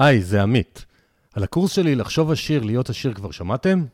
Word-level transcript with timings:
היי, 0.00 0.22
זה 0.22 0.42
עמית. 0.42 0.84
על 1.34 1.44
הקורס 1.44 1.72
שלי 1.72 1.94
לחשוב 1.94 2.30
עשיר, 2.30 2.62
להיות 2.62 2.90
עשיר 2.90 3.14
כבר 3.14 3.30
שמעתם? 3.30 3.84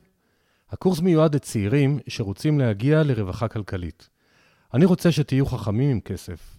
הקורס 0.70 1.00
מיועד 1.00 1.34
לצעירים 1.34 1.98
שרוצים 2.08 2.58
להגיע 2.58 3.02
לרווחה 3.02 3.48
כלכלית. 3.48 4.08
אני 4.74 4.84
רוצה 4.84 5.12
שתהיו 5.12 5.46
חכמים 5.46 5.90
עם 5.90 6.00
כסף. 6.00 6.56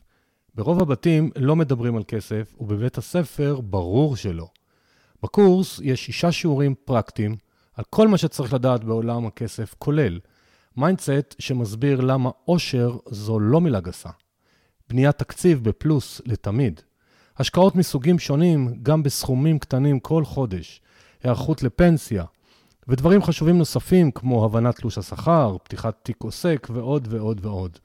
ברוב 0.56 0.82
הבתים 0.82 1.32
לא 1.36 1.56
מדברים 1.56 1.98
על 1.98 2.04
כסף, 2.08 2.56
ובבית 2.60 2.98
הספר 2.98 3.60
ברור 3.62 4.16
שלא. 4.16 4.48
בקורס 5.24 5.80
יש 5.84 6.06
שישה 6.06 6.32
שיעורים 6.32 6.76
פרקטיים 6.86 7.36
על 7.74 7.86
כל 7.90 8.08
מה 8.08 8.18
שצריך 8.18 8.54
לדעת 8.54 8.84
בעולם 8.84 9.26
הכסף, 9.26 9.76
כולל 9.78 10.20
mindset 10.78 11.36
שמסביר 11.40 12.02
למה 12.02 12.30
עושר 12.46 12.98
זו 13.10 13.40
לא 13.40 13.62
מילה 13.62 13.80
גסה. 13.80 14.10
בניית 14.90 15.18
תקציב 15.18 15.64
בפלוס 15.64 16.22
לתמיד. 16.26 16.82
השקעות 17.38 17.76
מסוגים 17.76 18.20
שונים, 18.20 18.76
גם 18.84 19.04
בסכומים 19.04 19.60
קטנים 19.60 20.00
כל 20.00 20.26
חודש. 20.26 20.82
היערכות 21.24 21.64
לפנסיה. 21.64 22.24
ודברים 22.88 23.24
חשובים 23.24 23.58
נוספים 23.58 24.12
כמו 24.12 24.46
הבנת 24.46 24.76
תלוש 24.76 24.98
השכר, 24.98 25.58
פתיחת 25.64 26.00
תיק 26.04 26.24
עוסק 26.24 26.68
ועוד 26.74 27.08
ועוד 27.12 27.46
ועוד. 27.46 27.78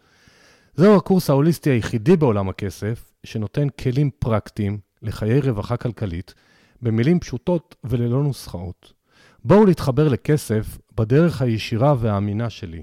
זהו 0.74 0.96
הקורס 0.96 1.30
ההוליסטי 1.30 1.70
היחידי 1.70 2.16
בעולם 2.16 2.48
הכסף, 2.48 3.12
שנותן 3.24 3.68
כלים 3.68 4.10
פרקטיים 4.18 4.78
לחיי 5.02 5.41
רווחה 5.41 5.77
כלכלית, 5.77 6.34
במילים 6.82 7.20
פשוטות 7.20 7.74
וללא 7.84 8.22
נוסחאות. 8.22 8.92
בואו 9.44 9.66
להתחבר 9.66 10.08
לכסף 10.08 10.78
בדרך 10.96 11.42
הישירה 11.42 11.94
והאמינה 11.98 12.50
שלי. 12.50 12.82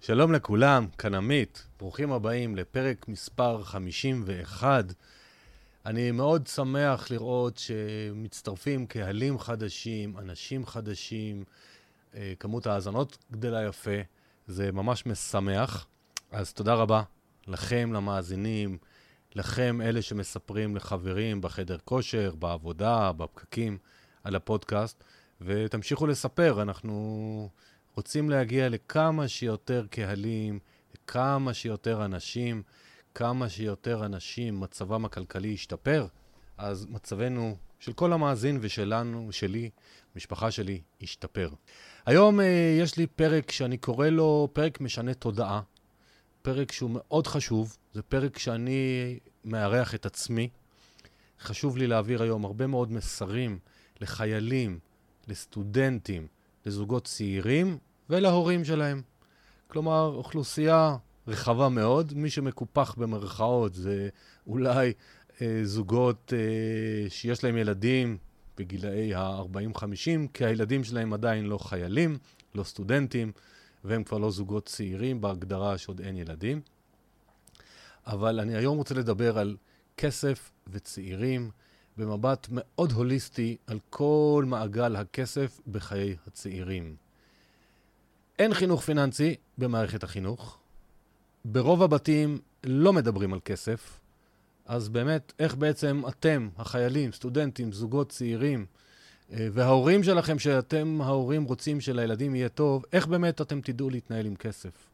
שלום 0.00 0.32
לכולם, 0.32 0.86
כאן 0.98 1.14
עמית, 1.14 1.66
ברוכים 1.78 2.12
הבאים 2.12 2.56
לפרק 2.56 3.08
מספר 3.08 3.62
51. 3.62 4.92
אני 5.86 6.10
מאוד 6.10 6.46
שמח 6.46 7.10
לראות 7.10 7.58
שמצטרפים 7.58 8.86
קהלים 8.86 9.38
חדשים, 9.38 10.18
אנשים 10.18 10.66
חדשים, 10.66 11.44
אה, 12.14 12.32
כמות 12.40 12.66
האזנות 12.66 13.18
גדלה 13.32 13.64
יפה, 13.64 14.00
זה 14.46 14.72
ממש 14.72 15.06
משמח. 15.06 15.86
אז 16.32 16.52
תודה 16.52 16.74
רבה 16.74 17.02
לכם, 17.46 17.92
למאזינים, 17.92 18.78
לכם, 19.34 19.80
אלה 19.82 20.02
שמספרים 20.02 20.76
לחברים 20.76 21.40
בחדר 21.40 21.76
כושר, 21.84 22.34
בעבודה, 22.34 23.12
בפקקים, 23.12 23.78
על 24.24 24.36
הפודקאסט, 24.36 25.04
ותמשיכו 25.40 26.06
לספר, 26.06 26.62
אנחנו 26.62 27.50
רוצים 27.96 28.30
להגיע 28.30 28.68
לכמה 28.68 29.28
שיותר 29.28 29.86
קהלים, 29.90 30.58
לכמה 30.94 31.54
שיותר 31.54 32.04
אנשים, 32.04 32.62
כמה 33.14 33.48
שיותר 33.48 34.04
אנשים 34.04 34.60
מצבם 34.60 35.04
הכלכלי 35.04 35.48
ישתפר, 35.48 36.06
אז 36.58 36.86
מצבנו 36.90 37.56
של 37.80 37.92
כל 37.92 38.12
המאזין 38.12 38.58
ושלנו, 38.60 39.32
שלי, 39.32 39.70
משפחה 40.16 40.50
שלי, 40.50 40.80
ישתפר. 41.00 41.50
היום 42.06 42.40
uh, 42.40 42.42
יש 42.80 42.96
לי 42.96 43.06
פרק 43.06 43.50
שאני 43.50 43.78
קורא 43.78 44.08
לו 44.08 44.48
פרק 44.52 44.80
משנה 44.80 45.14
תודעה. 45.14 45.60
פרק 46.42 46.72
שהוא 46.72 46.90
מאוד 46.92 47.26
חשוב, 47.26 47.76
זה 47.92 48.02
פרק 48.02 48.38
שאני 48.38 49.18
מארח 49.44 49.94
את 49.94 50.06
עצמי. 50.06 50.48
חשוב 51.40 51.76
לי 51.76 51.86
להעביר 51.86 52.22
היום 52.22 52.44
הרבה 52.44 52.66
מאוד 52.66 52.92
מסרים 52.92 53.58
לחיילים, 54.00 54.78
לסטודנטים, 55.28 56.26
לזוגות 56.66 57.04
צעירים 57.04 57.78
ולהורים 58.10 58.64
שלהם. 58.64 59.02
כלומר, 59.66 60.12
אוכלוסייה 60.14 60.96
רחבה 61.28 61.68
מאוד. 61.68 62.12
מי 62.16 62.30
שמקופח 62.30 62.94
במרכאות 62.94 63.74
זה 63.74 64.08
אולי 64.46 64.92
אה, 65.42 65.60
זוגות 65.64 66.32
אה, 66.36 67.10
שיש 67.10 67.44
להם 67.44 67.56
ילדים 67.56 68.18
בגילאי 68.56 69.14
ה-40-50, 69.14 70.28
כי 70.34 70.44
הילדים 70.44 70.84
שלהם 70.84 71.12
עדיין 71.12 71.46
לא 71.46 71.58
חיילים, 71.58 72.18
לא 72.54 72.64
סטודנטים, 72.64 73.32
והם 73.84 74.04
כבר 74.04 74.18
לא 74.18 74.30
זוגות 74.30 74.66
צעירים 74.66 75.20
בהגדרה 75.20 75.78
שעוד 75.78 76.00
אין 76.00 76.16
ילדים. 76.16 76.60
אבל 78.06 78.40
אני 78.40 78.56
היום 78.56 78.78
רוצה 78.78 78.94
לדבר 78.94 79.38
על 79.38 79.56
כסף 79.96 80.50
וצעירים 80.68 81.50
במבט 81.96 82.46
מאוד 82.50 82.92
הוליסטי 82.92 83.56
על 83.66 83.78
כל 83.90 84.44
מעגל 84.46 84.96
הכסף 84.96 85.60
בחיי 85.66 86.16
הצעירים. 86.26 86.96
אין 88.38 88.54
חינוך 88.54 88.82
פיננסי 88.82 89.34
במערכת 89.58 90.04
החינוך. 90.04 90.57
ברוב 91.44 91.82
הבתים 91.82 92.38
לא 92.64 92.92
מדברים 92.92 93.32
על 93.32 93.40
כסף. 93.44 94.00
אז 94.66 94.88
באמת, 94.88 95.32
איך 95.38 95.54
בעצם 95.54 96.02
אתם, 96.08 96.48
החיילים, 96.56 97.12
סטודנטים, 97.12 97.72
זוגות 97.72 98.08
צעירים, 98.08 98.66
אה, 99.32 99.48
וההורים 99.52 100.02
שלכם, 100.04 100.38
שאתם 100.38 101.00
ההורים 101.02 101.44
רוצים 101.44 101.80
שלילדים 101.80 102.34
יהיה 102.34 102.48
טוב, 102.48 102.84
איך 102.92 103.06
באמת 103.06 103.40
אתם 103.40 103.60
תדעו 103.60 103.90
להתנהל 103.90 104.26
עם 104.26 104.36
כסף? 104.36 104.90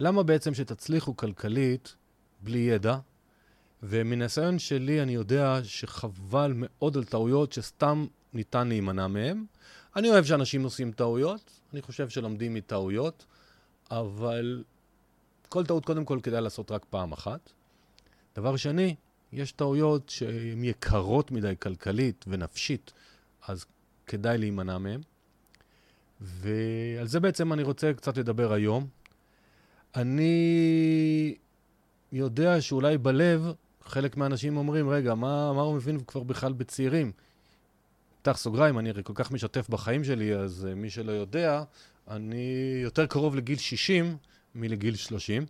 למה 0.00 0.22
בעצם 0.22 0.54
שתצליחו 0.54 1.16
כלכלית 1.16 1.94
בלי 2.40 2.58
ידע? 2.58 2.98
ומניסיון 3.82 4.58
שלי 4.58 5.02
אני 5.02 5.14
יודע 5.14 5.58
שחבל 5.62 6.52
מאוד 6.56 6.96
על 6.96 7.04
טעויות 7.04 7.52
שסתם 7.52 8.06
ניתן 8.34 8.68
להימנע 8.68 9.06
מהן. 9.06 9.44
אני 9.96 10.10
אוהב 10.10 10.24
שאנשים 10.24 10.62
עושים 10.62 10.92
טעויות, 10.92 11.50
אני 11.72 11.82
חושב 11.82 12.08
שלומדים 12.08 12.54
מטעויות, 12.54 13.24
אבל 13.90 14.64
כל 15.48 15.66
טעות 15.66 15.84
קודם 15.84 16.04
כל 16.04 16.18
כדאי 16.22 16.40
לעשות 16.40 16.70
רק 16.70 16.84
פעם 16.90 17.12
אחת. 17.12 17.50
דבר 18.36 18.56
שני, 18.56 18.94
יש 19.32 19.52
טעויות 19.52 20.08
שהן 20.08 20.64
יקרות 20.64 21.30
מדי 21.30 21.54
כלכלית 21.58 22.24
ונפשית, 22.28 22.92
אז 23.48 23.64
כדאי 24.06 24.38
להימנע 24.38 24.78
מהן. 24.78 25.00
ועל 26.20 27.06
זה 27.06 27.20
בעצם 27.20 27.52
אני 27.52 27.62
רוצה 27.62 27.92
קצת 27.92 28.16
לדבר 28.16 28.52
היום. 28.52 28.86
אני 29.94 31.34
יודע 32.12 32.60
שאולי 32.60 32.98
בלב 32.98 33.52
חלק 33.84 34.16
מהאנשים 34.16 34.56
אומרים, 34.56 34.88
רגע, 34.88 35.14
מה, 35.14 35.52
מה 35.52 35.62
הוא 35.62 35.74
מבין 35.74 36.00
כבר 36.00 36.22
בכלל 36.22 36.52
בצעירים? 36.52 37.12
פתח 38.22 38.36
סוגריים, 38.36 38.78
אני 38.78 38.90
הרי 38.90 39.02
כל 39.04 39.12
כך 39.16 39.32
משתף 39.32 39.68
בחיים 39.68 40.04
שלי, 40.04 40.34
אז 40.34 40.68
uh, 40.70 40.74
מי 40.74 40.90
שלא 40.90 41.12
יודע, 41.12 41.62
אני 42.08 42.80
יותר 42.82 43.06
קרוב 43.06 43.36
לגיל 43.36 43.58
60 43.58 44.16
מלגיל 44.56 44.96
30. 44.96 45.46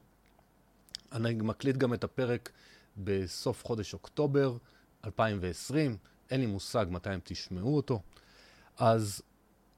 אני 1.12 1.34
מקליט 1.34 1.76
גם 1.76 1.94
את 1.94 2.04
הפרק 2.04 2.50
בסוף 2.96 3.64
חודש 3.64 3.94
אוקטובר 3.94 4.56
2020, 5.04 5.96
אין 6.30 6.40
לי 6.40 6.46
מושג 6.46 6.86
מתי 6.90 7.10
הם 7.10 7.20
תשמעו 7.24 7.76
אותו. 7.76 8.02
אז 8.78 9.22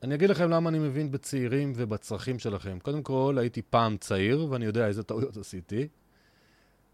אני 0.02 0.14
אגיד 0.14 0.30
לכם 0.30 0.50
למה 0.50 0.70
אני 0.70 0.78
מבין 0.78 1.10
בצעירים 1.10 1.72
ובצרכים 1.76 2.38
שלכם. 2.38 2.78
קודם 2.82 3.02
כל, 3.02 3.36
הייתי 3.40 3.62
פעם 3.62 3.96
צעיר, 3.96 4.46
ואני 4.50 4.64
יודע 4.64 4.86
איזה 4.86 5.02
טעויות 5.02 5.36
עשיתי. 5.36 5.88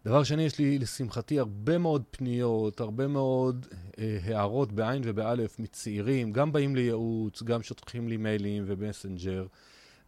דבר 0.05 0.23
שני, 0.23 0.43
יש 0.43 0.59
לי 0.59 0.79
לשמחתי 0.79 1.39
הרבה 1.39 1.77
מאוד 1.77 2.03
פניות, 2.11 2.79
הרבה 2.79 3.07
מאוד 3.07 3.67
אה, 3.99 4.19
הערות 4.23 4.71
בעין 4.71 5.01
ובאלף 5.05 5.59
מצעירים, 5.59 6.31
גם 6.31 6.51
באים 6.51 6.75
לייעוץ, 6.75 7.43
גם 7.43 7.61
שולחים 7.61 8.07
לי 8.07 8.17
מיילים 8.17 8.63
ומסנג'ר, 8.67 9.45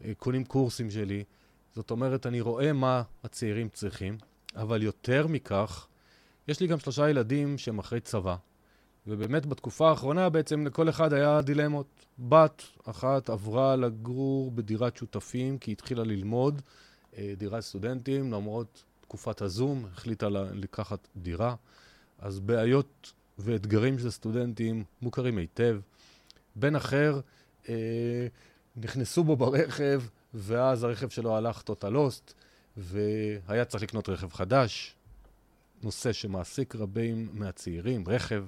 אה, 0.03 0.11
קונים 0.17 0.43
קורסים 0.43 0.91
שלי. 0.91 1.23
זאת 1.77 1.91
אומרת, 1.91 2.25
אני 2.25 2.41
רואה 2.41 2.73
מה 2.73 3.03
הצעירים 3.23 3.69
צריכים, 3.69 4.17
אבל 4.55 4.83
יותר 4.83 5.27
מכך, 5.27 5.87
יש 6.47 6.59
לי 6.59 6.67
גם 6.67 6.79
שלושה 6.79 7.09
ילדים 7.09 7.57
שהם 7.57 7.79
אחרי 7.79 7.99
צבא, 7.99 8.35
ובאמת 9.07 9.45
בתקופה 9.45 9.89
האחרונה 9.89 10.29
בעצם 10.29 10.67
לכל 10.67 10.89
אחד 10.89 11.13
היה 11.13 11.41
דילמות. 11.41 12.05
בת 12.19 12.63
אחת 12.85 13.29
עברה 13.29 13.75
לגור 13.75 14.51
בדירת 14.51 14.97
שותפים 14.97 15.57
כי 15.57 15.71
היא 15.71 15.73
התחילה 15.73 16.03
ללמוד, 16.03 16.61
אה, 17.17 17.33
דירת 17.37 17.63
סטודנטים, 17.63 18.33
למרות 18.33 18.83
תקופת 19.01 19.41
הזום, 19.41 19.85
החליטה 19.93 20.29
לקחת 20.53 21.07
דירה. 21.15 21.55
אז 22.19 22.39
בעיות 22.39 23.13
ואתגרים 23.39 23.99
של 23.99 24.09
סטודנטים 24.09 24.83
מוכרים 25.01 25.37
היטב. 25.37 25.79
בן 26.55 26.75
אחר 26.75 27.19
אה, 27.69 28.27
נכנסו 28.75 29.23
בו 29.23 29.35
ברכב, 29.35 30.01
ואז 30.33 30.83
הרכב 30.83 31.09
שלו 31.09 31.37
הלך 31.37 31.61
טוטל 31.61 31.89
לוסט, 31.89 32.33
והיה 32.77 33.65
צריך 33.65 33.83
לקנות 33.83 34.09
רכב 34.09 34.33
חדש, 34.33 34.95
נושא 35.83 36.13
שמעסיק 36.13 36.75
רבים 36.75 37.29
מהצעירים, 37.33 38.03
רכב. 38.07 38.45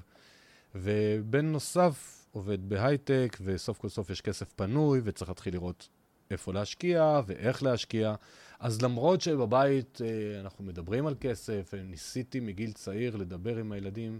ובן 0.76 1.46
נוסף 1.46 2.26
עובד 2.32 2.70
בהייטק, 2.70 3.38
וסוף 3.44 3.78
כל 3.78 3.90
סוף 3.90 4.10
יש 4.10 4.22
כסף 4.22 4.54
פנוי, 4.56 5.02
וצריך 5.04 5.30
להתחיל 5.30 5.54
לראות 5.54 5.88
איפה 6.32 6.54
להשקיע 6.54 7.22
ואיך 7.26 7.64
להשקיע. 7.64 8.16
אז 8.60 8.82
למרות 8.82 9.22
שבבית 9.22 10.00
אה, 10.02 10.40
אנחנו 10.40 10.64
מדברים 10.64 11.08
על 11.08 11.16
כסף, 11.20 11.74
ניסיתי 11.84 12.40
מגיל 12.40 12.72
צעיר 12.72 13.16
לדבר 13.16 13.58
עם 13.58 13.72
הילדים 13.72 14.20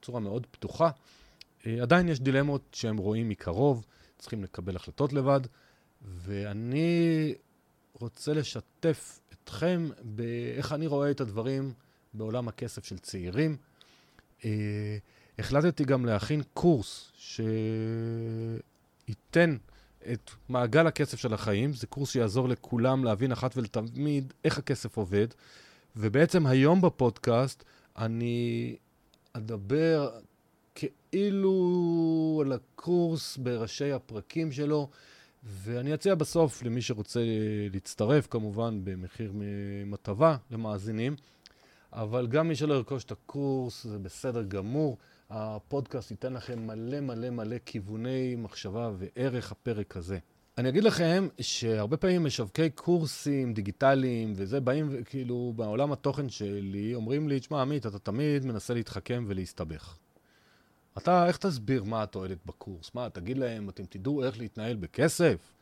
בצורה 0.00 0.20
מאוד 0.20 0.46
פתוחה, 0.50 0.90
אה, 1.66 1.82
עדיין 1.82 2.08
יש 2.08 2.20
דילמות 2.20 2.62
שהם 2.72 2.96
רואים 2.96 3.28
מקרוב, 3.28 3.86
צריכים 4.18 4.44
לקבל 4.44 4.76
החלטות 4.76 5.12
לבד, 5.12 5.40
ואני 6.02 7.34
רוצה 7.92 8.34
לשתף 8.34 9.20
אתכם 9.32 9.88
באיך 10.02 10.72
אני 10.72 10.86
רואה 10.86 11.10
את 11.10 11.20
הדברים 11.20 11.72
בעולם 12.14 12.48
הכסף 12.48 12.84
של 12.84 12.98
צעירים. 12.98 13.56
אה, 14.44 14.98
החלטתי 15.38 15.84
גם 15.84 16.06
להכין 16.06 16.42
קורס 16.54 17.12
שייתן 19.06 19.56
את 20.12 20.30
מעגל 20.48 20.86
הכסף 20.86 21.18
של 21.18 21.34
החיים. 21.34 21.72
זה 21.72 21.86
קורס 21.86 22.10
שיעזור 22.10 22.48
לכולם 22.48 23.04
להבין 23.04 23.32
אחת 23.32 23.56
ולתמיד 23.56 24.32
איך 24.44 24.58
הכסף 24.58 24.96
עובד. 24.96 25.26
ובעצם 25.96 26.46
היום 26.46 26.80
בפודקאסט 26.80 27.64
אני 27.98 28.76
אדבר 29.32 30.10
כאילו 30.74 32.42
על 32.46 32.52
הקורס 32.52 33.36
בראשי 33.36 33.92
הפרקים 33.92 34.52
שלו, 34.52 34.88
ואני 35.44 35.94
אציע 35.94 36.14
בסוף 36.14 36.62
למי 36.62 36.82
שרוצה 36.82 37.20
להצטרף, 37.72 38.26
כמובן 38.26 38.80
במחיר 38.84 39.32
מטבה 39.86 40.36
למאזינים, 40.50 41.16
אבל 41.92 42.26
גם 42.26 42.48
מי 42.48 42.56
שלא 42.56 42.74
ירכוש 42.74 43.04
את 43.04 43.12
הקורס 43.12 43.84
זה 43.84 43.98
בסדר 43.98 44.42
גמור. 44.42 44.98
הפודקאסט 45.30 46.10
ייתן 46.10 46.32
לכם 46.32 46.66
מלא 46.66 47.00
מלא 47.00 47.30
מלא 47.30 47.56
כיווני 47.66 48.34
מחשבה 48.38 48.90
וערך 48.98 49.52
הפרק 49.52 49.96
הזה. 49.96 50.18
אני 50.58 50.68
אגיד 50.68 50.84
לכם 50.84 51.28
שהרבה 51.40 51.96
פעמים 51.96 52.24
משווקי 52.24 52.70
קורסים 52.70 53.54
דיגיטליים 53.54 54.32
וזה, 54.36 54.60
באים 54.60 55.04
כאילו 55.04 55.52
בעולם 55.56 55.92
התוכן 55.92 56.28
שלי, 56.28 56.94
אומרים 56.94 57.28
לי, 57.28 57.40
תשמע 57.40 57.62
עמית, 57.62 57.86
אתה 57.86 57.98
תמיד 57.98 58.46
מנסה 58.46 58.74
להתחכם 58.74 59.24
ולהסתבך. 59.26 59.98
אתה, 60.98 61.26
איך 61.26 61.36
תסביר 61.36 61.84
מה 61.84 62.02
התועלת 62.02 62.38
בקורס? 62.46 62.90
מה, 62.94 63.10
תגיד 63.10 63.38
להם, 63.38 63.68
אתם 63.68 63.84
תדעו 63.84 64.24
איך 64.24 64.38
להתנהל 64.38 64.76
בכסף? 64.76 65.52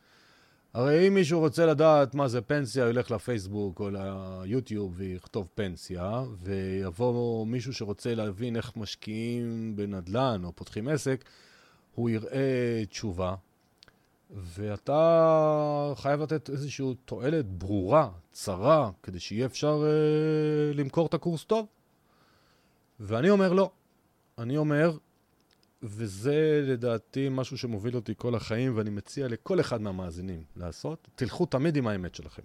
הרי 0.73 1.07
אם 1.07 1.13
מישהו 1.13 1.39
רוצה 1.39 1.65
לדעת 1.65 2.15
מה 2.15 2.27
זה 2.27 2.41
פנסיה, 2.41 2.83
הוא 2.83 2.89
ילך 2.89 3.11
לפייסבוק 3.11 3.79
או 3.79 3.89
ליוטיוב 3.89 4.93
ויכתוב 4.97 5.47
פנסיה, 5.55 6.23
ויבוא 6.43 7.45
מישהו 7.45 7.73
שרוצה 7.73 8.15
להבין 8.15 8.55
איך 8.55 8.77
משקיעים 8.77 9.75
בנדל"ן 9.75 10.41
או 10.43 10.51
פותחים 10.55 10.87
עסק, 10.87 11.23
הוא 11.95 12.09
יראה 12.09 12.83
תשובה, 12.89 13.35
ואתה 14.35 15.93
חייב 15.95 16.21
לתת 16.21 16.49
איזושהי 16.49 16.85
תועלת 17.05 17.45
ברורה, 17.45 18.09
צרה, 18.31 18.91
כדי 19.03 19.19
שיהיה 19.19 19.45
אפשר 19.45 19.83
אה, 19.85 20.73
למכור 20.73 21.07
את 21.07 21.13
הקורס 21.13 21.43
טוב. 21.43 21.67
ואני 22.99 23.29
אומר 23.29 23.53
לא. 23.53 23.71
אני 24.37 24.57
אומר, 24.57 24.97
וזה 25.83 26.63
לדעתי 26.67 27.27
משהו 27.31 27.57
שמוביל 27.57 27.95
אותי 27.95 28.13
כל 28.17 28.35
החיים, 28.35 28.77
ואני 28.77 28.89
מציע 28.89 29.27
לכל 29.27 29.59
אחד 29.59 29.81
מהמאזינים 29.81 30.43
לעשות, 30.55 31.07
תלכו 31.15 31.45
תמיד 31.45 31.77
עם 31.77 31.87
האמת 31.87 32.15
שלכם. 32.15 32.43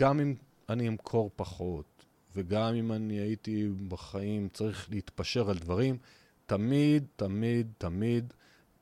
גם 0.00 0.20
אם 0.20 0.34
אני 0.68 0.88
אמכור 0.88 1.30
פחות, 1.36 2.04
וגם 2.36 2.74
אם 2.74 2.92
אני 2.92 3.14
הייתי 3.14 3.68
בחיים 3.88 4.48
צריך 4.48 4.90
להתפשר 4.90 5.50
על 5.50 5.58
דברים, 5.58 5.98
תמיד, 6.46 7.04
תמיד, 7.16 7.72
תמיד 7.78 8.32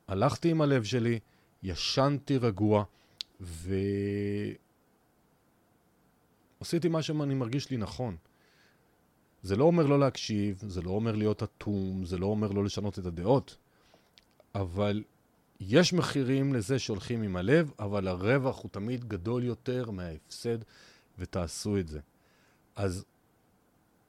הלכתי 0.07 0.51
עם 0.51 0.61
הלב 0.61 0.83
שלי, 0.83 1.19
ישנתי 1.63 2.37
רגוע, 2.37 2.83
ועשיתי 6.59 6.87
מה 6.89 7.01
שאני 7.01 7.33
מרגיש 7.33 7.69
לי 7.69 7.77
נכון. 7.77 8.17
זה 9.43 9.55
לא 9.55 9.63
אומר 9.63 9.85
לא 9.85 9.99
להקשיב, 9.99 10.61
זה 10.67 10.81
לא 10.81 10.89
אומר 10.89 11.15
להיות 11.15 11.43
אטום, 11.43 12.05
זה 12.05 12.17
לא 12.17 12.25
אומר 12.25 12.51
לא 12.51 12.63
לשנות 12.63 12.99
את 12.99 13.05
הדעות, 13.05 13.57
אבל 14.55 15.03
יש 15.59 15.93
מחירים 15.93 16.53
לזה 16.53 16.79
שהולכים 16.79 17.21
עם 17.21 17.35
הלב, 17.35 17.71
אבל 17.79 18.07
הרווח 18.07 18.63
הוא 18.63 18.71
תמיד 18.71 19.05
גדול 19.07 19.43
יותר 19.43 19.91
מההפסד, 19.91 20.57
ותעשו 21.19 21.77
את 21.77 21.87
זה. 21.87 21.99
אז 22.75 23.05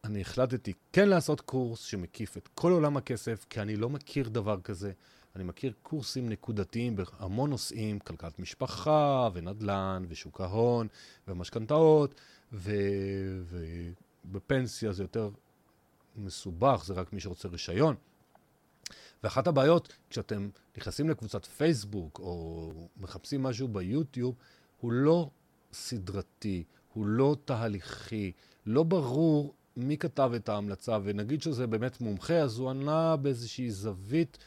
אני 0.04 0.20
החלטתי 0.20 0.72
כן 0.92 1.08
לעשות 1.08 1.40
קורס 1.40 1.80
שמקיף 1.80 2.36
את 2.36 2.48
כל 2.54 2.72
עולם 2.72 2.96
הכסף, 2.96 3.46
כי 3.50 3.60
אני 3.60 3.76
לא 3.76 3.90
מכיר 3.90 4.28
דבר 4.28 4.60
כזה. 4.60 4.92
אני 5.36 5.44
מכיר 5.44 5.72
קורסים 5.82 6.28
נקודתיים 6.28 6.96
בהמון 6.96 7.50
נושאים, 7.50 7.98
כלכלת 7.98 8.38
משפחה, 8.38 9.28
ונדל"ן, 9.34 10.04
ושוק 10.08 10.40
ההון, 10.40 10.88
ומשכנתאות, 11.28 12.14
ו... 12.52 12.72
בפנסיה 14.24 14.92
זה 14.92 15.02
יותר 15.02 15.30
מסובך, 16.16 16.82
זה 16.86 16.94
רק 16.94 17.12
מי 17.12 17.20
שרוצה 17.20 17.48
רישיון. 17.48 17.94
ואחת 19.22 19.46
הבעיות, 19.46 19.96
כשאתם 20.10 20.48
נכנסים 20.76 21.10
לקבוצת 21.10 21.44
פייסבוק 21.44 22.18
או 22.18 22.72
מחפשים 22.96 23.42
משהו 23.42 23.68
ביוטיוב, 23.68 24.34
הוא 24.80 24.92
לא 24.92 25.30
סדרתי, 25.72 26.64
הוא 26.92 27.06
לא 27.06 27.36
תהליכי, 27.44 28.32
לא 28.66 28.82
ברור 28.82 29.54
מי 29.76 29.98
כתב 29.98 30.32
את 30.36 30.48
ההמלצה, 30.48 30.98
ונגיד 31.04 31.42
שזה 31.42 31.66
באמת 31.66 32.00
מומחה, 32.00 32.34
אז 32.34 32.58
הוא 32.58 32.70
ענה 32.70 33.16
באיזושהי 33.16 33.70
זווית 33.70 34.38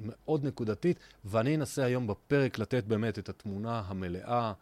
מאוד 0.00 0.44
נקודתית, 0.44 0.98
ואני 1.24 1.56
אנסה 1.56 1.84
היום 1.84 2.06
בפרק 2.06 2.58
לתת 2.58 2.84
באמת 2.84 3.18
את 3.18 3.28
התמונה 3.28 3.82
המלאה, 3.86 4.52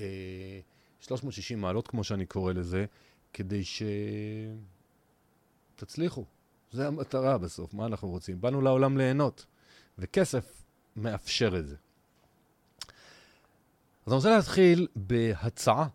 אה, 0.00 0.60
360 1.00 1.60
מעלות 1.60 1.88
כמו 1.88 2.04
שאני 2.04 2.26
קורא 2.26 2.52
לזה, 2.52 2.84
כדי 3.34 3.62
שתצליחו. 5.76 6.24
זו 6.72 6.82
המטרה 6.82 7.38
בסוף, 7.38 7.74
מה 7.74 7.86
אנחנו 7.86 8.08
רוצים? 8.08 8.40
באנו 8.40 8.60
לעולם 8.60 8.98
ליהנות, 8.98 9.46
וכסף 9.98 10.62
מאפשר 10.96 11.58
את 11.58 11.66
זה. 11.68 11.76
אז 14.06 14.12
אני 14.12 14.16
רוצה 14.16 14.36
להתחיל 14.36 14.88
בהצעה, 14.96 15.88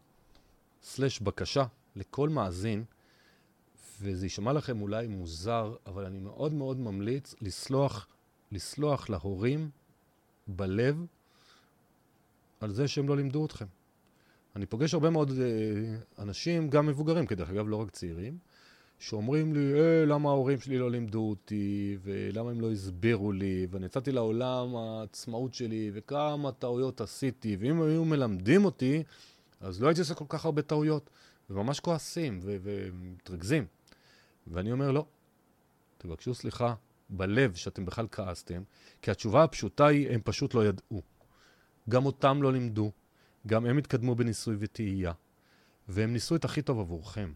סלש 0.84 1.20
בקשה, 1.20 1.66
לכל 1.96 2.30
מאזין, 2.30 2.84
וזה 4.02 4.26
יישמע 4.26 4.54
לכם 4.54 4.82
אולי 4.82 5.08
מוזר, 5.08 5.76
אבל 5.86 6.06
אני 6.06 6.20
מאוד 6.20 6.54
מאוד 6.54 6.80
ממליץ 6.80 7.36
לסלוח, 7.42 8.08
לסלוח 8.52 9.10
להורים 9.10 9.70
בלב 10.48 11.06
על 12.60 12.72
זה 12.72 12.88
שהם 12.88 13.10
לא 13.10 13.18
לימדו 13.18 13.46
אתכם. 13.46 13.66
אני 14.56 14.66
פוגש 14.66 14.94
הרבה 14.94 15.10
מאוד 15.10 15.32
אה, 15.32 16.24
אנשים, 16.24 16.70
גם 16.70 16.86
מבוגרים, 16.86 17.26
כדרך 17.26 17.50
אגב, 17.50 17.68
לא 17.68 17.76
רק 17.76 17.90
צעירים, 17.90 18.38
שאומרים 19.00 19.54
לי, 19.54 19.74
אה, 19.74 20.06
למה 20.06 20.30
ההורים 20.30 20.60
שלי 20.60 20.78
לא 20.78 20.92
לימדו 20.92 21.30
אותי, 21.30 21.98
ולמה 22.04 22.52
הם 22.52 22.62
לא 22.62 22.72
הסבירו 22.72 23.32
לי, 23.32 23.68
ואני 23.72 23.86
יצאתי 23.86 24.12
לעולם 24.12 24.76
העצמאות 24.76 25.54
שלי, 25.54 25.92
וכמה 25.94 26.52
טעויות 26.52 27.02
עשיתי, 27.02 27.58
ואם 27.60 27.82
היו 27.82 28.06
מלמדים 28.06 28.66
אותי, 28.66 29.04
אז 29.62 29.82
לא 29.82 29.88
הייתי 29.88 30.02
עושה 30.02 30.14
כל 30.14 30.26
כך 30.30 30.46
הרבה 30.46 30.62
טעויות, 30.62 31.10
וממש 31.50 31.80
כועסים 31.80 32.40
ומתרכזים. 32.44 33.66
ואני 34.48 34.72
אומר, 34.72 34.92
לא, 34.92 35.06
תבקשו 35.98 36.34
סליחה 36.34 36.74
בלב 37.10 37.56
שאתם 37.56 37.86
בכלל 37.86 38.08
כעסתם, 38.12 38.62
כי 39.02 39.12
התשובה 39.12 39.44
הפשוטה 39.44 39.88
היא, 39.88 40.10
הם 40.10 40.22
פשוט 40.24 40.54
לא 40.54 40.66
ידעו. 40.66 41.02
גם 41.90 42.06
אותם 42.06 42.44
לא 42.44 42.54
לימדו, 42.54 42.92
גם 43.48 43.66
הם 43.66 43.78
התקדמו 43.78 44.16
בניסוי 44.16 44.56
וטעייה, 44.60 45.12
והם 45.88 46.14
ניסו 46.14 46.36
את 46.36 46.46
הכי 46.46 46.62
טוב 46.62 46.80
עבורכם. 46.80 47.34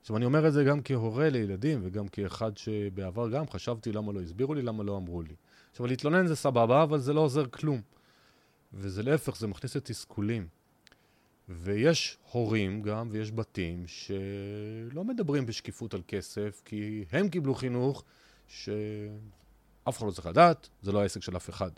עכשיו, 0.00 0.16
אני 0.16 0.24
אומר 0.24 0.48
את 0.48 0.52
זה 0.52 0.64
גם 0.64 0.80
כהורה 0.84 1.30
לילדים, 1.30 1.80
וגם 1.82 2.08
כאחד 2.08 2.56
שבעבר 2.56 3.28
גם 3.28 3.48
חשבתי 3.48 3.92
למה 3.92 4.12
לא 4.12 4.20
הסבירו 4.20 4.54
לי, 4.54 4.62
למה 4.62 4.84
לא 4.84 4.96
אמרו 4.96 5.22
לי. 5.22 5.34
עכשיו, 5.70 5.86
להתלונן 5.86 6.26
זה 6.26 6.36
סבבה, 6.36 6.82
אבל 6.82 6.98
זה 6.98 7.12
לא 7.12 7.20
עוזר 7.20 7.46
כלום. 7.46 7.80
וזה 8.74 9.02
להפך, 9.02 9.36
זה 9.36 9.46
מכניס 9.46 9.76
לתסכולים. 9.76 10.46
ויש 11.48 12.18
הורים 12.30 12.82
גם, 12.82 13.08
ויש 13.10 13.32
בתים, 13.32 13.84
שלא 13.86 15.04
מדברים 15.04 15.46
בשקיפות 15.46 15.94
על 15.94 16.02
כסף, 16.08 16.62
כי 16.64 17.04
הם 17.12 17.28
קיבלו 17.28 17.54
חינוך 17.54 18.04
שאף 18.48 18.78
אחד 19.86 20.06
לא 20.06 20.10
צריך 20.10 20.26
לדעת, 20.26 20.68
זה 20.82 20.92
לא 20.92 21.02
העסק 21.02 21.22
של 21.22 21.36
אף 21.36 21.50
אחד. 21.50 21.70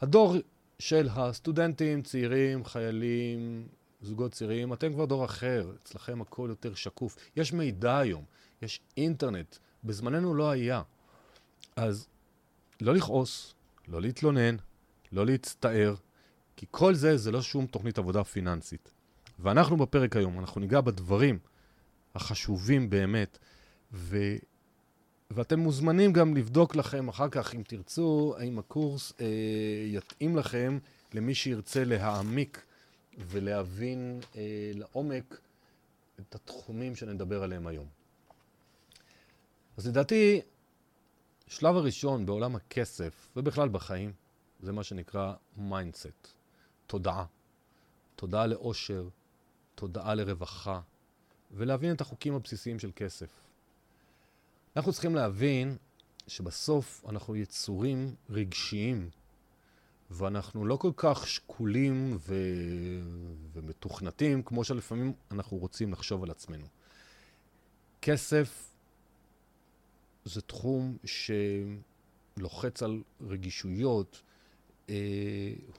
הדור 0.00 0.36
של 0.82 1.08
הסטודנטים, 1.14 2.02
צעירים, 2.02 2.64
חיילים, 2.64 3.68
זוגות 4.00 4.32
צעירים, 4.32 4.72
אתם 4.72 4.92
כבר 4.92 5.04
דור 5.04 5.24
אחר, 5.24 5.72
אצלכם 5.82 6.20
הכל 6.20 6.46
יותר 6.48 6.74
שקוף. 6.74 7.16
יש 7.36 7.52
מידע 7.52 7.98
היום, 7.98 8.24
יש 8.62 8.80
אינטרנט, 8.96 9.56
בזמננו 9.84 10.34
לא 10.34 10.50
היה. 10.50 10.82
אז 11.76 12.06
לא 12.80 12.94
לכעוס, 12.94 13.54
לא 13.88 14.00
להתלונן, 14.00 14.56
לא 15.12 15.26
להצטער, 15.26 15.94
כי 16.56 16.66
כל 16.70 16.94
זה 16.94 17.16
זה 17.16 17.30
לא 17.30 17.42
שום 17.42 17.66
תוכנית 17.66 17.98
עבודה 17.98 18.24
פיננסית. 18.24 18.92
ואנחנו 19.38 19.76
בפרק 19.76 20.16
היום, 20.16 20.40
אנחנו 20.40 20.60
ניגע 20.60 20.80
בדברים 20.80 21.38
החשובים 22.14 22.90
באמת, 22.90 23.38
ו... 23.92 24.16
ואתם 25.34 25.58
מוזמנים 25.58 26.12
גם 26.12 26.36
לבדוק 26.36 26.76
לכם 26.76 27.08
אחר 27.08 27.28
כך, 27.28 27.54
אם 27.54 27.62
תרצו, 27.62 28.34
האם 28.38 28.58
הקורס 28.58 29.12
אה, 29.20 29.26
יתאים 29.86 30.36
לכם 30.36 30.78
למי 31.14 31.34
שירצה 31.34 31.84
להעמיק 31.84 32.64
ולהבין 33.18 34.20
אה, 34.36 34.70
לעומק 34.74 35.40
את 36.20 36.34
התחומים 36.34 36.96
שנדבר 36.96 37.42
עליהם 37.42 37.66
היום. 37.66 37.86
אז 39.76 39.86
לדעתי, 39.86 40.40
השלב 41.48 41.76
הראשון 41.76 42.26
בעולם 42.26 42.56
הכסף, 42.56 43.28
ובכלל 43.36 43.68
בחיים, 43.68 44.12
זה 44.60 44.72
מה 44.72 44.84
שנקרא 44.84 45.34
mindset, 45.56 46.28
תודעה. 46.86 47.24
תודעה 48.16 48.46
לאושר, 48.46 49.08
תודעה 49.74 50.14
לרווחה, 50.14 50.80
ולהבין 51.50 51.94
את 51.94 52.00
החוקים 52.00 52.34
הבסיסיים 52.34 52.78
של 52.78 52.90
כסף. 52.96 53.41
אנחנו 54.76 54.92
צריכים 54.92 55.14
להבין 55.14 55.76
שבסוף 56.26 57.04
אנחנו 57.08 57.36
יצורים 57.36 58.14
רגשיים, 58.30 59.10
ואנחנו 60.10 60.64
לא 60.66 60.76
כל 60.76 60.90
כך 60.96 61.26
שקולים 61.26 62.16
ו... 62.18 62.34
ומתוכנתים 63.52 64.42
כמו 64.42 64.64
שלפעמים 64.64 65.12
אנחנו 65.30 65.56
רוצים 65.56 65.92
לחשוב 65.92 66.22
על 66.22 66.30
עצמנו. 66.30 66.66
כסף 68.02 68.74
זה 70.24 70.40
תחום 70.40 70.96
שלוחץ 72.36 72.82
על 72.82 73.02
רגישויות, 73.20 74.22
אה, 74.88 74.94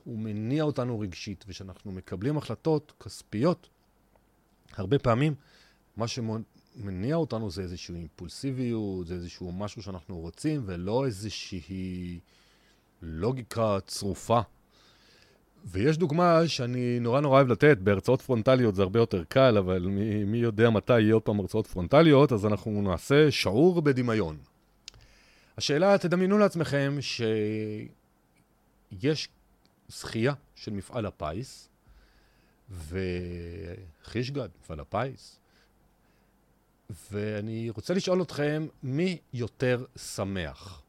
הוא 0.03 0.19
מניע 0.19 0.63
אותנו 0.63 0.99
רגשית, 0.99 1.45
וכשאנחנו 1.47 1.91
מקבלים 1.91 2.37
החלטות 2.37 2.93
כספיות, 2.99 3.69
הרבה 4.73 4.99
פעמים 4.99 5.35
מה 5.97 6.07
שמניע 6.77 7.15
אותנו 7.15 7.49
זה 7.49 7.61
איזושהי 7.61 7.95
אימפולסיביות, 7.95 9.07
זה 9.07 9.13
איזשהו 9.13 9.51
משהו 9.51 9.83
שאנחנו 9.83 10.17
רוצים, 10.19 10.61
ולא 10.65 11.05
איזושהי 11.05 12.19
לוגיקה 13.01 13.77
צרופה. 13.87 14.39
ויש 15.65 15.97
דוגמה 15.97 16.47
שאני 16.47 16.99
נורא 16.99 17.21
נורא 17.21 17.37
אוהב 17.37 17.47
לתת, 17.47 17.77
בהרצאות 17.77 18.21
פרונטליות 18.21 18.75
זה 18.75 18.81
הרבה 18.81 18.99
יותר 18.99 19.23
קל, 19.23 19.57
אבל 19.57 19.79
מי, 19.79 20.23
מי 20.23 20.37
יודע 20.37 20.69
מתי 20.69 20.99
יהיה 20.99 21.13
עוד 21.13 21.21
פעם 21.21 21.39
הרצאות 21.39 21.67
פרונטליות, 21.67 22.31
אז 22.31 22.45
אנחנו 22.45 22.81
נעשה 22.81 23.31
שעור 23.31 23.81
בדמיון. 23.81 24.37
השאלה, 25.57 25.97
תדמיינו 25.97 26.37
לעצמכם 26.37 26.97
שיש 28.91 29.29
זכייה 29.87 30.33
של 30.55 30.73
מפעל 30.73 31.05
הפיס, 31.05 31.69
וחישגד, 32.69 34.49
מפעל 34.61 34.79
הפיס, 34.79 35.39
ואני 37.11 37.69
רוצה 37.69 37.93
לשאול 37.93 38.21
אתכם, 38.21 38.67
מי 38.83 39.17
יותר 39.33 39.85
שמח? 39.95 40.81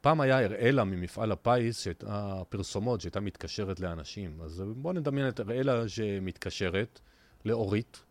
פעם 0.00 0.20
היה 0.20 0.40
אראלה 0.40 0.84
ממפעל 0.84 1.32
הפיס, 1.32 1.80
שהייתה 1.80 2.42
פרסומות 2.48 3.00
שהייתה 3.00 3.20
מתקשרת 3.20 3.80
לאנשים. 3.80 4.40
אז 4.42 4.62
בואו 4.76 4.92
נדמיין 4.92 5.28
את 5.28 5.40
אראלה 5.40 5.88
שמתקשרת 5.88 7.00
לאורית, 7.44 8.02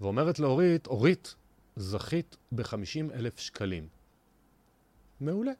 ואומרת 0.00 0.38
לאורית, 0.38 0.86
אורית, 0.86 1.34
זכית 1.76 2.36
ב-50 2.52 3.14
אלף 3.14 3.38
שקלים. 3.38 3.88
מעולה. 5.20 5.52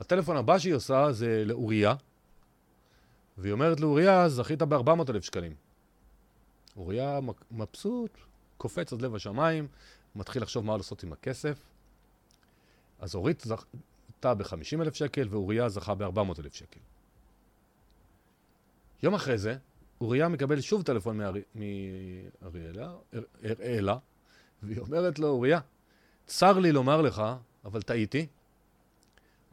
הטלפון 0.00 0.36
הבא 0.36 0.58
שהיא 0.58 0.74
עושה 0.74 1.12
זה 1.12 1.42
לאוריה, 1.46 1.94
והיא 3.38 3.52
אומרת 3.52 3.80
לאוריה, 3.80 4.28
זכית 4.28 4.62
ב-400 4.62 5.10
אלף 5.10 5.24
שקלים. 5.24 5.54
אוריה 6.76 7.20
מבסוט, 7.50 8.18
קופץ 8.58 8.92
עד 8.92 9.02
לב 9.02 9.14
השמיים, 9.14 9.68
מתחיל 10.16 10.42
לחשוב 10.42 10.64
מה 10.64 10.76
לעשות 10.76 11.02
עם 11.02 11.12
הכסף. 11.12 11.58
אז 12.98 13.14
אורית 13.14 13.40
זכתה 13.40 14.34
ב-50 14.34 14.82
אלף 14.82 14.94
שקל, 14.94 15.28
ואוריה 15.30 15.68
זכה 15.68 15.94
ב-400 15.94 16.40
אלף 16.40 16.54
שקל. 16.54 16.80
יום 19.02 19.14
אחרי 19.14 19.38
זה, 19.38 19.56
אוריה 20.00 20.28
מקבל 20.28 20.60
שוב 20.60 20.82
טלפון 20.82 21.20
מאריאלה, 21.54 22.92
אראלה, 23.44 23.98
והיא 24.62 24.78
אומרת 24.78 25.18
לו, 25.18 25.28
אוריה, 25.28 25.60
צר 26.26 26.58
לי 26.58 26.72
לומר 26.72 27.02
לך, 27.02 27.22
אבל 27.64 27.82
טעיתי, 27.82 28.26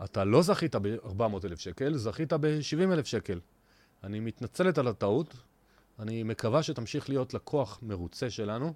אתה 0.04 0.24
לא 0.24 0.42
זכית 0.42 0.76
ב-400 0.76 1.46
אלף 1.46 1.60
שקל, 1.60 1.98
זכית 1.98 2.34
ב-70 2.34 2.94
אלף 2.94 3.06
שקל. 3.06 3.40
אני 4.04 4.20
מתנצלת 4.20 4.78
על 4.78 4.88
הטעות, 4.88 5.34
אני 6.00 6.24
מקווה 6.24 6.64
שתמשיך 6.64 7.10
להיות 7.10 7.34
לקוח 7.34 7.80
מרוצה 7.82 8.30
שלנו, 8.30 8.74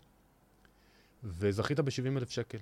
וזכית 1.23 1.79
ב-70 1.79 2.17
אלף 2.17 2.29
שקל. 2.29 2.57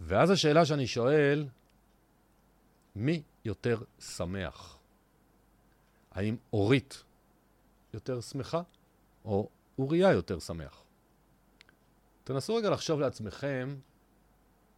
ואז 0.00 0.30
השאלה 0.30 0.66
שאני 0.66 0.86
שואל, 0.86 1.46
מי 2.96 3.22
יותר 3.44 3.82
שמח? 4.00 4.78
האם 6.10 6.36
אורית 6.52 7.02
יותר 7.94 8.20
שמחה, 8.20 8.62
או 9.24 9.48
אוריה 9.78 10.12
יותר 10.12 10.38
שמח? 10.38 10.82
תנסו 12.24 12.54
רגע 12.54 12.70
לחשוב 12.70 13.00
לעצמכם 13.00 13.76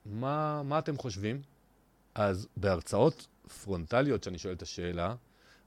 מה, 0.06 0.62
מה 0.62 0.78
אתם 0.78 0.96
חושבים. 0.96 1.42
אז 2.14 2.48
בהרצאות 2.56 3.26
פרונטליות, 3.62 4.24
שאני 4.24 4.38
שואל 4.38 4.54
את 4.54 4.62
השאלה, 4.62 5.14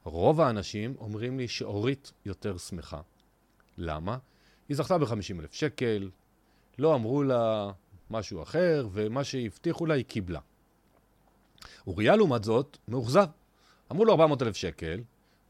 רוב 0.04 0.42
האנשים 0.42 0.96
אומרים 1.00 1.38
לי 1.38 1.48
שאורית 1.48 2.12
יותר 2.26 2.58
שמחה. 2.58 3.02
למה? 3.78 4.18
היא 4.70 4.78
זכתה 4.78 4.98
ב-50 4.98 5.40
אלף 5.40 5.54
שקל, 5.54 6.10
לא 6.80 6.96
אמרו 6.96 7.24
לה 7.24 7.72
משהו 8.10 8.44
אחר, 8.44 8.88
ומה 8.92 9.24
שהבטיחו 9.24 9.86
לה 9.86 9.94
היא 9.94 10.06
קיבלה. 10.06 10.40
אוריה, 11.88 12.16
לעומת 12.16 12.44
זאת, 12.44 12.78
מאוכזב. 12.88 13.28
אמרו 13.92 14.06
לו 14.06 14.12
400 14.12 14.42
אלף 14.42 14.56
שקל, 14.56 15.00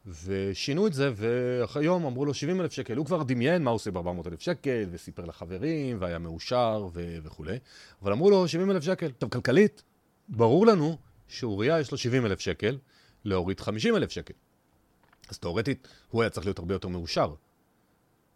ושינו 0.06 0.88
את 0.88 0.94
זה, 0.94 1.12
והיום 1.16 2.06
אמרו 2.06 2.26
לו 2.26 2.34
70 2.34 2.62
אלף 2.62 2.72
שקל. 2.72 2.98
הוא 2.98 3.06
כבר 3.06 3.24
דמיין 3.24 3.64
מה 3.64 3.70
הוא 3.70 3.76
עושה 3.76 3.92
ב-400 3.92 4.28
אלף 4.28 4.42
שקל, 4.42 4.88
וסיפר 4.92 5.26
לחברים, 5.26 5.98
והיה 6.02 6.20
מאושר 6.20 6.88
ו- 6.94 7.18
וכולי. 7.24 7.58
אבל 8.02 8.12
אמרו 8.12 8.30
לו 8.30 8.48
70 8.48 8.72
אלף 8.72 8.84
שקל. 8.84 9.12
טוב, 9.12 9.30
כלכלית, 9.30 9.84
ברור 10.30 10.68
לנו 10.68 10.98
שאוריה 11.28 11.80
יש 11.80 11.92
לו 11.92 11.98
70 11.98 12.26
אלף 12.26 12.40
שקל, 12.40 12.78
להוריד 13.26 13.60
50 13.60 13.96
אלף 13.96 14.12
שקל. 14.12 14.34
אז 15.30 15.40
תאורטית, 15.40 15.88
הוא 16.10 16.22
היה 16.22 16.30
צריך 16.30 16.46
להיות 16.46 16.60
הרבה 16.60 16.76
יותר 16.76 16.88
מאושר. 16.88 17.34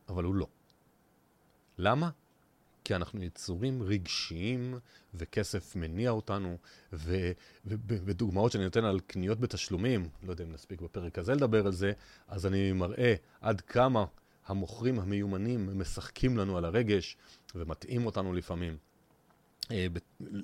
אבל 0.10 0.24
הוא 0.24 0.36
לא. 0.36 0.48
למה? 1.78 2.10
כי 2.84 2.96
אנחנו 2.96 3.24
יצורים 3.24 3.84
רגשיים, 3.84 4.80
וכסף 5.14 5.76
מניע 5.76 6.10
אותנו, 6.10 6.58
ודוגמאות 7.86 8.52
שאני 8.52 8.64
נותן 8.64 8.84
על 8.84 9.00
קניות 9.00 9.40
בתשלומים, 9.40 10.10
לא 10.24 10.32
יודע 10.32 10.44
אם 10.44 10.52
נספיק 10.52 10.82
בפרק 10.82 11.18
הזה 11.18 11.34
לדבר 11.34 11.66
על 11.66 11.72
זה, 11.72 11.92
אז 12.28 12.46
אני 12.46 12.72
מראה 12.72 13.16
עד 13.42 13.62
כמה 13.62 14.06
המוכרים 14.48 15.00
המיומנים 15.00 15.80
משחקים 15.80 16.38
לנו 16.38 16.58
על 16.58 16.66
הרגש, 16.66 17.18
ומטעים 17.56 18.06
אותנו 18.06 18.34
לפעמים. 18.34 18.78
אה, 19.72 19.88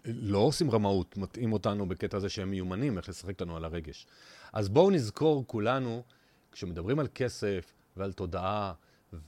לא 0.06 0.38
עושים 0.38 0.72
רמאות, 0.72 1.18
מטעים 1.18 1.54
אותנו 1.54 1.90
בקטע 1.90 2.18
הזה 2.18 2.30
שהם 2.30 2.52
מיומנים, 2.52 2.98
איך 2.98 3.10
לשחק 3.10 3.42
לנו 3.42 3.58
על 3.58 3.66
הרגש. 3.66 4.08
אז 4.54 4.70
בואו 4.70 4.92
נזכור 4.92 5.44
כולנו, 5.48 6.04
כשמדברים 6.52 7.00
על 7.00 7.08
כסף 7.16 7.74
ועל 7.98 8.14
תודעה 8.14 8.74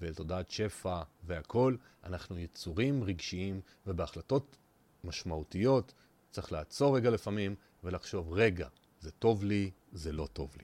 ותודעת 0.02 0.50
שפע 0.50 1.02
והכול, 1.24 1.78
אנחנו 2.04 2.40
יצורים 2.40 3.04
רגשיים, 3.04 3.62
ובהחלטות 3.88 4.58
משמעותיות 5.04 5.94
צריך 6.32 6.52
לעצור 6.52 6.98
רגע 6.98 7.10
לפעמים 7.10 7.56
ולחשוב, 7.84 8.34
רגע, 8.34 8.68
זה 9.00 9.12
טוב 9.12 9.44
לי, 9.44 9.72
זה 9.92 10.12
לא 10.12 10.28
טוב 10.34 10.56
לי. 10.58 10.64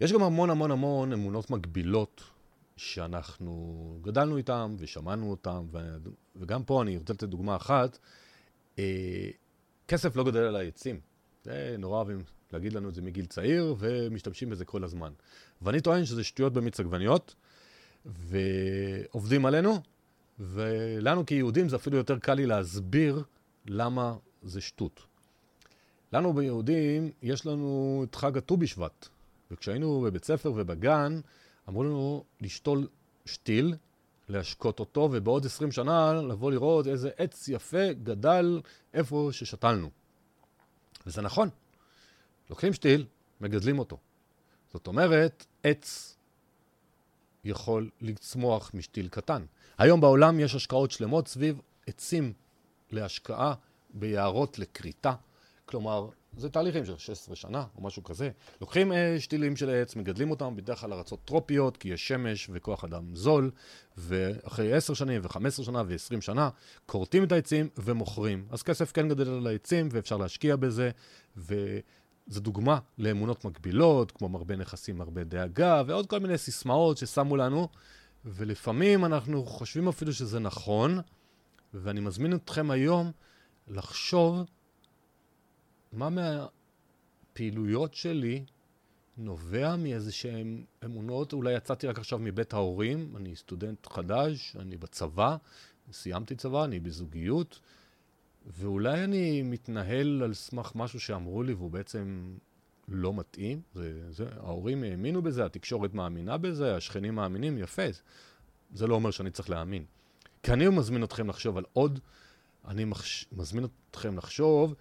יש 0.00 0.12
גם 0.12 0.22
המון 0.22 0.50
המון 0.50 0.70
המון 0.70 1.12
אמונות 1.12 1.50
מגבילות 1.50 2.22
שאנחנו 2.76 3.98
גדלנו 4.02 4.36
איתם 4.36 4.76
ושמענו 4.78 5.30
אותם, 5.30 5.66
וגם 6.36 6.64
פה 6.64 6.82
אני 6.82 6.96
רוצה 6.96 7.12
לתת 7.12 7.24
דוגמה 7.24 7.56
אחת. 7.56 7.98
אה, 8.78 9.30
כסף 9.88 10.16
לא 10.16 10.24
גדל 10.24 10.42
על 10.42 10.56
העצים. 10.56 11.00
זה 11.44 11.76
נורא 11.78 11.96
אוהבים 11.96 12.24
להגיד 12.54 12.72
לנו 12.72 12.88
את 12.88 12.94
זה 12.94 13.02
מגיל 13.02 13.26
צעיר, 13.26 13.74
ומשתמשים 13.78 14.50
בזה 14.50 14.64
כל 14.64 14.84
הזמן. 14.84 15.12
ואני 15.62 15.80
טוען 15.80 16.04
שזה 16.04 16.24
שטויות 16.24 16.52
במיץ 16.52 16.80
עגבניות, 16.80 17.34
ועובדים 18.06 19.46
עלינו, 19.46 19.80
ולנו 20.38 21.26
כיהודים 21.26 21.68
זה 21.68 21.76
אפילו 21.76 21.96
יותר 21.96 22.18
קל 22.18 22.34
לי 22.34 22.46
להסביר 22.46 23.22
למה 23.66 24.16
זה 24.42 24.60
שטות. 24.60 25.00
לנו 26.12 26.32
ביהודים, 26.32 27.10
יש 27.22 27.46
לנו 27.46 28.04
את 28.08 28.14
חג 28.14 28.38
הט"ו 28.38 28.56
בשבט, 28.56 29.08
וכשהיינו 29.50 30.00
בבית 30.00 30.24
ספר 30.24 30.52
ובגן, 30.56 31.20
אמרו 31.68 31.84
לנו 31.84 32.24
לשתול 32.40 32.88
שתיל, 33.26 33.74
להשקות 34.28 34.80
אותו, 34.80 35.08
ובעוד 35.12 35.46
20 35.46 35.72
שנה 35.72 36.12
לבוא 36.12 36.50
לראות 36.50 36.86
איזה 36.86 37.10
עץ 37.16 37.48
יפה 37.48 37.92
גדל 37.92 38.60
איפה 38.94 39.28
ששתלנו. 39.32 39.90
וזה 41.06 41.22
נכון. 41.22 41.48
לוקחים 42.50 42.72
שתיל, 42.72 43.06
מגדלים 43.40 43.78
אותו. 43.78 43.98
זאת 44.72 44.86
אומרת, 44.86 45.46
עץ 45.62 46.16
יכול 47.44 47.90
לצמוח 48.00 48.70
משתיל 48.74 49.08
קטן. 49.08 49.44
היום 49.78 50.00
בעולם 50.00 50.40
יש 50.40 50.54
השקעות 50.54 50.90
שלמות 50.90 51.28
סביב 51.28 51.60
עצים 51.86 52.32
להשקעה 52.90 53.54
ביערות 53.90 54.58
לכריתה. 54.58 55.12
כלומר, 55.66 56.08
זה 56.36 56.48
תהליכים 56.48 56.84
של 56.84 56.98
16 56.98 57.36
שנה 57.36 57.64
או 57.76 57.82
משהו 57.82 58.04
כזה. 58.04 58.30
לוקחים 58.60 58.92
אה, 58.92 59.16
שתילים 59.18 59.56
של 59.56 59.70
עץ, 59.70 59.96
מגדלים 59.96 60.30
אותם 60.30 60.56
בדרך 60.56 60.80
כלל 60.80 60.92
ארצות 60.92 61.20
טרופיות, 61.24 61.76
כי 61.76 61.88
יש 61.88 62.08
שמש 62.08 62.50
וכוח 62.52 62.84
אדם 62.84 63.16
זול, 63.16 63.50
ואחרי 63.96 64.72
10 64.72 64.94
שנים 64.94 65.20
ו-15 65.24 65.64
שנה 65.64 65.82
ו-20 65.86 66.20
שנה, 66.20 66.48
כורתים 66.86 67.24
את 67.24 67.32
העצים 67.32 67.68
ומוכרים. 67.76 68.46
אז 68.50 68.62
כסף 68.62 68.92
כן 68.92 69.08
גדל 69.08 69.28
על 69.28 69.46
העצים 69.46 69.88
ואפשר 69.92 70.16
להשקיע 70.16 70.56
בזה, 70.56 70.90
וזו 72.28 72.40
דוגמה 72.40 72.78
לאמונות 72.98 73.44
מקבילות, 73.44 74.12
כמו 74.12 74.28
מרבה 74.28 74.56
נכסים, 74.56 74.98
מרבה 74.98 75.24
דאגה, 75.24 75.82
ועוד 75.86 76.06
כל 76.06 76.20
מיני 76.20 76.38
סיסמאות 76.38 76.98
ששמו 76.98 77.36
לנו, 77.36 77.68
ולפעמים 78.24 79.04
אנחנו 79.04 79.44
חושבים 79.44 79.88
אפילו 79.88 80.12
שזה 80.12 80.38
נכון, 80.38 80.98
ואני 81.74 82.00
מזמין 82.00 82.34
אתכם 82.34 82.70
היום 82.70 83.10
לחשוב 83.68 84.44
מה 85.92 86.08
מהפעילויות 86.10 87.94
שלי 87.94 88.44
נובע 89.16 89.76
מאיזה 89.76 90.12
שהן 90.12 90.64
אמונות, 90.84 91.32
אולי 91.32 91.52
יצאתי 91.54 91.86
רק 91.86 91.98
עכשיו 91.98 92.18
מבית 92.18 92.54
ההורים, 92.54 93.16
אני 93.16 93.36
סטודנט 93.36 93.86
חדש, 93.86 94.56
אני 94.58 94.76
בצבא, 94.76 95.36
סיימתי 95.92 96.36
צבא, 96.36 96.64
אני 96.64 96.80
בזוגיות, 96.80 97.60
ואולי 98.46 99.04
אני 99.04 99.42
מתנהל 99.42 100.22
על 100.22 100.34
סמך 100.34 100.72
משהו 100.74 101.00
שאמרו 101.00 101.42
לי 101.42 101.54
והוא 101.54 101.70
בעצם 101.70 102.34
לא 102.88 103.14
מתאים. 103.14 103.60
זה, 103.74 104.12
זה, 104.12 104.26
ההורים 104.36 104.82
האמינו 104.82 105.22
בזה, 105.22 105.44
התקשורת 105.44 105.94
מאמינה 105.94 106.36
בזה, 106.36 106.76
השכנים 106.76 107.14
מאמינים, 107.14 107.58
יפה. 107.58 107.82
זה 108.74 108.86
לא 108.86 108.94
אומר 108.94 109.10
שאני 109.10 109.30
צריך 109.30 109.50
להאמין. 109.50 109.84
כי 110.42 110.52
אני 110.52 110.68
מזמין 110.68 111.04
אתכם 111.04 111.28
לחשוב 111.28 111.56
על 111.56 111.64
עוד, 111.72 111.98
אני 112.68 112.84
מחש... 112.84 113.26
מזמין 113.32 113.66
אתכם 113.90 114.16
לחשוב 114.16 114.74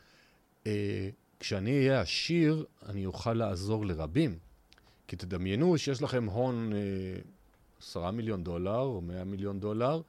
אה, 0.67 1.09
כשאני 1.39 1.77
אהיה 1.77 2.01
עשיר, 2.01 2.65
אני 2.85 3.05
אוכל 3.05 3.33
לעזור 3.33 3.85
לרבים. 3.85 4.37
כי 5.07 5.15
תדמיינו 5.15 5.77
שיש 5.77 6.01
לכם 6.01 6.25
הון 6.25 6.73
אה, 6.73 6.79
עשרה 7.81 8.11
מיליון 8.11 8.43
דולר 8.43 8.79
או 8.79 9.01
מאה 9.01 9.23
מיליון 9.23 9.59
דולר, 9.59 10.01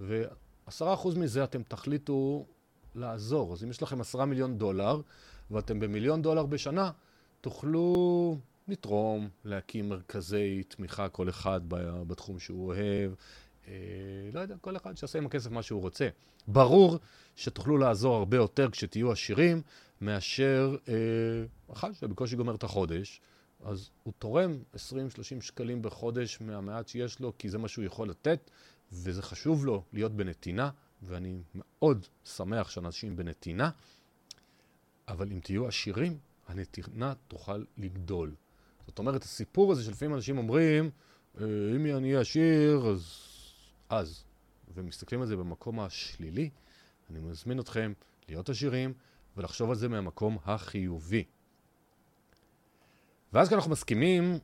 ועשרה 0.00 0.94
אחוז 0.94 1.16
מזה 1.16 1.44
אתם 1.44 1.62
תחליטו 1.62 2.46
לעזור. 2.94 3.52
אז 3.52 3.64
אם 3.64 3.70
יש 3.70 3.82
לכם 3.82 4.00
עשרה 4.00 4.26
מיליון 4.26 4.58
דולר, 4.58 5.00
ואתם 5.50 5.80
במיליון 5.80 6.22
דולר 6.22 6.46
בשנה, 6.46 6.90
תוכלו 7.40 8.36
לתרום, 8.68 9.28
להקים 9.44 9.88
מרכזי 9.88 10.62
תמיכה, 10.68 11.08
כל 11.08 11.28
אחד 11.28 11.60
בתחום 12.06 12.38
שהוא 12.38 12.66
אוהב. 12.66 13.12
אה, 13.68 13.72
לא 14.32 14.40
יודע, 14.40 14.56
כל 14.60 14.76
אחד 14.76 14.96
שיעשה 14.96 15.18
עם 15.18 15.26
הכסף 15.26 15.50
מה 15.50 15.62
שהוא 15.62 15.80
רוצה. 15.80 16.08
ברור 16.48 16.98
שתוכלו 17.36 17.78
לעזור 17.78 18.16
הרבה 18.16 18.36
יותר 18.36 18.70
כשתהיו 18.70 19.12
עשירים, 19.12 19.62
מאשר 20.00 20.76
אה, 20.88 20.94
אחד 21.72 21.92
שבקושי 21.92 22.36
גומר 22.36 22.54
את 22.54 22.62
החודש, 22.62 23.20
אז 23.64 23.90
הוא 24.02 24.12
תורם 24.18 24.58
20-30 24.74 24.78
שקלים 25.40 25.82
בחודש 25.82 26.40
מהמעט 26.40 26.88
שיש 26.88 27.20
לו, 27.20 27.32
כי 27.38 27.48
זה 27.48 27.58
מה 27.58 27.68
שהוא 27.68 27.84
יכול 27.84 28.10
לתת, 28.10 28.50
וזה 28.92 29.22
חשוב 29.22 29.66
לו 29.66 29.82
להיות 29.92 30.12
בנתינה, 30.12 30.70
ואני 31.02 31.42
מאוד 31.54 32.06
שמח 32.24 32.70
שאנשים 32.70 33.16
בנתינה, 33.16 33.70
אבל 35.08 35.32
אם 35.32 35.40
תהיו 35.40 35.68
עשירים, 35.68 36.18
הנתינה 36.48 37.14
תוכל 37.28 37.64
לגדול. 37.78 38.34
זאת 38.86 38.98
אומרת, 38.98 39.22
הסיפור 39.22 39.72
הזה 39.72 39.84
שלפעמים 39.84 40.14
אנשים 40.14 40.38
אומרים, 40.38 40.90
אה, 41.40 41.44
אם 41.76 41.86
אני 41.86 42.08
אהיה 42.08 42.20
עשיר, 42.20 42.86
אז... 42.86 43.16
אז. 43.88 44.24
ומסתכלים 44.74 45.20
על 45.20 45.26
זה 45.26 45.36
במקום 45.36 45.80
השלילי, 45.80 46.50
אני 47.10 47.20
מזמין 47.20 47.60
אתכם 47.60 47.92
להיות 48.28 48.48
עשירים, 48.48 48.92
ולחשוב 49.36 49.70
על 49.70 49.76
זה 49.76 49.88
מהמקום 49.88 50.38
החיובי. 50.44 51.24
ואז 53.32 53.48
כשאנחנו 53.48 53.70
מסכימים, 53.70 54.38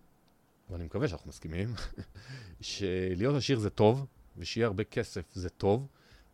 ואני 0.71 0.85
מקווה 0.85 1.09
שאנחנו 1.09 1.29
מסכימים, 1.29 1.75
שלהיות 2.61 3.37
עשיר 3.37 3.59
זה 3.59 3.71
טוב, 3.71 4.07
ושיהיה 4.37 4.67
הרבה 4.67 4.85
כסף 4.85 5.35
זה 5.35 5.49
טוב, 5.49 5.87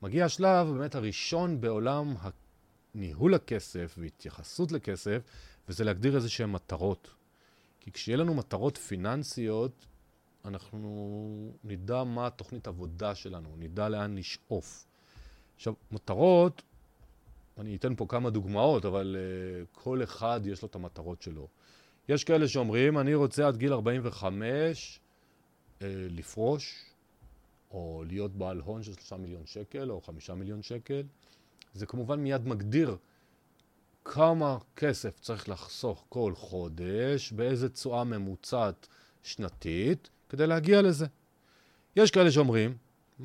מגיע 0.02 0.24
השלב 0.24 0.66
באמת 0.66 0.94
הראשון 0.94 1.60
בעולם 1.60 2.14
ניהול 2.94 3.34
הכסף 3.34 3.94
והתייחסות 3.98 4.72
לכסף, 4.72 5.22
וזה 5.68 5.84
להגדיר 5.84 6.16
איזה 6.16 6.30
שהן 6.30 6.50
מטרות. 6.50 7.10
כי 7.80 7.92
כשיהיה 7.92 8.18
לנו 8.18 8.34
מטרות 8.34 8.76
פיננסיות, 8.76 9.86
אנחנו 10.44 11.52
נדע 11.64 12.04
מה 12.04 12.26
התוכנית 12.26 12.68
עבודה 12.68 13.14
שלנו, 13.14 13.54
נדע 13.58 13.88
לאן 13.88 14.14
לשאוף. 14.14 14.86
עכשיו, 15.56 15.74
מטרות 15.92 16.62
אני 17.58 17.76
אתן 17.76 17.94
פה 17.94 18.06
כמה 18.08 18.30
דוגמאות, 18.30 18.84
אבל 18.84 19.16
uh, 19.16 19.78
כל 19.82 20.02
אחד 20.02 20.40
יש 20.44 20.62
לו 20.62 20.68
את 20.68 20.74
המטרות 20.74 21.22
שלו. 21.22 21.48
יש 22.08 22.24
כאלה 22.24 22.48
שאומרים, 22.48 22.98
אני 22.98 23.14
רוצה 23.14 23.48
עד 23.48 23.56
גיל 23.56 23.72
45 23.72 25.00
uh, 25.78 25.84
אה, 25.84 25.88
לפרוש, 26.10 26.84
או 27.74 28.04
להיות 28.06 28.32
בעל 28.36 28.60
הון 28.60 28.82
של 28.82 28.92
3 28.92 29.12
מיליון 29.12 29.46
שקל, 29.46 29.90
או 29.90 30.00
5 30.00 30.30
מיליון 30.30 30.62
שקל. 30.62 31.02
זה 31.74 31.86
כמובן 31.86 32.20
מיד 32.20 32.48
מגדיר 32.48 32.96
כמה 34.04 34.58
כסף 34.76 35.20
צריך 35.20 35.48
לחסוך 35.48 36.04
כל 36.08 36.32
חודש, 36.34 37.32
באיזה 37.32 37.68
תשואה 37.68 38.04
ממוצעת 38.04 38.88
שנתית, 39.22 40.10
כדי 40.28 40.46
להגיע 40.46 40.82
לזה. 40.82 41.06
יש 41.96 42.10
כאלה 42.10 42.30
שאומרים, 42.30 42.76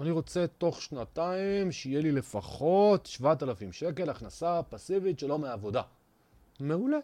אני 0.02 0.12
רוצה 0.12 0.46
תוך 0.48 0.82
שנתיים 0.82 1.72
שיהיה 1.72 2.02
לי 2.02 2.12
לפחות 2.12 3.06
7,000 3.06 3.72
שקל 3.72 4.10
הכנסה 4.10 4.62
פסיבית 4.70 5.20
שלא 5.20 5.38
מעבודה. 5.38 5.82
מעולה. 6.60 7.00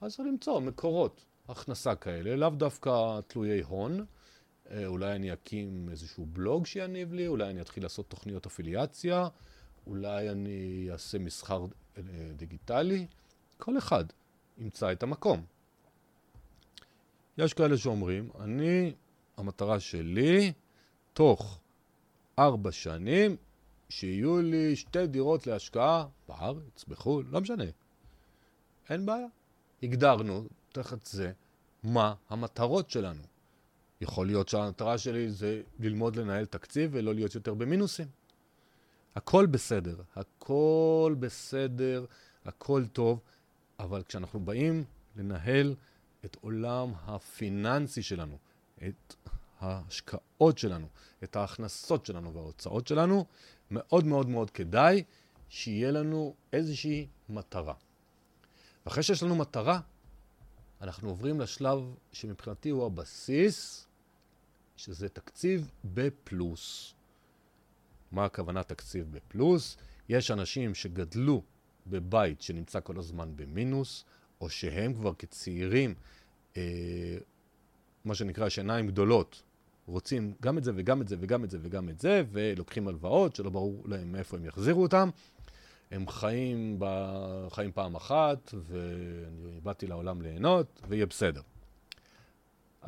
אז 0.00 0.16
צריך 0.16 0.28
למצוא 0.28 0.60
מקורות 0.60 1.24
הכנסה 1.48 1.94
כאלה, 1.94 2.36
לאו 2.36 2.50
דווקא 2.50 3.20
תלויי 3.26 3.60
הון. 3.60 4.04
אה, 4.70 4.86
אולי 4.86 5.16
אני 5.16 5.32
אקים 5.32 5.88
איזשהו 5.90 6.26
בלוג 6.26 6.66
שיניב 6.66 7.12
לי, 7.12 7.26
אולי 7.26 7.50
אני 7.50 7.60
אתחיל 7.60 7.82
לעשות 7.82 8.10
תוכניות 8.10 8.46
אפיליאציה, 8.46 9.28
אולי 9.86 10.30
אני 10.30 10.88
אעשה 10.90 11.18
מסחר 11.18 11.66
אה, 11.96 12.02
דיגיטלי. 12.36 13.06
כל 13.58 13.78
אחד 13.78 14.04
ימצא 14.58 14.92
את 14.92 15.02
המקום. 15.02 15.44
יש 17.38 17.54
כאלה 17.54 17.76
שאומרים, 17.76 18.30
אני, 18.40 18.94
המטרה 19.36 19.80
שלי, 19.80 20.52
תוך 21.12 21.60
ארבע 22.38 22.72
שנים, 22.72 23.36
שיהיו 23.88 24.42
לי 24.42 24.76
שתי 24.76 25.06
דירות 25.06 25.46
להשקעה 25.46 26.06
בארץ, 26.28 26.84
בחו"ל, 26.88 27.26
לא 27.30 27.40
משנה. 27.40 27.64
אין 28.90 29.06
בעיה. 29.06 29.26
הגדרנו 29.82 30.44
תחת 30.72 31.06
זה 31.06 31.32
מה 31.82 32.14
המטרות 32.28 32.90
שלנו. 32.90 33.22
יכול 34.00 34.26
להיות 34.26 34.48
שהמטרה 34.48 34.98
שלי 34.98 35.30
זה 35.30 35.62
ללמוד 35.78 36.16
לנהל 36.16 36.46
תקציב 36.46 36.90
ולא 36.94 37.14
להיות 37.14 37.34
יותר 37.34 37.54
במינוסים. 37.54 38.06
הכל 39.16 39.46
בסדר, 39.46 39.96
הכל 40.16 41.14
בסדר, 41.20 42.04
הכל 42.44 42.84
טוב, 42.92 43.20
אבל 43.78 44.02
כשאנחנו 44.02 44.40
באים 44.40 44.84
לנהל 45.16 45.74
את 46.24 46.36
עולם 46.40 46.92
הפיננסי 47.04 48.02
שלנו, 48.02 48.38
את 48.88 49.14
ההשקעות 49.60 50.58
שלנו, 50.58 50.86
את 51.24 51.36
ההכנסות 51.36 52.06
שלנו 52.06 52.34
וההוצאות 52.34 52.86
שלנו, 52.86 53.24
מאוד 53.70 54.06
מאוד 54.06 54.28
מאוד 54.28 54.50
כדאי 54.50 55.02
שיהיה 55.48 55.90
לנו 55.90 56.34
איזושהי 56.52 57.06
מטרה. 57.28 57.74
ואחרי 58.86 59.02
שיש 59.02 59.22
לנו 59.22 59.36
מטרה, 59.36 59.80
אנחנו 60.80 61.08
עוברים 61.08 61.40
לשלב 61.40 61.94
שמבחינתי 62.12 62.70
הוא 62.70 62.86
הבסיס, 62.86 63.87
שזה 64.78 65.08
תקציב 65.08 65.70
בפלוס. 65.84 66.94
מה 68.12 68.24
הכוונה 68.24 68.62
תקציב 68.62 69.06
בפלוס? 69.10 69.76
יש 70.08 70.30
אנשים 70.30 70.74
שגדלו 70.74 71.42
בבית 71.86 72.42
שנמצא 72.42 72.80
כל 72.80 72.98
הזמן 72.98 73.36
במינוס, 73.36 74.04
או 74.40 74.50
שהם 74.50 74.94
כבר 74.94 75.14
כצעירים, 75.14 75.94
אה, 76.56 77.18
מה 78.04 78.14
שנקרא, 78.14 78.48
שיניים 78.48 78.86
גדולות, 78.86 79.42
רוצים 79.86 80.34
גם 80.42 80.58
את 80.58 80.64
זה 80.64 80.72
וגם 80.74 81.02
את 81.02 81.08
זה 81.08 81.16
וגם 81.20 81.44
את 81.44 81.50
זה 81.50 81.58
וגם 81.62 81.88
את 81.88 82.00
זה, 82.00 82.22
ולוקחים 82.32 82.88
הלוואות 82.88 83.36
שלא 83.36 83.50
ברור 83.50 83.82
להם 83.88 84.12
מאיפה 84.12 84.36
הם 84.36 84.44
יחזירו 84.44 84.82
אותם. 84.82 85.10
הם 85.90 86.08
חיים, 86.08 86.76
ב... 86.78 86.84
חיים 87.50 87.72
פעם 87.72 87.94
אחת, 87.94 88.54
ואני 88.54 89.60
באתי 89.62 89.86
לעולם 89.86 90.22
ליהנות, 90.22 90.82
ויהיה 90.88 91.06
בסדר. 91.06 91.40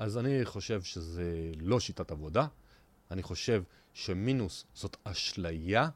אז 0.01 0.19
אני 0.19 0.45
חושב 0.45 0.83
שזה 0.83 1.51
לא 1.61 1.81
שיטת 1.81 2.11
עבודה. 2.11 2.47
אני 3.11 3.23
חושב 3.23 3.63
שמינוס 3.95 4.65
זאת 4.75 4.97
אשליה. 5.05 5.89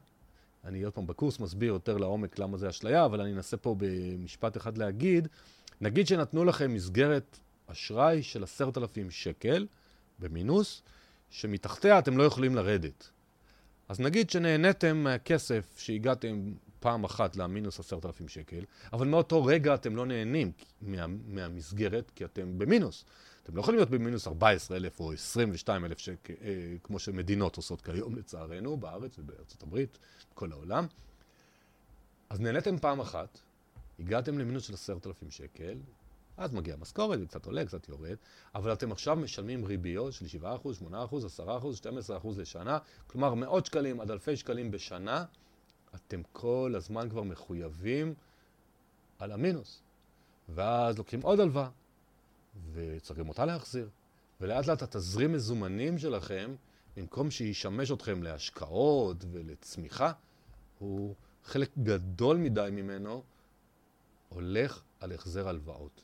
אני 0.63 0.83
עוד 0.83 0.93
פעם 0.93 1.07
בקורס 1.07 1.39
מסביר 1.39 1.73
יותר 1.73 1.97
לעומק 1.97 2.39
למה 2.39 2.57
זה 2.57 2.69
אשליה, 2.69 3.05
אבל 3.05 3.21
אני 3.21 3.33
אנסה 3.33 3.57
פה 3.57 3.75
במשפט 3.79 4.57
אחד 4.57 4.77
להגיד, 4.77 5.27
נגיד 5.81 6.07
שנתנו 6.07 6.45
לכם 6.45 6.73
מסגרת 6.73 7.39
אשראי 7.67 8.23
של 8.23 8.43
עשרת 8.43 8.77
אלפים 8.77 9.11
שקל 9.11 9.67
במינוס, 10.19 10.81
שמתחתיה 11.29 11.99
אתם 11.99 12.17
לא 12.17 12.23
יכולים 12.23 12.55
לרדת. 12.55 13.09
אז 13.89 13.99
נגיד 13.99 14.29
שנהניתם 14.29 14.97
מהכסף 14.97 15.75
שהגעתם 15.77 16.53
פעם 16.79 17.03
אחת 17.03 17.35
למינוס 17.35 17.79
עשרת 17.79 18.05
אלפים 18.05 18.27
שקל, 18.27 18.63
אבל 18.93 19.07
מאותו 19.07 19.45
רגע 19.45 19.73
אתם 19.73 19.95
לא 19.95 20.05
נהנים 20.05 20.51
מה, 20.81 21.05
מהמסגרת, 21.27 22.11
כי 22.15 22.25
אתם 22.25 22.57
במינוס. 22.57 23.05
אתם 23.45 23.55
לא 23.55 23.61
יכולים 23.61 23.77
להיות 23.77 23.89
במינוס 23.89 24.27
14,000 24.27 24.99
או 24.99 25.13
22,000 25.13 25.99
שקל, 25.99 26.33
אה, 26.41 26.75
כמו 26.83 26.99
שמדינות 26.99 27.57
עושות 27.57 27.81
כיום, 27.81 28.15
לצערנו, 28.15 28.77
בארץ 28.77 29.19
ובארצות 29.19 29.63
הברית, 29.63 29.97
בכל 30.31 30.51
העולם. 30.51 30.87
אז 32.29 32.39
נהניתם 32.39 32.77
פעם 32.77 32.99
אחת, 32.99 33.39
הגעתם 33.99 34.37
למינוס 34.37 34.63
של 34.63 34.73
10,000 34.73 35.31
שקל, 35.31 35.77
אז 36.37 36.53
מגיעה 36.53 36.77
משכורת, 36.77 37.19
זה 37.19 37.25
קצת 37.25 37.45
עולה, 37.45 37.65
קצת 37.65 37.89
יורד, 37.89 38.15
אבל 38.55 38.73
אתם 38.73 38.91
עכשיו 38.91 39.15
משלמים 39.15 39.65
ריביות 39.65 40.13
של 40.13 40.25
7%, 40.25 40.45
8%, 40.81 41.25
10%, 41.39 41.41
12% 42.23 42.27
לשנה, 42.37 42.77
כלומר 43.07 43.33
מאות 43.33 43.65
שקלים 43.65 44.01
עד 44.01 44.11
אלפי 44.11 44.37
שקלים 44.37 44.71
בשנה, 44.71 45.25
אתם 45.95 46.21
כל 46.31 46.73
הזמן 46.77 47.09
כבר 47.09 47.23
מחויבים 47.23 48.13
על 49.19 49.31
המינוס. 49.31 49.81
ואז 50.49 50.97
לוקחים 50.97 51.21
עוד 51.21 51.39
הלוואה, 51.39 51.69
וצריכים 52.73 53.29
אותה 53.29 53.45
להחזיר. 53.45 53.89
ולאט 54.41 54.67
לאט 54.67 54.81
התזרים 54.81 55.33
מזומנים 55.33 55.97
שלכם, 55.97 56.55
במקום 56.97 57.31
שישמש 57.31 57.91
אתכם 57.91 58.23
להשקעות 58.23 59.25
ולצמיחה, 59.31 60.11
הוא 60.79 61.15
חלק 61.43 61.69
גדול 61.83 62.37
מדי 62.37 62.69
ממנו 62.71 63.23
הולך 64.29 64.81
על 64.99 65.11
החזר 65.11 65.47
הלוואות. 65.47 66.01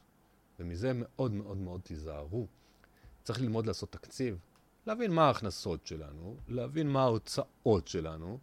ומזה 0.59 0.91
מאוד 0.95 1.31
מאוד 1.31 1.57
מאוד 1.57 1.81
תיזהרו. 1.81 2.47
צריך 3.23 3.41
ללמוד 3.41 3.67
לעשות 3.67 3.91
תקציב, 3.91 4.37
להבין 4.87 5.11
מה 5.11 5.27
ההכנסות 5.27 5.87
שלנו, 5.87 6.35
להבין 6.47 6.89
מה 6.89 7.01
ההוצאות 7.01 7.87
שלנו, 7.87 8.39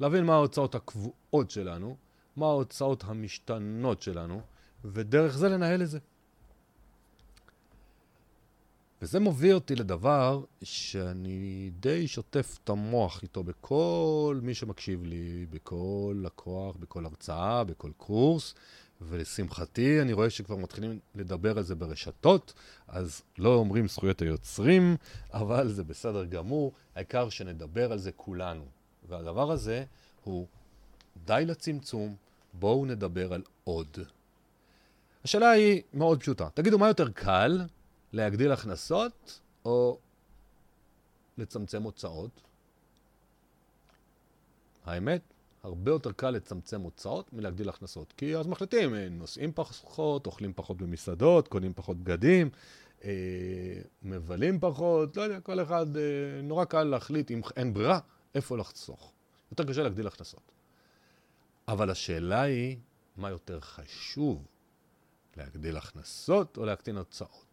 להבין 0.00 0.24
מה 0.24 0.34
ההוצאות 0.34 0.74
הקבועות 0.74 1.50
שלנו, 1.50 1.96
מה 2.36 2.46
ההוצאות 2.46 3.04
המשתנות 3.04 4.02
שלנו, 4.02 4.40
ודרך 4.84 5.36
זה 5.36 5.48
לנהל 5.48 5.82
את 5.82 5.88
זה. 5.88 5.98
וזה 9.02 9.20
מוביל 9.20 9.54
אותי 9.54 9.74
לדבר 9.74 10.44
שאני 10.62 11.70
די 11.80 12.08
שוטף 12.08 12.58
את 12.64 12.68
המוח 12.68 13.22
איתו 13.22 13.42
בכל 13.42 14.40
מי 14.42 14.54
שמקשיב 14.54 15.04
לי, 15.04 15.46
בכל 15.50 16.14
לקוח, 16.22 16.76
בכל 16.76 17.04
הרצאה, 17.04 17.64
בכל 17.64 17.90
קורס, 17.96 18.54
ולשמחתי 19.00 20.00
אני 20.00 20.12
רואה 20.12 20.30
שכבר 20.30 20.56
מתחילים 20.56 20.98
לדבר 21.14 21.58
על 21.58 21.64
זה 21.64 21.74
ברשתות, 21.74 22.52
אז 22.88 23.22
לא 23.38 23.54
אומרים 23.54 23.88
זכויות 23.88 24.22
היוצרים, 24.22 24.96
אבל 25.32 25.68
זה 25.68 25.84
בסדר 25.84 26.24
גמור, 26.24 26.72
העיקר 26.94 27.28
שנדבר 27.28 27.92
על 27.92 27.98
זה 27.98 28.12
כולנו. 28.12 28.64
והדבר 29.08 29.50
הזה 29.50 29.84
הוא 30.24 30.46
די 31.24 31.42
לצמצום, 31.46 32.14
בואו 32.52 32.86
נדבר 32.86 33.32
על 33.32 33.42
עוד. 33.64 33.98
השאלה 35.24 35.50
היא 35.50 35.82
מאוד 35.94 36.20
פשוטה. 36.20 36.48
תגידו, 36.54 36.78
מה 36.78 36.88
יותר 36.88 37.08
קל, 37.08 37.60
להגדיל 38.12 38.52
הכנסות 38.52 39.40
או 39.64 39.98
לצמצם 41.38 41.82
הוצאות? 41.82 42.40
האמת, 44.84 45.22
הרבה 45.62 45.90
יותר 45.90 46.12
קל 46.12 46.30
לצמצם 46.30 46.80
הוצאות 46.80 47.32
מלהגדיל 47.32 47.68
הכנסות. 47.68 48.12
כי 48.16 48.36
אז 48.36 48.46
מחליטים, 48.46 48.94
אה, 48.94 49.08
נוסעים 49.10 49.52
פחות, 49.54 50.26
אוכלים 50.26 50.52
פחות 50.56 50.76
במסעדות, 50.76 51.48
קונים 51.48 51.74
פחות 51.74 51.96
בגדים, 51.96 52.50
אה, 53.04 53.10
מבלים 54.02 54.60
פחות, 54.60 55.16
לא 55.16 55.22
יודע, 55.22 55.40
כל 55.40 55.62
אחד, 55.62 55.96
אה, 55.96 56.02
נורא 56.42 56.64
קל 56.64 56.84
להחליט, 56.84 57.30
אם 57.30 57.40
אין 57.56 57.74
ברירה, 57.74 57.98
איפה 58.34 58.56
לחסוך. 58.58 59.12
יותר 59.50 59.64
קשה 59.64 59.82
להגדיל 59.82 60.06
הכנסות. 60.06 60.52
אבל 61.68 61.90
השאלה 61.90 62.42
היא, 62.42 62.76
מה 63.16 63.30
יותר 63.30 63.60
חשוב, 63.60 64.46
להגדיל 65.36 65.76
הכנסות 65.76 66.56
או 66.56 66.64
להקטין 66.64 66.96
הוצאות? 66.96 67.51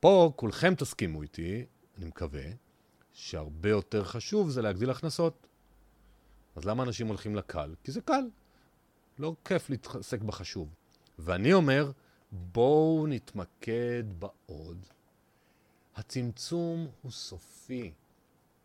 פה 0.00 0.32
כולכם 0.36 0.74
תסכימו 0.74 1.22
איתי, 1.22 1.64
אני 1.98 2.06
מקווה, 2.06 2.44
שהרבה 3.12 3.68
יותר 3.68 4.04
חשוב 4.04 4.50
זה 4.50 4.62
להגדיל 4.62 4.90
הכנסות. 4.90 5.46
אז 6.56 6.64
למה 6.64 6.82
אנשים 6.82 7.06
הולכים 7.06 7.36
לקל? 7.36 7.74
כי 7.84 7.92
זה 7.92 8.00
קל. 8.00 8.24
לא 9.18 9.34
כיף 9.44 9.70
להתעסק 9.70 10.20
בחשוב. 10.20 10.74
ואני 11.18 11.52
אומר, 11.52 11.90
בואו 12.32 13.06
נתמקד 13.08 14.04
בעוד. 14.18 14.86
הצמצום 15.96 16.88
הוא 17.02 17.12
סופי, 17.12 17.92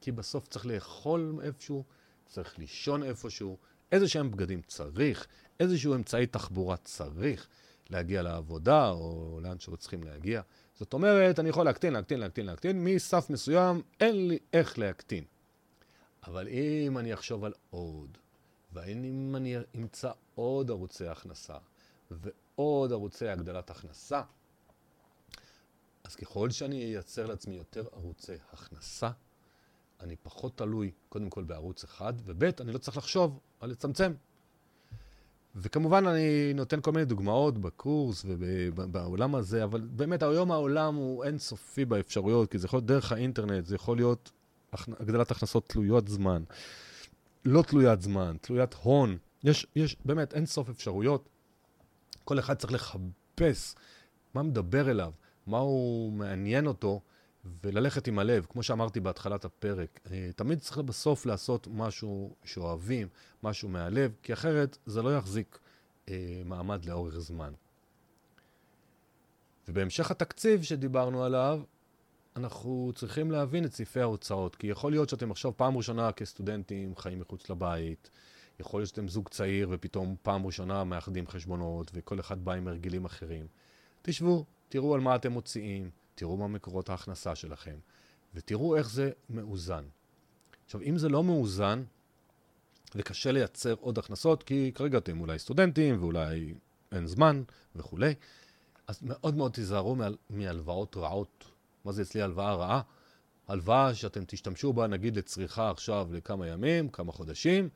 כי 0.02 0.12
בסוף 0.12 0.48
צריך 0.48 0.66
לאכול 0.66 1.40
איפשהו, 1.44 1.84
צריך 2.26 2.60
לישון 2.60 3.04
איפשהו, 3.04 3.58
איזה 3.92 4.08
שהם 4.08 4.32
בגדים 4.32 4.62
צריך, 4.62 5.28
איזשהו 5.60 5.96
אמצעי 5.96 6.28
תחבורה 6.28 6.78
צריך 6.78 7.48
להגיע 7.90 8.22
לעבודה 8.22 8.90
או 8.90 9.40
לאן 9.44 9.60
שרוצים 9.60 10.04
להגיע. 10.04 10.42
זאת 10.76 10.94
אומרת, 10.94 11.40
אני 11.40 11.50
יכול 11.50 11.66
להקטין, 11.66 11.94
להקטין, 11.94 12.20
להקטין, 12.20 12.46
להקטין, 12.46 12.84
מסף 12.84 13.30
מסוים 13.30 13.82
אין 14.00 14.28
לי 14.28 14.40
איך 14.54 14.80
להקטין. 14.80 15.24
אבל 16.28 16.48
אם 16.48 16.98
אני 16.98 17.14
אחשוב 17.14 17.46
על 17.46 17.54
עוד, 17.70 18.18
ואם 18.74 19.34
אני 19.36 19.56
אמצא 19.76 20.12
עוד 20.36 20.70
ערוצי 20.70 21.08
הכנסה, 21.08 21.58
ועוד 22.12 22.92
ערוצי 22.92 23.28
הגדלת 23.28 23.70
הכנסה, 23.70 24.22
אז 26.04 26.16
ככל 26.16 26.50
שאני 26.50 26.84
אייצר 26.84 27.26
לעצמי 27.26 27.56
יותר 27.56 27.88
ערוצי 27.92 28.36
הכנסה, 28.54 29.10
אני 30.00 30.16
פחות 30.16 30.58
תלוי 30.58 30.92
קודם 31.10 31.30
כל 31.30 31.44
בערוץ 31.44 31.84
אחד, 31.84 32.14
וב' 32.26 32.44
אני 32.44 32.72
לא 32.72 32.78
צריך 32.78 32.98
לחשוב 32.98 33.40
על 33.60 33.70
לצמצם. 33.70 34.14
וכמובן 35.56 36.08
אני 36.08 36.54
נותן 36.54 36.82
כל 36.82 36.92
מיני 36.92 37.06
דוגמאות 37.06 37.58
בקורס 37.58 38.26
ובעולם 38.28 39.36
הזה, 39.36 39.64
אבל 39.64 39.82
באמת 39.82 40.24
היום 40.24 40.52
העולם 40.52 40.96
הוא 40.96 41.24
אינסופי 41.24 41.86
באפשרויות, 41.86 42.52
כי 42.52 42.58
זה 42.58 42.66
יכול 42.66 42.78
להיות 42.78 42.86
דרך 42.86 43.12
האינטרנט, 43.12 43.66
זה 43.66 43.76
יכול 43.76 43.98
להיות 43.98 44.32
הגדלת 45.00 45.32
הכנסות 45.32 45.70
תלויות 45.70 46.08
זמן, 46.08 46.44
לא 47.46 47.62
תלוית 47.62 48.02
זמן, 48.02 48.36
תלוית 48.42 48.74
הון. 48.74 49.18
יש, 49.44 49.68
יש 49.76 49.98
באמת 50.06 50.34
אין 50.34 50.46
סוף 50.46 50.70
אפשרויות. 50.70 51.30
כל 52.24 52.40
אחד 52.40 52.54
צריך 52.54 52.74
לחפש 52.74 53.76
מה 54.34 54.44
מדבר 54.44 54.92
אליו, 54.92 55.12
מה 55.48 55.58
הוא 55.58 56.12
מעניין 56.12 56.68
אותו, 56.68 57.02
וללכת 57.64 58.08
עם 58.08 58.20
הלב, 58.20 58.46
כמו 58.50 58.64
שאמרתי 58.64 59.00
בהתחלת 59.00 59.46
הפרק. 59.46 60.00
אה, 60.12 60.30
תמיד 60.36 60.60
צריך 60.60 60.78
בסוף 60.78 61.26
לעשות 61.26 61.68
משהו 61.72 62.36
שאוהבים, 62.44 63.08
משהו 63.44 63.70
מהלב, 63.70 64.16
כי 64.24 64.34
אחרת 64.34 64.78
זה 64.86 65.02
לא 65.02 65.18
יחזיק 65.18 65.60
אה, 66.10 66.42
מעמד 66.46 66.86
לאורך 66.86 67.20
זמן. 67.20 67.54
ובהמשך 69.68 70.12
התקציב 70.12 70.64
שדיברנו 70.64 71.24
עליו, 71.24 71.62
אנחנו 72.36 72.92
צריכים 72.96 73.32
להבין 73.32 73.66
את 73.66 73.74
סעיפי 73.74 74.00
ההוצאות, 74.00 74.56
כי 74.56 74.68
יכול 74.68 74.92
להיות 74.92 75.10
שאתם 75.10 75.32
עכשיו 75.32 75.58
פעם 75.58 75.78
ראשונה 75.78 76.12
כסטודנטים 76.12 76.96
חיים 76.96 77.20
מחוץ 77.20 77.50
לבית, 77.50 78.10
יכול 78.60 78.80
להיות 78.80 78.90
שאתם 78.90 79.08
זוג 79.08 79.30
צעיר 79.30 79.68
ופתאום 79.72 80.16
פעם 80.22 80.46
ראשונה 80.46 80.84
מאחדים 80.84 81.28
חשבונות 81.28 81.92
וכל 81.94 82.20
אחד 82.20 82.46
בא 82.46 82.54
עם 82.54 82.68
הרגלים 82.68 83.06
אחרים. 83.06 83.48
תשבו, 84.02 84.46
תראו 84.70 84.96
על 84.96 85.02
מה 85.02 85.16
אתם 85.16 85.32
מוציאים, 85.32 85.90
תראו 86.16 86.38
מה 86.38 86.48
מקורות 86.48 86.90
ההכנסה 86.90 87.36
שלכם, 87.36 87.76
ותראו 88.34 88.76
איך 88.76 88.90
זה 88.90 89.12
מאוזן. 89.30 89.84
עכשיו, 90.66 90.82
אם 90.82 90.98
זה 90.98 91.10
לא 91.10 91.24
מאוזן, 91.24 91.84
וקשה 92.96 93.32
לייצר 93.32 93.74
עוד 93.80 93.98
הכנסות, 93.98 94.44
כי 94.44 94.72
כרגע 94.76 94.98
אתם 94.98 95.22
אולי 95.22 95.40
סטודנטים 95.40 96.02
ואולי 96.02 96.54
אין 96.92 97.08
זמן 97.08 97.44
וכולי, 97.76 98.14
אז 98.88 99.00
מאוד 99.02 99.36
מאוד 99.36 99.52
תיזהרו 99.52 99.96
מהלוואות 100.30 100.98
רעות 100.98 101.46
מה 101.86 101.92
זה 101.92 102.02
אצלי 102.02 102.22
הלוואה 102.22 102.56
רעה? 102.56 102.82
הלוואה 103.48 103.96
שאתם 103.96 104.24
תשתמשו 104.28 104.74
בה 104.74 104.88
נגיד 104.88 105.18
לצריכה 105.18 105.70
עכשיו 105.70 106.08
לכמה 106.12 106.48
ימים, 106.48 106.90
כמה 106.90 107.12
חודשים, 107.12 107.70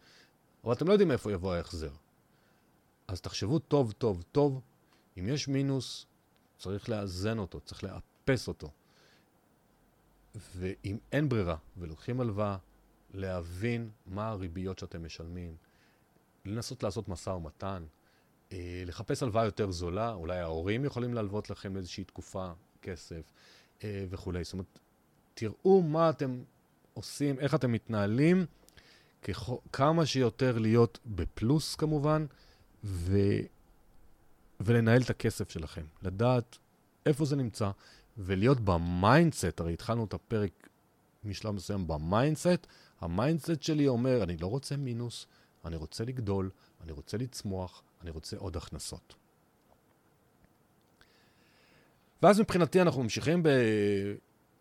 אבל 0.64 0.74
אתם 0.74 0.88
לא 0.88 0.92
יודעים 0.92 1.12
איפה 1.12 1.32
יבוא 1.32 1.54
ההחזר. 1.54 1.92
אז 3.08 3.22
תחשבו 3.22 3.60
טוב 3.60 3.92
טוב 3.92 4.24
טוב, 4.32 4.62
אם 5.20 5.28
יש 5.28 5.48
מינוס, 5.48 6.06
צריך 6.58 6.90
לאזן 6.90 7.38
אותו, 7.38 7.60
צריך 7.60 7.84
לאפס 8.30 8.48
אותו. 8.48 8.72
ואם 10.56 10.98
אין 11.12 11.30
ברירה 11.30 11.56
ולוקחים 11.78 12.22
הלוואה, 12.22 12.58
להבין 13.14 13.90
מה 14.06 14.28
הריביות 14.28 14.80
שאתם 14.80 15.06
משלמים, 15.06 15.56
לנסות 16.46 16.84
לעשות 16.84 17.10
משא 17.10 17.30
ומתן, 17.30 17.84
אה, 18.52 18.84
לחפש 18.86 19.24
הלוואה 19.24 19.46
יותר 19.46 19.72
זולה, 19.72 20.14
אולי 20.14 20.40
ההורים 20.40 20.86
יכולים 20.86 21.14
להלוות 21.14 21.50
לכם 21.50 21.78
איזושהי 21.78 22.04
תקופה 22.04 22.52
כסף, 22.82 23.32
אה, 23.84 24.06
וכולי. 24.10 24.44
זאת 24.44 24.54
אומרת, 24.54 24.80
תראו 25.34 25.82
מה 25.82 26.10
אתם 26.10 26.44
עושים, 26.94 27.40
איך 27.40 27.56
אתם 27.56 27.72
מתנהלים, 27.72 28.46
כח... 29.22 29.50
כמה 29.72 30.06
שיותר 30.06 30.58
להיות 30.58 31.00
בפלוס 31.06 31.76
כמובן, 31.76 32.26
ו... 32.84 33.18
ולנהל 34.60 35.02
את 35.02 35.10
הכסף 35.10 35.50
שלכם. 35.50 35.86
לדעת 36.02 36.58
איפה 37.06 37.26
זה 37.26 37.36
נמצא, 37.36 37.72
ולהיות 38.18 38.60
ב 38.60 38.71
mindset, 38.71 39.60
הרי 39.60 39.74
התחלנו 39.74 40.06
את 40.06 40.14
הפרק 40.14 40.70
משלב 41.24 41.52
מסוים 41.52 41.88
ב 41.88 41.97
mindset, 41.97 42.68
ה 43.00 43.07
mindset 43.08 43.62
שלי 43.62 43.88
אומר, 43.88 44.24
אני 44.24 44.38
לא 44.38 44.48
רוצה 44.48 44.78
מינוס, 44.78 45.28
אני 45.66 45.76
רוצה 45.76 46.06
לגדול, 46.06 46.50
אני 46.82 46.92
רוצה 46.92 47.18
לצמוח, 47.18 47.84
אני 48.02 48.10
רוצה 48.10 48.38
עוד 48.38 48.58
הכנסות. 48.58 49.16
ואז 52.22 52.40
מבחינתי 52.40 52.82
אנחנו 52.82 53.04
ממשיכים 53.04 53.44
ב... 53.44 53.50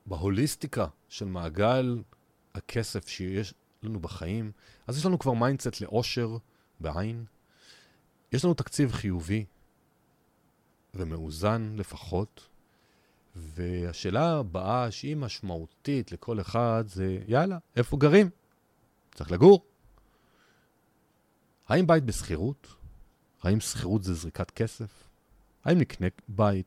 בהוליסטיקה 0.07 0.87
של 1.09 1.25
מעגל 1.25 2.03
הכסף 2.55 3.09
שיש 3.09 3.55
לנו 3.83 4.01
בחיים. 4.01 4.53
אז 4.87 4.99
יש 4.99 5.07
לנו 5.07 5.19
כבר 5.19 5.33
mindset 5.33 5.81
לעושר 5.81 6.37
בעין. 6.81 7.25
יש 8.33 8.45
לנו 8.45 8.55
תקציב 8.55 8.93
חיובי 8.93 9.45
ומאוזן 10.95 11.75
לפחות. 11.77 12.49
והשאלה 13.37 14.39
הבאה, 14.39 14.91
שהיא 14.91 15.17
משמעותית 15.17 16.13
לכל 16.13 16.41
אחד, 16.41 16.85
זה 16.87 17.19
יאללה, 17.29 17.59
איפה 17.77 17.97
גרים? 17.97 18.31
צריך 19.15 19.33
לגור. 19.33 19.65
האם 21.69 21.87
בית 21.87 22.05
בשכירות? 22.05 22.67
האם 23.43 23.61
שכירות 23.61 24.03
זה 24.03 24.15
זריקת 24.15 24.51
כסף? 24.51 25.09
האם 25.65 25.79
נקנה 25.79 26.07
בית? 26.29 26.67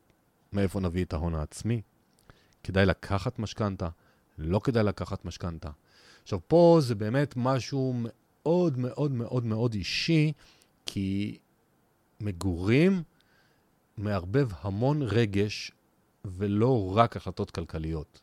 מאיפה 0.53 0.79
נביא 0.79 1.05
את 1.05 1.13
ההון 1.13 1.36
העצמי? 1.36 1.82
כדאי 2.63 2.86
לקחת 2.86 3.39
משכנתה? 3.39 3.89
לא 4.38 4.60
כדאי 4.63 4.84
לקחת 4.84 5.25
משכנתה. 5.25 5.69
עכשיו, 6.23 6.39
פה 6.47 6.77
זה 6.82 6.95
באמת 6.95 7.34
משהו 7.38 7.93
מאוד 7.95 8.77
מאוד 8.77 9.12
מאוד 9.12 9.45
מאוד 9.45 9.73
אישי, 9.73 10.34
כי 10.86 11.38
מגורים 12.21 13.03
מערבב 13.97 14.49
המון 14.62 15.01
רגש 15.01 15.71
ולא 16.25 16.93
רק 16.95 17.17
החלטות 17.17 17.51
כלכליות. 17.51 18.21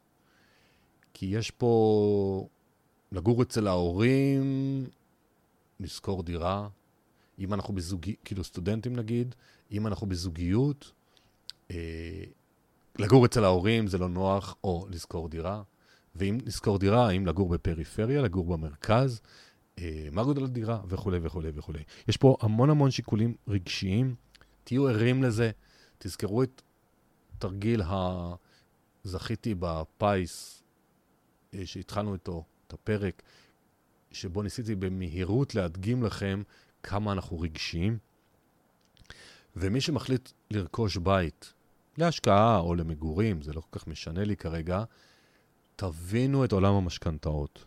כי 1.14 1.26
יש 1.26 1.50
פה 1.50 2.48
לגור 3.12 3.42
אצל 3.42 3.66
ההורים, 3.66 4.86
לשכור 5.80 6.22
דירה, 6.22 6.68
אם 7.38 7.54
אנחנו 7.54 7.74
בזוגיות, 7.74 8.18
כאילו 8.24 8.44
סטודנטים 8.44 8.96
נגיד, 8.96 9.34
אם 9.72 9.86
אנחנו 9.86 10.06
בזוגיות, 10.06 10.92
אה, 11.70 12.24
לגור 12.98 13.26
אצל 13.26 13.44
ההורים 13.44 13.86
זה 13.86 13.98
לא 13.98 14.08
נוח, 14.08 14.56
או 14.64 14.86
לשכור 14.90 15.28
דירה. 15.28 15.62
ואם 16.16 16.38
לשכור 16.46 16.78
דירה, 16.78 17.08
האם 17.08 17.26
לגור 17.26 17.48
בפריפריה, 17.48 18.22
לגור 18.22 18.44
במרכז, 18.44 19.20
אה, 19.78 20.08
מה 20.12 20.24
גודל 20.24 20.44
הדירה, 20.44 20.80
וכולי 20.88 21.18
וכולי 21.22 21.50
וכולי. 21.54 21.82
יש 22.08 22.16
פה 22.16 22.36
המון 22.40 22.70
המון 22.70 22.90
שיקולים 22.90 23.34
רגשיים, 23.48 24.14
תהיו 24.64 24.88
ערים 24.88 25.22
לזה, 25.22 25.50
תזכרו 25.98 26.42
את 26.42 26.62
תרגיל 27.38 27.82
ה... 27.82 28.34
זכיתי 29.06 29.54
בפיס, 29.58 30.62
אה, 31.54 31.66
שהתחלנו 31.66 32.14
איתו 32.14 32.44
את 32.66 32.72
הפרק, 32.72 33.22
שבו 34.12 34.42
ניסיתי 34.42 34.74
במהירות 34.74 35.54
להדגים 35.54 36.02
לכם 36.02 36.42
כמה 36.82 37.12
אנחנו 37.12 37.40
רגשיים. 37.40 37.98
ומי 39.56 39.80
שמחליט 39.80 40.30
לרכוש 40.50 40.96
בית 40.96 41.52
להשקעה 41.98 42.58
או 42.58 42.74
למגורים, 42.74 43.42
זה 43.42 43.52
לא 43.52 43.60
כל 43.60 43.78
כך 43.78 43.86
משנה 43.86 44.24
לי 44.24 44.36
כרגע, 44.36 44.84
תבינו 45.76 46.44
את 46.44 46.52
עולם 46.52 46.74
המשכנתאות. 46.74 47.64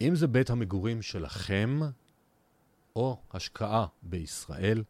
אם 0.00 0.16
זה 0.16 0.26
בית 0.26 0.50
המגורים 0.50 1.02
שלכם, 1.02 1.80
או 2.96 3.20
השקעה 3.32 3.86
בישראל, 4.02 4.82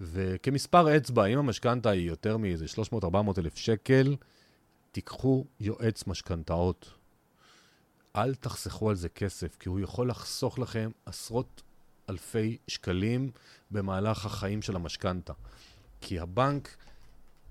וכמספר 0.00 0.96
אצבע, 0.96 1.26
אם 1.26 1.38
המשכנתה 1.38 1.90
היא 1.90 2.08
יותר 2.08 2.36
מאיזה 2.36 2.64
300-400 2.92 3.06
אלף 3.38 3.56
שקל, 3.56 4.16
תיקחו 4.92 5.44
יועץ 5.60 6.06
משכנתאות. 6.06 6.92
אל 8.16 8.34
תחסכו 8.34 8.90
על 8.90 8.96
זה 8.96 9.08
כסף, 9.08 9.56
כי 9.60 9.68
הוא 9.68 9.80
יכול 9.80 10.10
לחסוך 10.10 10.58
לכם 10.58 10.90
עשרות 11.06 11.62
אלפי 12.10 12.56
שקלים 12.68 13.30
במהלך 13.70 14.26
החיים 14.26 14.62
של 14.62 14.76
המשכנתה. 14.76 15.32
כי 16.00 16.18
הבנק, 16.18 16.76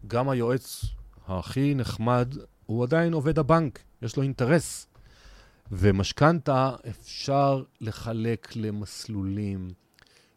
גם 0.08 0.30
היועץ 0.30 0.86
הכי 1.28 1.76
נחמד, 1.76 2.36
הוא 2.66 2.84
עדיין 2.84 3.14
עובד 3.14 3.40
הבנק, 3.40 3.80
יש 4.02 4.18
לו 4.18 4.24
אינטרס. 4.24 4.88
ומשכנתה 5.72 6.76
אפשר 6.90 7.64
לחלק 7.82 8.56
למסלולים, 8.56 9.74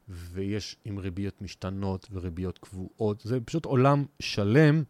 ויש 0.08 0.76
עם 0.84 0.98
ריביות 0.98 1.42
משתנות 1.42 2.08
וריביות 2.12 2.58
קבועות. 2.58 3.20
זה 3.24 3.40
פשוט 3.40 3.64
עולם 3.64 4.04
שלם 4.20 4.82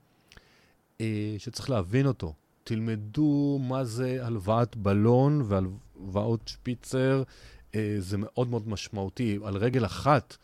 אה, 1.01 1.35
שצריך 1.39 1.71
להבין 1.71 2.07
אותו. 2.07 2.35
תלמדו 2.65 3.59
מה 3.63 3.85
זה 3.85 4.27
הלוואת 4.27 4.77
בלון 4.77 5.43
והלוואות 5.45 6.41
שפיצר, 6.49 7.23
אה, 7.75 7.97
זה 7.99 8.17
מאוד 8.19 8.49
מאוד 8.49 8.69
משמעותי. 8.69 9.39
על 9.45 9.57
רגל 9.57 9.85
אחת, 9.85 10.37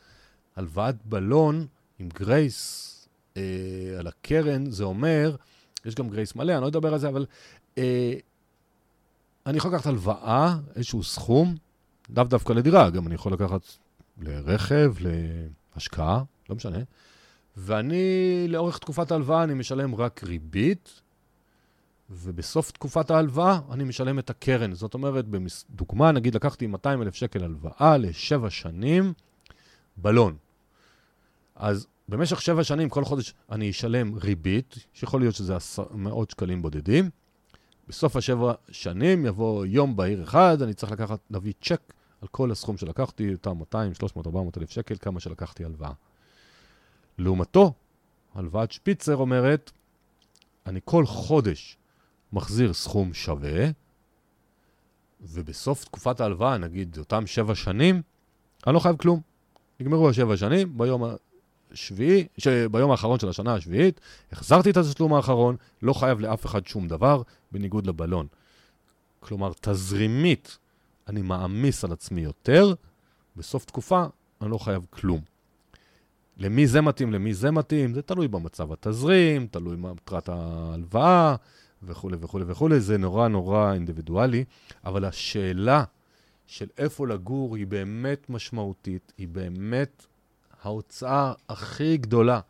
הלוואת 0.57 0.97
בלון 1.05 1.67
עם 1.99 2.09
גרייס 2.09 2.91
אה, 3.37 3.43
על 3.99 4.07
הקרן, 4.07 4.71
זה 4.71 4.85
אומר, 4.85 5.37
יש 5.85 5.95
גם 5.95 6.09
גרייס 6.09 6.35
מלא, 6.35 6.53
אני 6.53 6.63
לא 6.63 6.69
אדבר 6.69 6.93
על 6.93 6.99
זה, 6.99 7.09
אבל 7.09 7.27
אה, 7.79 8.15
אני 9.47 9.59
יכול 9.59 9.71
לקחת 9.71 9.87
הלוואה, 9.87 10.57
איזשהו 10.77 11.03
סכום, 11.03 11.57
לאו 12.17 12.25
דווקא 12.25 12.53
לדירה, 12.53 12.91
גם 12.91 13.07
אני 13.07 13.15
יכול 13.15 13.33
לקחת 13.33 13.61
לרכב, 14.19 14.95
להשקעה, 15.75 16.23
לא 16.51 16.57
משנה. 16.57 16.79
ואני, 17.57 18.47
לאורך 18.49 18.79
תקופת 18.79 19.11
ההלוואה, 19.13 19.45
אני 19.45 19.55
משלם 19.55 19.95
רק 19.95 20.25
ריבית, 20.25 21.01
ובסוף 22.11 22.71
תקופת 22.71 23.11
ההלוואה 23.11 23.59
אני 23.71 23.85
משלם 23.85 24.19
את 24.19 24.31
הקרן. 24.31 24.75
זאת 24.75 24.95
אומרת, 24.95 25.25
דוגמה, 25.71 26.13
נגיד 26.13 26.35
לקחתי 26.35 26.67
200 26.67 27.03
אלף 27.03 27.15
שקל 27.15 27.45
הלוואה 27.45 27.97
לשבע 27.97 28.51
שנים, 28.51 29.13
בלון. 29.97 30.37
אז 31.57 31.87
במשך 32.09 32.43
שבע 32.43 32.65
שנים, 32.65 32.89
כל 32.89 33.05
חודש 33.05 33.35
אני 33.51 33.71
אשלם 33.71 34.15
ריבית, 34.15 34.75
שיכול 34.93 35.21
להיות 35.21 35.35
שזה 35.35 35.55
מאות 35.91 36.31
שקלים 36.31 36.63
בודדים. 36.63 37.11
בסוף 37.89 38.17
השבע 38.17 38.53
שנים 38.71 39.27
יבוא 39.27 39.67
יום 39.67 39.97
בהיר 39.97 40.23
אחד, 40.23 40.63
אני 40.63 40.75
צריך 40.75 40.93
לקחת, 40.93 41.19
להביא 41.31 41.53
צ'ק 41.63 41.93
על 42.25 42.29
כל 42.31 42.51
הסכום 42.51 42.77
שלקחתי, 42.77 43.33
אותם 43.33 43.59
200, 43.59 43.95
300, 43.95 44.27
400 44.27 44.59
אלף 44.59 44.71
שקל, 44.71 44.95
כמה 45.01 45.21
שלקחתי 45.21 45.65
הלוואה. 45.65 45.93
לעומתו, 47.19 47.73
הלוואת 48.35 48.73
שפיצר 48.73 49.17
אומרת, 49.17 49.71
אני 50.67 50.81
כל 50.85 51.07
חודש 51.07 51.77
מחזיר 52.33 52.73
סכום 52.73 53.15
שווה, 53.15 53.67
ובסוף 55.21 55.85
תקופת 55.85 56.21
ההלוואה, 56.21 56.59
נגיד 56.59 56.99
אותם 56.99 57.27
שבע 57.27 57.55
שנים, 57.55 58.03
אני 58.67 58.75
לא 58.75 58.81
חייב 58.81 58.97
כלום. 58.97 59.21
נגמרו 59.81 60.09
השבע 60.09 60.37
שנים, 60.37 60.79
ביום 60.79 61.03
השביעי, 61.73 62.27
ביום 62.71 62.91
האחרון 62.91 63.19
של 63.19 63.29
השנה 63.29 63.55
השביעית, 63.55 64.01
החזרתי 64.33 64.71
את 64.71 64.77
התשלום 64.77 65.15
האחרון, 65.15 65.57
לא 65.83 65.93
חייב 65.93 66.21
לאף 66.21 66.47
אחד 66.47 66.67
שום 66.67 66.89
דבר, 66.89 67.23
בניגוד 67.53 67.87
לבלון. 67.87 68.27
כלומר, 69.21 69.53
תזרימית, 69.61 70.59
אני 71.09 71.23
מעמיס 71.23 71.85
על 71.85 71.93
עצמי 71.93 72.21
יותר, 72.21 72.75
בסוף 73.37 73.65
תקופה 73.65 74.07
אני 74.41 74.51
לא 74.51 74.59
חייב 74.59 74.87
כלום. 74.91 75.21
למי 76.37 76.67
זה 76.67 76.81
מתאים, 76.81 77.13
למי 77.13 77.35
זה 77.35 77.51
מתאים, 77.51 77.95
זה 77.95 78.03
תלוי 78.03 78.29
במצב 78.29 78.73
התזרים, 78.73 79.47
תלוי 79.47 79.77
במטרת 79.77 80.29
ההלוואה 80.29 81.37
וכולי 81.83 82.17
וכולי 82.21 82.45
וכולי, 82.49 82.81
זה 82.81 82.99
נורא 82.99 83.29
נורא 83.29 83.73
אינדיבידואלי, 83.73 84.45
אבל 84.85 85.05
השאלה 85.05 85.85
של 86.47 86.69
איפה 86.79 87.07
לגור 87.07 87.57
היא 87.57 87.67
באמת 87.67 88.31
משמעותית, 88.31 89.13
היא 89.19 89.29
באמת 89.29 90.07
ההוצאה 90.63 91.33
הכי 91.49 91.97
גדולה 91.97 92.41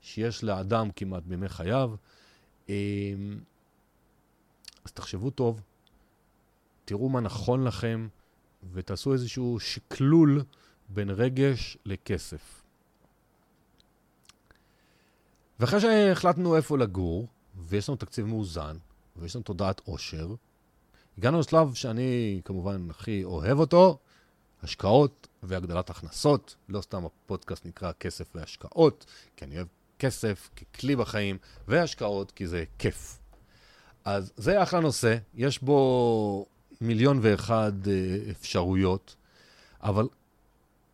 שיש 0.00 0.44
לאדם 0.44 0.88
כמעט 0.96 1.22
בימי 1.22 1.48
חייו. 1.48 1.92
אמ, 2.68 2.74
אז 4.84 4.92
תחשבו 4.92 5.30
טוב, 5.30 5.60
תראו 6.90 7.08
מה 7.08 7.20
נכון 7.20 7.64
לכם, 7.64 8.08
ותעשו 8.72 9.12
איזשהו 9.12 9.60
שקלול 9.60 10.42
בין 10.88 11.10
רגש 11.10 11.78
לכסף. 11.84 12.62
ואחרי 15.60 15.80
שהחלטנו 15.80 16.56
איפה 16.56 16.78
לגור, 16.78 17.28
ויש 17.56 17.88
לנו 17.88 17.96
תקציב 17.96 18.26
מאוזן, 18.26 18.76
ויש 19.16 19.36
לנו 19.36 19.42
תודעת 19.42 19.80
עושר, 19.84 20.34
הגענו 21.18 21.40
לשלב 21.40 21.74
שאני 21.74 22.40
כמובן 22.44 22.90
הכי 22.90 23.24
אוהב 23.24 23.58
אותו, 23.58 23.98
השקעות 24.62 25.28
והגדלת 25.42 25.90
הכנסות. 25.90 26.56
לא 26.68 26.80
סתם 26.80 27.04
הפודקאסט 27.04 27.66
נקרא 27.66 27.92
כסף 28.00 28.30
והשקעות, 28.34 29.06
כי 29.36 29.44
אני 29.44 29.56
אוהב 29.56 29.66
כסף 29.98 30.50
ככלי 30.56 30.96
בחיים, 30.96 31.38
והשקעות 31.68 32.30
כי 32.30 32.46
זה 32.46 32.64
כיף. 32.78 33.18
אז 34.04 34.32
זה 34.36 34.62
אחלה 34.62 34.80
נושא, 34.80 35.16
יש 35.34 35.62
בו 35.62 36.46
מיליון 36.80 37.18
ואחד 37.22 37.72
אה, 37.88 38.30
אפשרויות, 38.30 39.16
אבל 39.82 40.08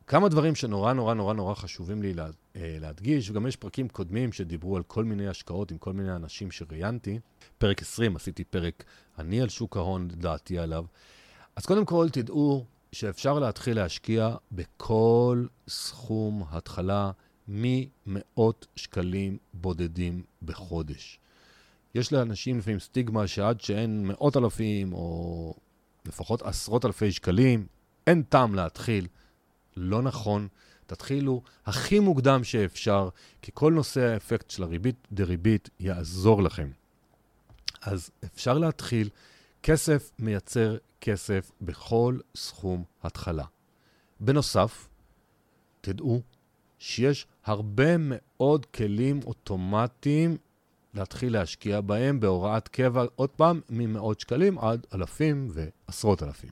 כמה 0.07 0.29
דברים 0.29 0.55
שנורא 0.55 0.92
נורא 0.92 1.14
נורא 1.14 1.35
נורא 1.35 1.55
חשובים 1.55 2.03
לי 2.03 2.14
לה, 2.14 2.29
אה, 2.57 2.77
להדגיש, 2.81 3.31
וגם 3.31 3.46
יש 3.46 3.57
פרקים 3.57 3.88
קודמים 3.88 4.33
שדיברו 4.33 4.77
על 4.77 4.83
כל 4.83 5.05
מיני 5.05 5.29
השקעות 5.29 5.70
עם 5.70 5.79
כל 5.79 5.92
מיני 5.92 6.16
אנשים 6.16 6.51
שראיינתי. 6.51 7.18
פרק 7.59 7.83
20, 7.83 8.16
עשיתי 8.16 8.44
פרק 8.44 8.85
אני 9.18 9.40
על 9.40 9.49
שוק 9.49 9.77
ההון, 9.77 10.09
דעתי 10.09 10.59
עליו. 10.59 10.85
אז 11.57 11.66
קודם 11.66 11.85
כל, 11.85 12.09
תדעו 12.12 12.64
שאפשר 12.92 13.38
להתחיל 13.38 13.77
להשקיע 13.77 14.35
בכל 14.53 15.46
סכום 15.68 16.44
התחלה 16.51 17.11
ממאות 17.49 18.66
שקלים 18.77 19.38
בודדים 19.55 20.22
בחודש. 20.42 21.18
יש 21.94 22.12
לאנשים 22.12 22.59
לפעמים 22.59 22.81
סטיגמה 22.81 23.27
שעד 23.27 23.61
שאין 23.61 24.07
מאות 24.07 24.37
אלפים 24.37 24.92
או 24.92 25.55
לפחות 26.07 26.42
עשרות 26.42 26.85
אלפי 26.85 27.12
שקלים, 27.12 27.66
אין 28.07 28.23
טעם 28.23 28.55
להתחיל. 28.55 29.07
לא 29.77 30.03
נכון. 30.03 30.49
תתחילו 30.87 31.42
הכי 31.66 32.01
מוקדם 32.01 32.45
שאפשר, 32.45 33.09
כי 33.42 33.51
כל 33.55 33.73
נושא 33.73 34.01
האפקט 34.01 34.51
של 34.51 34.62
הריבית 34.62 34.97
דריבית 35.12 35.71
יעזור 35.81 36.42
לכם. 36.42 36.71
אז 37.83 38.11
אפשר 38.25 38.59
להתחיל. 38.59 39.09
כסף 39.62 40.11
מייצר 40.19 40.77
כסף 41.01 41.53
בכל 41.61 42.19
סכום 42.37 42.85
התחלה. 43.03 43.45
בנוסף, 44.21 44.88
תדעו 45.81 46.23
שיש 46.79 47.27
הרבה 47.45 47.97
מאוד 47.99 48.66
כלים 48.66 49.21
אוטומטיים 49.27 50.37
להתחיל 50.97 51.33
להשקיע 51.33 51.81
בהם 51.81 52.21
בהוראת 52.21 52.69
קבע, 52.69 53.05
עוד 53.17 53.31
פעם, 53.31 53.61
ממאות 53.71 54.21
שקלים 54.21 54.59
עד 54.59 54.87
אלפים 54.95 55.49
ועשרות 55.51 56.23
אלפים. 56.23 56.51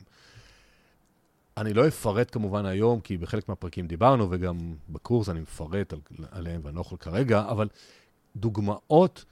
אני 1.56 1.74
לא 1.74 1.88
אפרט 1.88 2.28
כמובן 2.32 2.66
היום, 2.66 3.00
כי 3.00 3.18
בחלק 3.18 3.48
מהפרקים 3.48 3.86
דיברנו, 3.86 4.30
וגם 4.30 4.74
בקורס 4.88 5.28
אני 5.28 5.40
מפרט 5.40 5.92
על, 5.92 6.00
עליהם 6.30 6.60
ואני 6.64 6.76
לא 6.76 6.80
יכול 6.80 6.98
כרגע, 6.98 7.40
אבל 7.40 7.68
דוגמאות 8.36 9.24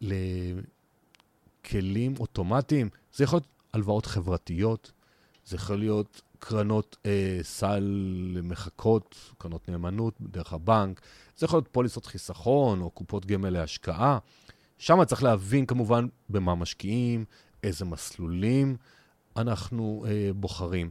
לכלים 0.00 0.54
אוטומטיים, 2.20 2.88
זה 3.12 3.24
יכול 3.24 3.36
להיות 3.36 3.46
הלוואות 3.72 4.06
חברתיות, 4.06 4.92
זה 5.44 5.56
יכול 5.56 5.76
להיות 5.76 6.22
קרנות 6.46 6.96
אה, 7.06 7.38
סל 7.42 7.84
מחכות, 8.42 9.16
קרנות 9.38 9.68
נאמנות 9.68 10.14
דרך 10.20 10.52
הבנק, 10.52 11.00
זה 11.36 11.44
יכול 11.46 11.56
להיות 11.56 11.68
פוליסות 11.72 12.06
חיסכון 12.06 12.80
או 12.80 12.90
קופות 12.90 13.26
גמל 13.26 13.50
להשקעה. 13.50 14.18
שם 14.78 15.04
צריך 15.04 15.22
להבין 15.22 15.66
כמובן 15.66 16.06
במה 16.28 16.54
משקיעים, 16.54 17.24
איזה 17.62 17.84
מסלולים 17.84 18.76
אנחנו 19.36 20.04
אה, 20.08 20.30
בוחרים. 20.34 20.90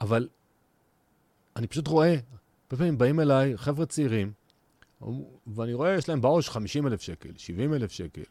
אבל 0.00 0.28
אני 1.56 1.66
פשוט 1.66 1.86
רואה, 1.86 2.10
הרבה 2.12 2.76
פעמים 2.76 2.98
באים 2.98 3.20
אליי 3.20 3.58
חבר'ה 3.58 3.86
צעירים, 3.86 4.32
ואני 5.46 5.74
רואה, 5.74 5.94
יש 5.94 6.08
להם 6.08 6.20
בעו"ש 6.20 6.48
50 6.48 6.86
אלף 6.86 7.02
שקל, 7.02 7.30
70 7.36 7.74
אלף 7.74 7.92
שקל. 7.92 8.22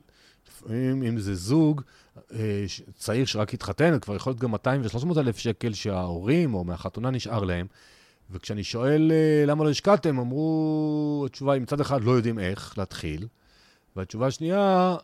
לפעמים, 0.51 1.03
אם 1.03 1.19
זה 1.19 1.35
זוג 1.35 1.81
אה, 2.33 2.65
צעיר 2.95 3.25
שרק 3.25 3.53
התחתן, 3.53 3.99
כבר 3.99 4.15
יכול 4.15 4.31
להיות 4.31 4.39
גם 4.39 4.51
200 4.51 4.81
ו-300 4.81 5.19
אלף 5.19 5.37
שקל 5.37 5.73
שההורים 5.73 6.53
או 6.53 6.63
מהחתונה 6.63 7.09
נשאר 7.09 7.43
להם. 7.43 7.67
וכשאני 8.31 8.63
שואל 8.63 9.11
אה, 9.11 9.45
למה 9.47 9.63
לא 9.63 9.69
השקעתם, 9.69 10.19
אמרו, 10.19 11.23
התשובה 11.27 11.53
היא 11.53 11.61
מצד 11.61 11.81
אחד 11.81 12.03
לא 12.03 12.11
יודעים 12.11 12.39
איך 12.39 12.77
להתחיל, 12.77 13.27
והתשובה 13.95 14.27
השנייה, 14.27 14.95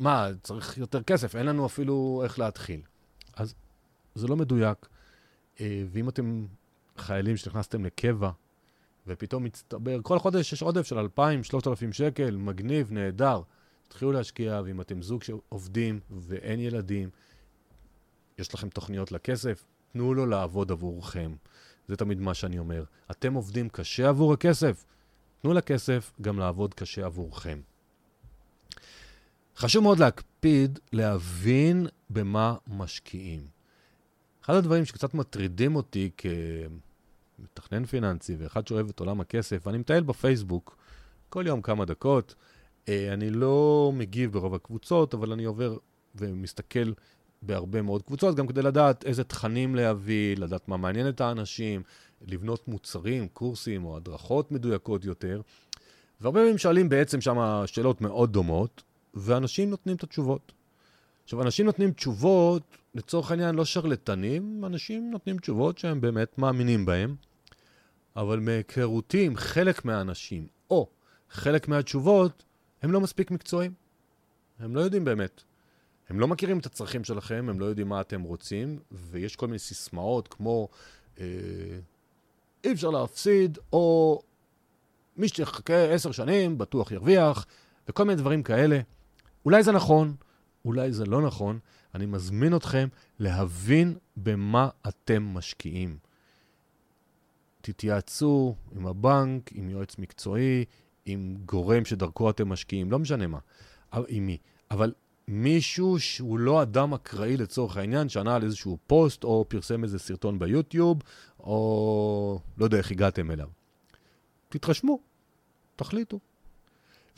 מה, 0.00 0.28
צריך 0.42 0.78
יותר 0.78 1.02
כסף, 1.02 1.36
אין 1.36 1.46
לנו 1.46 1.66
אפילו 1.66 2.20
איך 2.24 2.38
להתחיל. 2.38 2.80
אז 3.36 3.54
זה 4.14 4.26
לא 4.26 4.36
מדויק. 4.36 4.86
אה, 5.60 5.82
ואם 5.92 6.08
אתם 6.08 6.46
חיילים 6.96 7.36
שנכנסתם 7.36 7.84
לקבע, 7.84 8.30
ופתאום 9.06 9.44
מצטבר, 9.44 9.98
כל 10.02 10.18
חודש 10.18 10.52
יש 10.52 10.62
עודף 10.62 10.86
של 10.86 10.98
2,000-3,000 10.98 11.92
שקל, 11.92 12.36
מגניב, 12.36 12.92
נהדר. 12.92 13.42
תתחילו 13.88 14.12
להשקיע, 14.12 14.60
ואם 14.64 14.80
אתם 14.80 15.02
זוג 15.02 15.22
שעובדים 15.22 16.00
ואין 16.10 16.60
ילדים, 16.60 17.10
יש 18.38 18.54
לכם 18.54 18.68
תוכניות 18.68 19.12
לכסף, 19.12 19.64
תנו 19.92 20.14
לו 20.14 20.26
לעבוד 20.26 20.72
עבורכם. 20.72 21.34
זה 21.88 21.96
תמיד 21.96 22.20
מה 22.20 22.34
שאני 22.34 22.58
אומר. 22.58 22.84
אתם 23.10 23.34
עובדים 23.34 23.68
קשה 23.68 24.08
עבור 24.08 24.32
הכסף, 24.32 24.84
תנו 25.42 25.52
לכסף 25.52 26.12
גם 26.20 26.38
לעבוד 26.38 26.74
קשה 26.74 27.06
עבורכם. 27.06 27.60
חשוב 29.56 29.82
מאוד 29.82 29.98
להקפיד 29.98 30.78
להבין 30.92 31.86
במה 32.10 32.56
משקיעים. 32.66 33.46
אחד 34.44 34.54
הדברים 34.54 34.84
שקצת 34.84 35.14
מטרידים 35.14 35.76
אותי 35.76 36.10
כמתכנן 37.38 37.84
פיננסי 37.84 38.36
ואחד 38.38 38.66
שאוהב 38.66 38.88
את 38.88 39.00
עולם 39.00 39.20
הכסף, 39.20 39.66
ואני 39.66 39.78
מטייל 39.78 40.02
בפייסבוק 40.02 40.76
כל 41.28 41.44
יום 41.46 41.62
כמה 41.62 41.84
דקות, 41.84 42.34
אני 42.88 43.30
לא 43.30 43.90
מגיב 43.94 44.32
ברוב 44.32 44.54
הקבוצות, 44.54 45.14
אבל 45.14 45.32
אני 45.32 45.44
עובר 45.44 45.76
ומסתכל 46.14 46.92
בהרבה 47.42 47.82
מאוד 47.82 48.02
קבוצות, 48.02 48.36
גם 48.36 48.46
כדי 48.46 48.62
לדעת 48.62 49.04
איזה 49.04 49.24
תכנים 49.24 49.74
להביא, 49.74 50.36
לדעת 50.36 50.68
מה 50.68 50.76
מעניין 50.76 51.08
את 51.08 51.20
האנשים, 51.20 51.82
לבנות 52.26 52.68
מוצרים, 52.68 53.28
קורסים 53.28 53.84
או 53.84 53.96
הדרכות 53.96 54.52
מדויקות 54.52 55.04
יותר. 55.04 55.40
והרבה 56.20 56.40
פעמים 56.40 56.58
שואלים 56.58 56.88
בעצם 56.88 57.20
שם 57.20 57.62
שאלות 57.66 58.00
מאוד 58.00 58.32
דומות, 58.32 58.82
ואנשים 59.14 59.70
נותנים 59.70 59.96
את 59.96 60.02
התשובות. 60.02 60.52
עכשיו, 61.24 61.42
אנשים 61.42 61.66
נותנים 61.66 61.92
תשובות, 61.92 62.62
לצורך 62.94 63.30
העניין, 63.30 63.54
לא 63.54 63.64
שרלטנים, 63.64 64.64
אנשים 64.64 65.10
נותנים 65.10 65.38
תשובות 65.38 65.78
שהם 65.78 66.00
באמת 66.00 66.38
מאמינים 66.38 66.86
בהם, 66.86 67.14
אבל 68.16 68.40
מהיכרותי 68.40 69.26
עם 69.26 69.36
חלק 69.36 69.84
מהאנשים, 69.84 70.46
או 70.70 70.88
חלק 71.30 71.68
מהתשובות, 71.68 72.44
הם 72.82 72.92
לא 72.92 73.00
מספיק 73.00 73.30
מקצועיים. 73.30 73.72
הם 74.58 74.76
לא 74.76 74.80
יודעים 74.80 75.04
באמת. 75.04 75.42
הם 76.08 76.20
לא 76.20 76.28
מכירים 76.28 76.58
את 76.58 76.66
הצרכים 76.66 77.04
שלכם, 77.04 77.46
הם 77.48 77.60
לא 77.60 77.64
יודעים 77.64 77.88
מה 77.88 78.00
אתם 78.00 78.22
רוצים, 78.22 78.78
ויש 78.92 79.36
כל 79.36 79.46
מיני 79.46 79.58
סיסמאות 79.58 80.28
כמו 80.28 80.68
אה, 81.20 81.24
אי 82.64 82.72
אפשר 82.72 82.90
להפסיד, 82.90 83.58
או 83.72 84.20
מי 85.16 85.28
שיחכה 85.28 85.84
עשר 85.84 86.12
שנים 86.12 86.58
בטוח 86.58 86.92
ירוויח, 86.92 87.46
וכל 87.88 88.04
מיני 88.04 88.16
דברים 88.16 88.42
כאלה. 88.42 88.80
אולי 89.44 89.62
זה 89.62 89.72
נכון, 89.72 90.14
אולי 90.64 90.92
זה 90.92 91.04
לא 91.04 91.22
נכון. 91.22 91.58
אני 91.94 92.06
מזמין 92.06 92.56
אתכם 92.56 92.88
להבין 93.18 93.94
במה 94.16 94.68
אתם 94.88 95.22
משקיעים. 95.22 95.98
תתייעצו 97.60 98.56
עם 98.76 98.86
הבנק, 98.86 99.50
עם 99.52 99.70
יועץ 99.70 99.98
מקצועי, 99.98 100.64
עם 101.08 101.36
גורם 101.46 101.84
שדרכו 101.84 102.30
אתם 102.30 102.48
משקיעים, 102.48 102.90
לא 102.90 102.98
משנה 102.98 103.26
מה, 103.26 103.38
עם 104.08 104.26
מי. 104.26 104.38
אבל 104.70 104.92
מישהו 105.28 106.00
שהוא 106.00 106.38
לא 106.38 106.62
אדם 106.62 106.94
אקראי 106.94 107.36
לצורך 107.36 107.76
העניין, 107.76 108.08
שענה 108.08 108.36
על 108.36 108.42
איזשהו 108.42 108.78
פוסט, 108.86 109.24
או 109.24 109.44
פרסם 109.48 109.84
איזה 109.84 109.98
סרטון 109.98 110.38
ביוטיוב, 110.38 111.02
או 111.40 112.40
לא 112.58 112.64
יודע 112.64 112.78
איך 112.78 112.90
הגעתם 112.90 113.30
אליו. 113.30 113.48
תתרשמו, 114.48 114.98
תחליטו. 115.76 116.18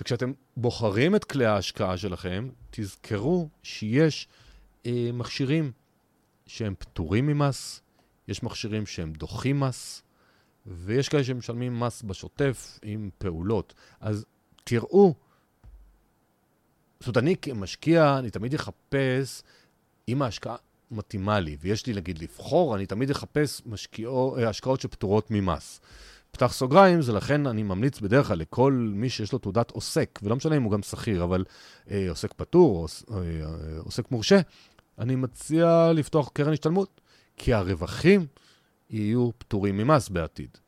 וכשאתם 0.00 0.32
בוחרים 0.56 1.16
את 1.16 1.24
כלי 1.24 1.46
ההשקעה 1.46 1.96
שלכם, 1.96 2.48
תזכרו 2.70 3.48
שיש 3.62 4.28
אה, 4.86 5.10
מכשירים 5.12 5.72
שהם 6.46 6.74
פטורים 6.78 7.26
ממס, 7.26 7.80
יש 8.28 8.42
מכשירים 8.42 8.86
שהם 8.86 9.12
דוחים 9.12 9.60
מס, 9.60 10.02
ויש 10.70 11.08
כאלה 11.08 11.24
שמשלמים 11.24 11.80
מס 11.80 12.02
בשוטף 12.02 12.78
עם 12.82 13.10
פעולות. 13.18 13.74
אז 14.00 14.24
תראו, 14.64 15.14
זאת 17.00 17.06
אומרת, 17.06 17.16
אני 17.16 17.36
כמשקיע, 17.36 18.18
אני 18.18 18.30
תמיד 18.30 18.54
אחפש 18.54 19.42
אם 20.08 20.22
ההשקעה 20.22 20.56
מתאימה 20.90 21.40
לי, 21.40 21.56
ויש 21.60 21.86
לי, 21.86 21.92
נגיד, 21.94 22.18
לבחור, 22.18 22.76
אני 22.76 22.86
תמיד 22.86 23.10
אחפש 23.10 23.62
משקיעו, 23.66 24.38
אה, 24.38 24.48
השקעות 24.48 24.80
שפטורות 24.80 25.30
ממס. 25.30 25.80
פתח 26.32 26.52
סוגריים, 26.52 27.02
זה 27.02 27.12
לכן 27.12 27.46
אני 27.46 27.62
ממליץ 27.62 28.00
בדרך 28.00 28.26
כלל 28.26 28.38
לכל 28.38 28.90
מי 28.94 29.10
שיש 29.10 29.32
לו 29.32 29.38
תעודת 29.38 29.70
עוסק, 29.70 30.20
ולא 30.22 30.36
משנה 30.36 30.56
אם 30.56 30.62
הוא 30.62 30.72
גם 30.72 30.82
שכיר, 30.82 31.24
אבל 31.24 31.44
אה, 31.90 32.06
עוסק 32.08 32.32
פטור 32.32 32.76
או 33.08 33.14
אה, 33.14 33.18
אה, 33.18 33.78
עוסק 33.78 34.10
מורשה, 34.10 34.40
אני 34.98 35.16
מציע 35.16 35.92
לפתוח 35.94 36.30
קרן 36.32 36.52
השתלמות, 36.52 37.00
כי 37.36 37.52
הרווחים 37.52 38.26
יהיו 38.90 39.30
פטורים 39.38 39.76
ממס 39.76 40.08
בעתיד. 40.08 40.58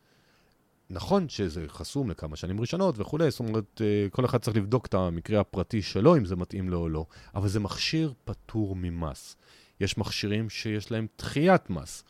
נכון 0.90 1.28
שזה 1.28 1.64
חסום 1.68 2.10
לכמה 2.10 2.36
שנים 2.36 2.60
ראשונות 2.60 2.94
וכולי, 2.98 3.30
זאת 3.30 3.40
אומרת, 3.40 3.80
אה, 3.80 4.06
כל 4.10 4.24
אחד 4.24 4.38
צריך 4.38 4.56
לבדוק 4.56 4.86
את 4.86 4.94
המקרה 4.94 5.40
הפרטי 5.40 5.82
שלו, 5.82 6.16
אם 6.16 6.24
זה 6.24 6.36
מתאים 6.36 6.68
לו 6.68 6.78
או 6.78 6.88
לא, 6.88 7.06
אבל 7.34 7.48
זה 7.48 7.60
מכשיר 7.60 8.12
פטור 8.24 8.76
ממס. 8.76 9.36
יש 9.80 9.98
מכשירים 9.98 10.50
שיש 10.50 10.90
להם 10.90 11.06
דחיית 11.18 11.70
מס. 11.70 12.04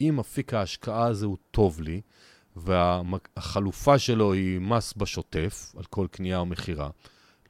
אם 0.00 0.18
אפיק 0.18 0.54
ההשקעה 0.54 1.06
הזה 1.06 1.26
הוא 1.26 1.36
טוב 1.50 1.80
לי, 1.80 2.00
והחלופה 2.56 3.98
שלו 3.98 4.32
היא 4.32 4.58
מס 4.58 4.94
בשוטף 4.96 5.72
על 5.76 5.84
כל 5.84 6.06
קנייה 6.10 6.38
או 6.38 6.46
מכירה, 6.46 6.90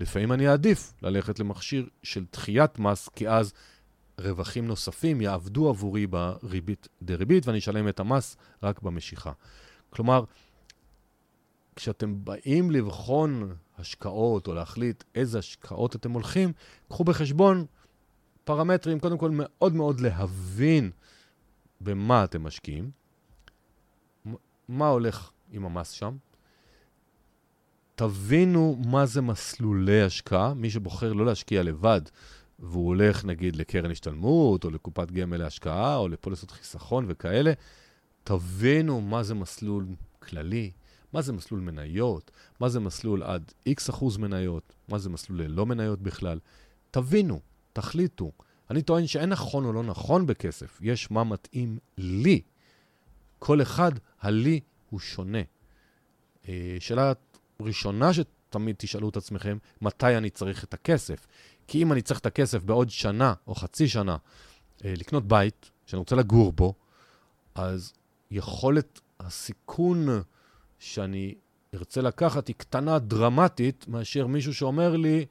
לפעמים 0.01 0.33
אני 0.33 0.49
אעדיף 0.49 0.93
ללכת 1.03 1.39
למכשיר 1.39 1.89
של 2.03 2.25
דחיית 2.33 2.79
מס, 2.79 3.09
כי 3.09 3.29
אז 3.29 3.53
רווחים 4.19 4.67
נוספים 4.67 5.21
יעבדו 5.21 5.69
עבורי 5.69 6.07
בריבית 6.07 6.89
דריבית, 7.03 7.47
ואני 7.47 7.59
אשלם 7.59 7.89
את 7.89 8.01
המס 8.01 8.37
רק 8.63 8.83
במשיכה. 8.83 9.33
כלומר, 9.91 10.25
כשאתם 11.77 12.25
באים 12.25 12.71
לבחון 12.71 13.57
השקעות 13.79 14.47
או 14.47 14.55
להחליט 14.55 15.05
איזה 15.15 15.39
השקעות 15.39 15.97
אתם 15.97 16.11
הולכים, 16.11 16.53
קחו 16.89 17.05
בחשבון 17.05 17.67
פרמטרים, 18.45 19.01
קודם 19.01 19.19
כל 19.19 19.31
מאוד 19.33 19.75
מאוד 19.75 20.01
להבין 20.01 20.91
במה 21.81 22.25
אתם 22.25 22.43
משקיעים, 22.43 22.91
מה 24.69 24.89
הולך 24.89 25.31
עם 25.51 25.65
המס 25.65 25.91
שם, 25.91 26.17
תבינו 27.95 28.77
מה 28.87 29.07
זה 29.07 29.23
מסלולי 29.23 30.03
השקעה, 30.03 30.55
מי 30.55 30.71
שבוחר 30.71 31.13
לא 31.13 31.27
להשקיע 31.27 31.63
לבד, 31.63 32.01
והוא 32.59 32.87
הולך 32.87 33.25
נגיד 33.25 33.57
לקרן 33.57 33.91
השתלמות, 33.91 34.65
או 34.65 34.71
לקופת 34.71 35.11
גמל 35.11 35.37
להשקעה, 35.37 35.97
או 35.97 36.09
לפוליסות 36.09 36.51
חיסכון 36.51 37.05
וכאלה, 37.09 37.53
תבינו 38.25 39.01
מה 39.01 39.23
זה 39.23 39.35
מסלול 39.35 39.87
כללי, 40.19 40.71
מה 41.13 41.23
זה 41.23 41.33
מסלול 41.33 41.61
מניות, 41.61 42.31
מה 42.61 42.69
זה 42.69 42.81
מסלול 42.81 43.23
עד 43.23 43.53
X 43.69 43.91
אחוז 43.91 44.17
מניות, 44.17 44.75
מה 44.89 44.99
זה 44.99 45.11
מסלול 45.11 45.43
ללא 45.43 45.67
מניות 45.67 46.03
בכלל. 46.03 46.39
תבינו, 46.91 47.41
תחליטו. 47.73 48.33
אני 48.71 48.83
טוען 48.83 49.07
שאין 49.07 49.29
נכון 49.29 49.65
או 49.65 49.73
לא 49.73 49.83
נכון 49.83 50.27
בכסף, 50.27 50.79
יש 50.83 51.11
מה 51.11 51.25
מתאים 51.25 51.79
לי. 51.99 52.41
כל 53.39 53.63
אחד, 53.63 53.93
הלי 54.21 54.61
הוא 54.91 55.01
שונה. 55.01 55.43
אה, 56.49 56.77
שאלה 56.81 57.13
ראשונה 57.61 58.13
שתמיד 58.13 58.77
תשאלו 58.79 59.09
את 59.09 59.17
עצמכם, 59.17 59.59
מתי 59.83 60.17
אני 60.17 60.31
צריך 60.31 60.65
את 60.65 60.75
הכסף? 60.75 61.27
כי 61.67 61.83
אם 61.83 61.93
אני 61.93 62.03
צריך 62.03 62.21
את 62.21 62.27
הכסף 62.27 62.63
בעוד 62.63 62.91
שנה 62.91 63.35
או 63.47 63.55
חצי 63.55 63.89
שנה 63.89 64.17
אה, 64.85 64.95
לקנות 64.97 65.29
בית 65.29 65.71
שאני 65.87 65.99
רוצה 65.99 66.17
לגור 66.17 66.53
בו, 66.53 66.75
אז 67.55 67.93
יכולת 68.31 69.01
הסיכון 69.21 70.07
שאני 70.79 71.35
ארצה 71.75 72.01
לקחת 72.01 72.49
היא 72.49 72.57
קטנה 72.57 72.99
דרמטית 72.99 73.89
מאשר 73.89 74.27
מישהו 74.27 74.55
שאומר 74.55 74.97
לי, 74.97 75.27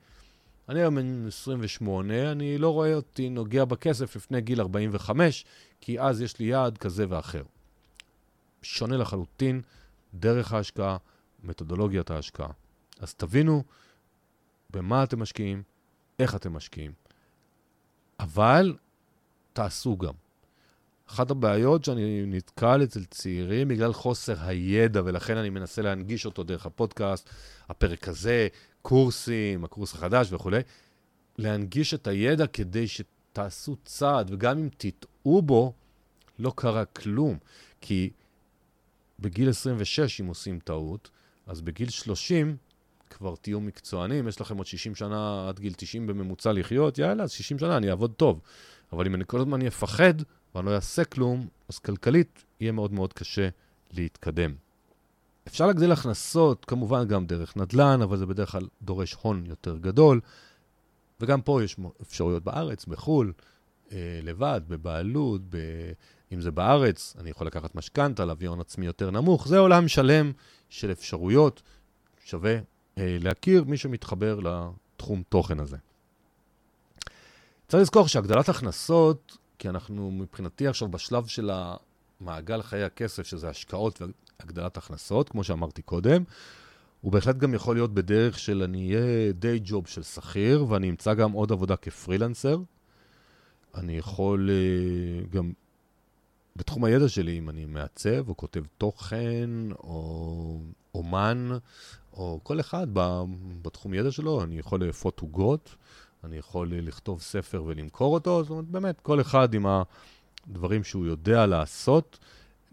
אני 0.69 0.79
היום 0.79 0.95
בן 0.95 1.27
28, 1.27 2.31
אני 2.31 2.57
לא 2.57 2.69
רואה 2.69 2.93
אותי 2.93 3.29
נוגע 3.29 3.65
בכסף 3.65 4.15
לפני 4.15 4.41
גיל 4.41 4.61
45, 4.61 5.45
כי 5.81 5.99
אז 5.99 6.21
יש 6.21 6.39
לי 6.39 6.45
יעד 6.45 6.77
כזה 6.77 7.05
ואחר. 7.09 7.43
שונה 8.61 8.97
לחלוטין, 8.97 9.61
דרך 10.13 10.53
ההשקעה, 10.53 10.97
מתודולוגיית 11.43 12.11
ההשקעה. 12.11 12.49
אז 12.99 13.13
תבינו 13.13 13.63
במה 14.69 15.03
אתם 15.03 15.19
משקיעים, 15.19 15.63
איך 16.23 16.35
אתם 16.35 16.53
משקיעים. 16.53 16.91
אבל 18.19 18.75
תעשו 19.53 19.97
גם. 19.97 20.13
אחת 21.09 21.31
הבעיות 21.31 21.85
שאני 21.85 22.25
נתקל 22.25 22.83
אצל 22.83 23.03
צעירים 23.05 23.67
בגלל 23.67 23.93
חוסר 23.93 24.35
הידע, 24.39 25.01
ולכן 25.05 25.37
אני 25.37 25.49
מנסה 25.49 25.81
להנגיש 25.81 26.25
אותו 26.25 26.43
דרך 26.43 26.65
הפודקאסט, 26.65 27.29
הפרק 27.69 28.07
הזה, 28.07 28.47
קורסים, 28.81 29.63
הקורס 29.63 29.93
החדש 29.93 30.33
וכולי, 30.33 30.61
להנגיש 31.37 31.93
את 31.93 32.07
הידע 32.07 32.47
כדי 32.47 32.85
שתעשו 32.87 33.75
צעד, 33.85 34.31
וגם 34.31 34.57
אם 34.57 34.69
תטעו 34.77 35.41
בו, 35.41 35.73
לא 36.39 36.53
קרה 36.55 36.85
כלום. 36.85 37.37
כי 37.81 38.09
בגיל 39.19 39.49
26, 39.49 40.21
אם 40.21 40.25
עושים 40.25 40.59
טעות, 40.59 41.09
אז 41.47 41.61
בגיל 41.61 41.89
30 41.89 42.57
כבר 43.13 43.35
תהיו 43.35 43.61
מקצוענים, 43.61 44.27
יש 44.27 44.41
לכם 44.41 44.57
עוד 44.57 44.67
60 44.67 44.95
שנה 44.95 45.49
עד 45.49 45.59
גיל 45.59 45.73
90 45.77 46.07
בממוצע 46.07 46.51
לחיות, 46.51 46.97
יאללה, 46.97 47.23
אז 47.23 47.31
60 47.31 47.59
שנה 47.59 47.77
אני 47.77 47.89
אעבוד 47.89 48.13
טוב. 48.17 48.41
אבל 48.93 49.05
אם 49.05 49.15
אני 49.15 49.23
כל 49.27 49.39
הזמן 49.39 49.61
אפחד 49.61 50.13
ואני 50.55 50.65
לא 50.65 50.75
אעשה 50.75 51.05
כלום, 51.05 51.47
אז 51.69 51.79
כלכלית 51.79 52.43
יהיה 52.59 52.71
מאוד 52.71 52.93
מאוד 52.93 53.13
קשה 53.13 53.49
להתקדם. 53.91 54.53
אפשר 55.47 55.67
להגדיל 55.67 55.91
הכנסות, 55.91 56.65
כמובן 56.65 57.07
גם 57.07 57.25
דרך 57.25 57.57
נדל"ן, 57.57 58.01
אבל 58.01 58.17
זה 58.17 58.25
בדרך 58.25 58.51
כלל 58.51 58.67
דורש 58.81 59.13
הון 59.21 59.45
יותר 59.45 59.77
גדול. 59.77 60.21
וגם 61.21 61.41
פה 61.41 61.63
יש 61.63 61.75
אפשרויות 62.01 62.43
בארץ, 62.43 62.85
בחו"ל, 62.85 63.33
אה, 63.91 64.19
לבד, 64.23 64.61
בבעלות, 64.67 65.41
ב... 65.49 65.57
אם 66.33 66.41
זה 66.41 66.51
בארץ, 66.51 67.15
אני 67.19 67.29
יכול 67.29 67.47
לקחת 67.47 67.75
משכנתה, 67.75 68.25
להביא 68.25 68.49
הון 68.49 68.59
עצמי 68.59 68.85
יותר 68.85 69.11
נמוך. 69.11 69.47
זה 69.47 69.57
עולם 69.59 69.87
שלם 69.87 70.31
של 70.69 70.91
אפשרויות, 70.91 71.61
שווה 72.25 72.57
להכיר 72.97 73.63
מי 73.63 73.77
שמתחבר 73.77 74.39
לתחום 74.39 75.23
תוכן 75.29 75.59
הזה. 75.59 75.77
צריך 77.67 77.81
לזכור 77.81 78.07
שהגדלת 78.07 78.49
הכנסות, 78.49 79.37
כי 79.59 79.69
אנחנו 79.69 80.11
מבחינתי 80.11 80.67
עכשיו 80.67 80.87
בשלב 80.87 81.25
של 81.25 81.51
המעגל 81.53 82.61
חיי 82.61 82.83
הכסף, 82.83 83.23
שזה 83.23 83.49
השקעות 83.49 84.01
והגדלת 84.01 84.77
הכנסות, 84.77 85.29
כמו 85.29 85.43
שאמרתי 85.43 85.81
קודם, 85.81 86.23
הוא 87.01 87.11
בהחלט 87.11 87.37
גם 87.37 87.53
יכול 87.53 87.75
להיות 87.75 87.93
בדרך 87.93 88.39
של 88.39 88.63
אני 88.63 88.95
אהיה 88.95 89.31
די 89.31 89.59
ג'וב 89.63 89.87
של 89.87 90.03
שכיר, 90.03 90.65
ואני 90.69 90.89
אמצא 90.89 91.13
גם 91.13 91.31
עוד 91.31 91.51
עבודה 91.51 91.75
כפרילנסר. 91.75 92.59
אני 93.75 93.97
יכול 93.97 94.49
uh, 94.49 95.29
גם, 95.35 95.51
בתחום 96.55 96.83
הידע 96.83 97.09
שלי, 97.09 97.37
אם 97.37 97.49
אני 97.49 97.65
מעצב 97.65 98.29
או 98.29 98.37
כותב 98.37 98.63
תוכן 98.77 99.49
או 99.71 100.59
אומן, 100.95 101.49
או 102.13 102.39
כל 102.43 102.59
אחד 102.59 102.87
בתחום 103.61 103.93
ידע 103.93 104.11
שלו, 104.11 104.43
אני 104.43 104.59
יכול 104.59 104.83
לאפות 104.83 105.19
עוגות, 105.19 105.75
אני 106.23 106.37
יכול 106.37 106.73
לכתוב 106.73 107.21
ספר 107.21 107.63
ולמכור 107.65 108.13
אותו, 108.13 108.43
זאת 108.43 108.49
אומרת, 108.49 108.65
באמת, 108.65 108.99
כל 109.01 109.21
אחד 109.21 109.53
עם 109.53 109.65
הדברים 110.47 110.83
שהוא 110.83 111.05
יודע 111.05 111.45
לעשות, 111.45 112.19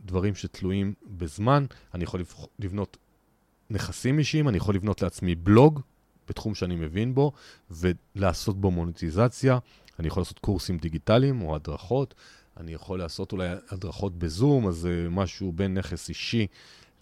דברים 0.04 0.34
שתלויים 0.34 0.94
בזמן. 1.06 1.66
אני 1.94 2.04
יכול 2.04 2.22
לבנות 2.58 2.96
נכסים 3.70 4.18
אישיים, 4.18 4.48
אני 4.48 4.56
יכול 4.56 4.74
לבנות 4.74 5.02
לעצמי 5.02 5.34
בלוג 5.34 5.80
בתחום 6.28 6.54
שאני 6.54 6.76
מבין 6.76 7.14
בו, 7.14 7.32
ולעשות 7.70 8.60
בו 8.60 8.70
מוניטיזציה. 8.70 9.58
אני 9.98 10.08
יכול 10.08 10.20
לעשות 10.20 10.38
קורסים 10.38 10.78
דיגיטליים 10.78 11.42
או 11.42 11.54
הדרכות. 11.54 12.14
אני 12.56 12.72
יכול 12.72 12.98
לעשות 12.98 13.32
אולי 13.32 13.48
הדרכות 13.70 14.18
בזום, 14.18 14.68
אז 14.68 14.74
זה 14.74 15.06
משהו 15.10 15.52
בין 15.52 15.74
נכס 15.78 16.08
אישי 16.08 16.46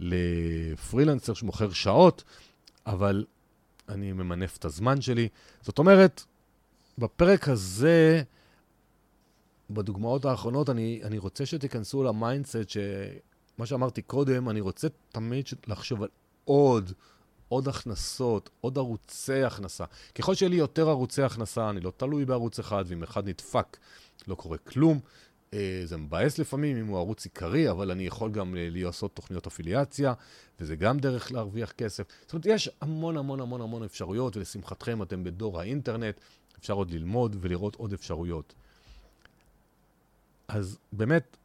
לפרילנסר 0.01 1.34
שמוכר 1.34 1.72
שעות, 1.72 2.24
אבל 2.86 3.24
אני 3.88 4.12
ממנף 4.12 4.57
את 4.57 4.64
הזמן 4.64 5.01
שלי. 5.01 5.28
זאת 5.62 5.78
אומרת, 5.78 6.22
בפרק 6.99 7.49
הזה, 7.49 8.22
בדוגמאות 9.70 10.24
האחרונות, 10.24 10.70
אני, 10.70 11.01
אני 11.05 11.18
רוצה 11.18 11.46
שתיכנסו 11.46 12.03
ל 12.02 12.11
mindset 12.11 12.68
שמה 12.68 13.66
שאמרתי 13.66 14.03
קודם, 14.03 14.49
אני 14.49 14.61
רוצה 14.61 14.88
תמיד 15.12 15.46
לחשוב 15.66 16.03
על 16.03 16.09
עוד, 16.44 16.92
עוד 17.49 17.68
הכנסות, 17.68 18.51
עוד 18.61 18.78
ערוצי 18.78 19.42
הכנסה. 19.42 19.84
ככל 20.14 20.34
שיהיה 20.34 20.51
לי 20.51 20.57
יותר 20.57 20.88
ערוצי 20.88 21.22
הכנסה, 21.22 21.70
אני 21.70 21.80
לא 21.80 21.92
תלוי 21.96 22.24
בערוץ 22.24 22.59
אחד, 22.59 22.84
ואם 22.88 23.03
אחד 23.03 23.28
נדפק, 23.28 23.76
לא 24.28 24.34
קורה 24.34 24.59
כלום. 24.59 25.01
אה, 25.55 25.80
זה 25.84 25.96
מבאס 25.96 26.38
לפעמים 26.38 26.76
אם 26.76 26.86
הוא 26.86 26.99
ערוץ 26.99 27.24
עיקרי, 27.24 27.70
אבל 27.70 27.90
אני 27.90 28.07
יכול 28.07 28.30
גם 28.30 28.57
אה, 28.57 28.68
לעשות 28.70 29.14
תוכניות 29.14 29.46
אפיליאציה, 29.46 30.12
וזה 30.61 30.76
גם 30.76 30.99
דרך 30.99 31.32
להרוויח 31.32 31.72
כסף. 31.72 32.05
זאת 32.22 32.32
אומרת, 32.32 32.46
יש 32.46 32.70
המון 32.80 33.16
המון 33.16 33.40
המון 33.40 33.61
המון 33.61 33.82
אפשרויות, 33.82 34.36
ולשמחתכם 34.36 35.03
אתם 35.03 35.24
בדור 35.24 35.61
האינטרנט, 35.61 36.20
אפשר 36.59 36.72
עוד 36.72 36.90
ללמוד 36.90 37.36
ולראות 37.40 37.74
עוד 37.74 37.92
אפשרויות. 37.92 38.55
אז 40.49 40.78
באמת, 40.92 41.36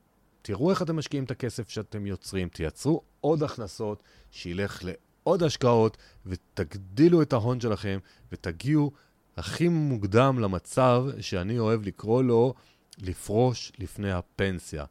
תראו 0.42 0.70
איך 0.70 0.82
אתם 0.82 0.96
משקיעים 0.96 1.24
את 1.24 1.32
הכסף 1.32 1.70
שאתם 1.70 2.06
יוצרים, 2.06 2.50
תייצרו 2.50 3.02
עוד 3.22 3.44
הכנסות, 3.44 4.04
שילך 4.32 4.84
לעוד 4.84 5.44
השקעות, 5.44 5.98
ותגדילו 6.26 7.22
את 7.22 7.34
ההון 7.34 7.60
שלכם, 7.60 8.00
ותגיעו 8.32 8.92
הכי 9.38 9.68
מוקדם 9.68 10.40
למצב 10.40 11.06
שאני 11.20 11.60
אוהב 11.60 11.82
לקרוא 11.88 12.24
לו 12.24 12.54
לפרוש 13.02 13.72
לפני 13.80 14.12
הפנסיה. 14.12 14.86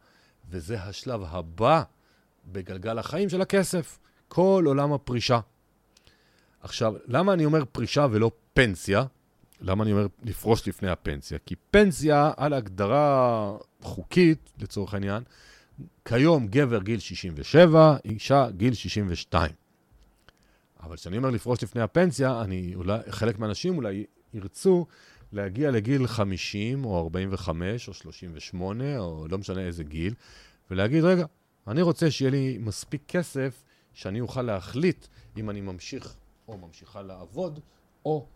וזה 0.51 0.83
השלב 0.83 1.21
הבא 1.27 1.83
בגלגל 2.53 2.99
החיים 2.99 3.29
של 3.29 3.41
הכסף, 3.41 3.99
כל 4.29 4.65
עולם 4.67 4.93
הפרישה. 4.93 5.41
עכשיו, 6.61 6.95
למה 7.07 7.33
אני 7.33 7.45
אומר 7.45 7.65
פרישה 7.73 8.07
ולא 8.11 8.31
פנסיה? 8.55 9.05
למה 9.61 9.85
אני 9.85 9.93
אומר 9.93 10.07
לפרוש 10.23 10.69
לפני 10.69 10.91
הפנסיה? 10.91 11.39
כי 11.47 11.55
פנסיה, 11.71 12.33
על 12.37 12.53
הגדרה 12.53 13.57
חוקית, 13.83 14.51
לצורך 14.59 14.95
העניין, 14.95 15.23
כיום 16.05 16.47
גבר 16.47 16.83
גיל 16.83 16.99
67, 16.99 17.97
אישה 18.05 18.51
גיל 18.51 18.75
62. 18.75 19.51
אבל 20.83 20.97
כשאני 20.97 21.17
אומר 21.17 21.31
לפרוש 21.31 21.63
לפני 21.63 21.83
הפנסיה, 21.83 22.41
אני 22.43 22.73
אולי, 22.75 22.99
חלק 23.11 23.39
מהאנשים 23.39 23.77
אולי 23.77 24.05
ירצו 24.35 24.87
להגיע 25.33 25.71
לגיל 25.71 26.07
50 26.07 26.85
או 26.85 26.99
45 26.99 27.89
או 27.89 27.95
38 27.95 28.99
או 28.99 29.27
לא 29.31 29.39
משנה 29.39 29.61
איזה 29.61 29.85
גיל, 29.85 30.15
ולהגיד, 30.71 31.05
רגע, 31.05 31.25
אני 31.67 31.83
רוצה 31.83 32.11
שיהיה 32.11 32.31
לי 32.31 32.59
מספיק 32.61 33.03
כסף 33.09 33.65
שאני 33.93 34.21
אוכל 34.21 34.43
להחליט 34.43 35.07
אם 35.37 35.51
אני 35.51 35.61
ממשיך 35.61 36.15
או 36.49 36.59
ממשיכה 36.59 37.03
לעבוד, 37.03 37.61
או 38.05 38.27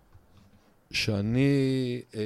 שאני 0.91 2.03
אה, 2.15 2.21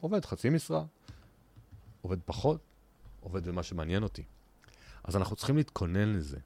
עובד 0.00 0.24
חצי 0.24 0.50
משרה, 0.50 0.84
עובד 2.02 2.18
פחות, 2.24 2.60
עובד 3.20 3.48
במה 3.48 3.62
שמעניין 3.62 4.02
אותי. 4.02 4.22
אז 5.04 5.16
אנחנו 5.16 5.36
צריכים 5.36 5.56
להתכונן 5.56 6.12
לזה. 6.12 6.38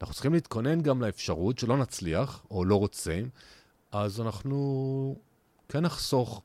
אנחנו 0.00 0.14
צריכים 0.14 0.34
להתכונן 0.34 0.80
גם 0.80 1.02
לאפשרות 1.02 1.58
שלא 1.58 1.76
נצליח, 1.76 2.46
או 2.50 2.64
לא 2.64 2.76
רוצים, 2.76 3.28
אז 3.92 4.20
אנחנו 4.20 5.16
כן 5.68 5.80
נחסוך 5.80 6.42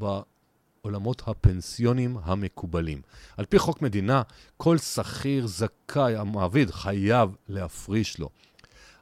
העולמות 0.00 1.22
הפנסיונים 1.26 2.16
המקובלים. 2.22 3.02
על 3.36 3.44
פי 3.44 3.58
חוק 3.58 3.82
מדינה, 3.82 4.22
כל 4.56 4.78
שכיר 4.78 5.46
זכאי, 5.46 6.16
המעביד, 6.16 6.70
חייב 6.70 7.30
להפריש 7.48 8.18
לו. 8.18 8.28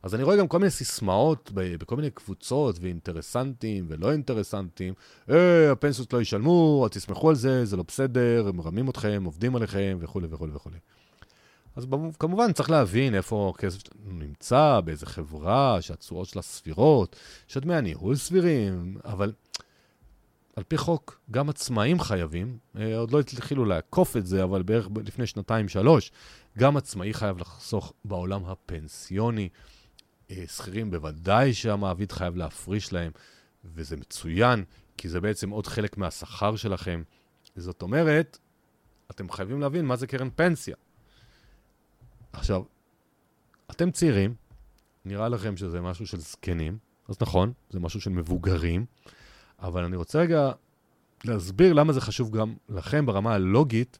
אז 0.03 0.15
אני 0.15 0.23
רואה 0.23 0.37
גם 0.37 0.49
כל 0.49 0.59
מיני 0.59 0.71
סיסמאות 0.71 1.51
בכל 1.55 1.97
מיני 1.97 2.11
קבוצות, 2.11 2.77
ואינטרסנטים 2.81 3.87
ולא 3.89 4.13
אינטרסנטים. 4.13 4.95
אה, 5.31 5.73
הפנסיות 5.73 6.13
לא 6.13 6.21
ישלמו, 6.21 6.87
תסמכו 6.91 7.29
על 7.29 7.35
זה, 7.35 7.65
זה 7.65 7.77
לא 7.77 7.85
בסדר, 7.89 8.47
הם 8.49 8.57
מרמים 8.57 8.91
אתכם, 8.91 9.23
עובדים 9.25 9.57
עליכם, 9.57 9.99
וכולי 10.01 10.27
וכולי 10.31 10.53
וכולי. 10.55 10.77
אז 11.77 11.87
כמובן 12.19 12.53
צריך 12.53 12.71
להבין 12.71 13.15
איפה 13.15 13.53
הכסף 13.55 13.81
נמצא, 14.05 14.81
באיזה 14.85 15.07
חברה, 15.07 15.83
שהתשואות 15.83 16.29
שלה 16.29 16.43
סבירות, 16.43 17.17
שדמי 17.49 17.75
הניהול 17.75 18.17
סבירים, 18.17 18.97
אבל 19.05 19.33
על 20.57 20.65
פי 20.65 20.79
חוק, 20.79 21.21
גם 21.31 21.49
עצמאים 21.49 22.01
חייבים, 22.01 22.59
אה, 22.77 22.99
עוד 22.99 23.13
לא 23.13 23.21
התחילו 23.21 23.65
לעקוף 23.65 24.17
את 24.17 24.27
זה, 24.27 24.45
אבל 24.45 24.63
בערך 24.63 24.89
לפני 25.05 25.27
שנתיים-שלוש, 25.27 26.13
גם 26.59 26.77
עצמאי 26.77 27.15
חייב 27.15 27.39
לחסוך 27.39 27.93
בעולם 28.05 28.45
הפנסיוני. 28.45 29.49
אה, 30.31 30.45
שכירים 30.47 30.91
בוודאי 30.91 31.55
שהמעביד 31.55 32.13
חייב 32.13 32.37
להפריש 32.37 32.93
להם, 32.93 33.13
וזה 33.65 33.97
מצוין, 33.97 34.65
כי 34.97 35.09
זה 35.09 35.21
בעצם 35.21 35.51
עוד 35.51 35.67
חלק 35.67 35.97
מהשכר 35.97 36.57
שלכם. 36.57 37.03
זאת 37.57 37.83
אומרת, 37.83 38.39
אתם 39.11 39.31
חייבים 39.31 39.61
להבין 39.61 39.85
מה 39.85 39.97
זה 39.97 40.07
קרן 40.07 40.29
פנסיה. 40.37 40.77
עכשיו, 42.35 42.63
אתם 43.71 43.91
צעירים, 43.91 44.35
נראה 45.05 45.29
לכם 45.29 45.57
שזה 45.57 45.81
משהו 45.81 46.07
של 46.07 46.19
זקנים, 46.21 46.79
אז 47.09 47.17
נכון, 47.21 47.53
זה 47.71 47.81
משהו 47.81 48.01
של 48.01 48.11
מבוגרים, 48.11 48.87
אבל 49.59 49.85
אני 49.85 49.97
רוצה 49.97 50.19
רגע 50.19 50.53
להסביר 51.25 51.73
למה 51.73 51.93
זה 51.93 52.01
חשוב 52.01 52.37
גם 52.37 52.55
לכם 52.69 53.07
ברמה 53.07 53.35
הלוגית 53.35 53.99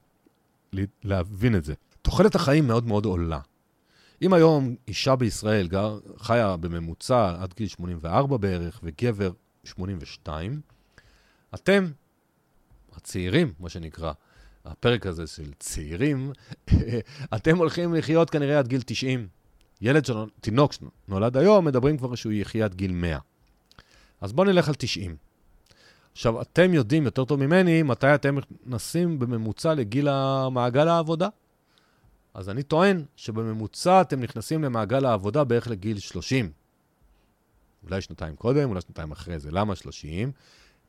להבין 1.03 1.55
את 1.55 1.63
זה. 1.63 1.73
תוחלת 2.01 2.35
החיים 2.35 2.67
מאוד 2.67 2.85
מאוד 2.85 3.05
עולה. 3.05 3.39
אם 4.21 4.33
היום 4.33 4.75
אישה 4.87 5.15
בישראל 5.15 5.67
גר, 5.67 5.99
חיה 6.17 6.57
בממוצע 6.57 7.35
עד 7.39 7.53
גיל 7.53 7.67
84 7.67 8.37
בערך, 8.37 8.79
וגבר 8.83 9.31
82, 9.63 10.61
אתם, 11.53 11.91
הצעירים, 12.93 13.53
מה 13.59 13.69
שנקרא, 13.69 14.13
הפרק 14.65 15.05
הזה 15.05 15.27
של 15.27 15.53
צעירים, 15.59 16.31
אתם 17.35 17.57
הולכים 17.57 17.93
לחיות 17.93 18.29
כנראה 18.29 18.59
עד 18.59 18.67
גיל 18.67 18.81
90. 18.85 19.27
ילד, 19.81 20.05
של... 20.05 20.13
תינוק 20.41 20.73
שנולד 20.73 21.37
היום, 21.37 21.65
מדברים 21.65 21.97
כבר 21.97 22.15
שהוא 22.15 22.33
יחיה 22.33 22.65
עד 22.65 22.75
גיל 22.75 22.91
100. 22.91 23.17
אז 24.21 24.33
בואו 24.33 24.47
נלך 24.47 24.67
על 24.67 24.75
90. 24.75 25.15
עכשיו, 26.11 26.41
אתם 26.41 26.73
יודעים 26.73 27.05
יותר 27.05 27.25
טוב 27.25 27.45
ממני 27.45 27.83
מתי 27.83 28.15
אתם 28.15 28.37
נכנסים 28.65 29.19
בממוצע 29.19 29.73
לגיל 29.73 30.07
המעגל 30.07 30.87
העבודה. 30.87 31.27
אז 32.33 32.49
אני 32.49 32.63
טוען 32.63 33.03
שבממוצע 33.15 34.01
אתם 34.01 34.19
נכנסים 34.19 34.63
למעגל 34.63 35.05
העבודה 35.05 35.43
בערך 35.43 35.67
לגיל 35.67 35.99
30. 35.99 36.51
אולי 37.83 38.01
שנתיים 38.01 38.35
קודם, 38.35 38.69
אולי 38.69 38.81
שנתיים 38.81 39.11
אחרי 39.11 39.39
זה. 39.39 39.51
למה 39.51 39.75
30? 39.75 40.31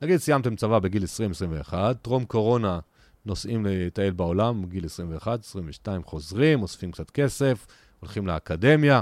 נגיד 0.03 0.17
סיימתם 0.17 0.57
צבא 0.57 0.79
בגיל 0.79 1.05
20-21, 1.69 1.75
טרום 2.03 2.25
קורונה 2.25 2.79
נוסעים 3.27 3.67
לטייל 3.67 4.13
בעולם 4.13 4.63
בגיל 4.63 4.85
21, 4.85 5.45
22 5.45 6.03
חוזרים, 6.03 6.63
אוספים 6.63 6.93
קצת 6.93 7.11
כסף, 7.11 7.67
הולכים 8.01 8.27
לאקדמיה, 8.27 9.01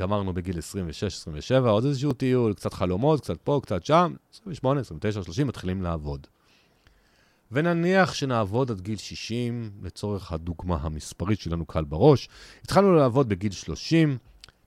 גמרנו 0.00 0.34
בגיל 0.34 0.58
26-27, 0.58 1.68
עוד 1.68 1.84
איזשהו 1.84 2.12
טיול, 2.12 2.54
קצת 2.54 2.72
חלומות, 2.72 3.20
קצת 3.20 3.40
פה, 3.40 3.60
קצת 3.62 3.84
שם, 3.84 4.14
28, 4.34 4.80
29, 4.80 5.22
30, 5.22 5.46
מתחילים 5.46 5.82
לעבוד. 5.82 6.26
ונניח 7.52 8.14
שנעבוד 8.14 8.70
עד 8.70 8.80
גיל 8.80 8.96
60, 8.96 9.70
לצורך 9.82 10.32
הדוגמה 10.32 10.76
המספרית 10.80 11.40
שלנו 11.40 11.66
קל 11.66 11.84
בראש. 11.84 12.28
התחלנו 12.62 12.94
לעבוד 12.94 13.28
בגיל 13.28 13.52
30, 13.52 14.18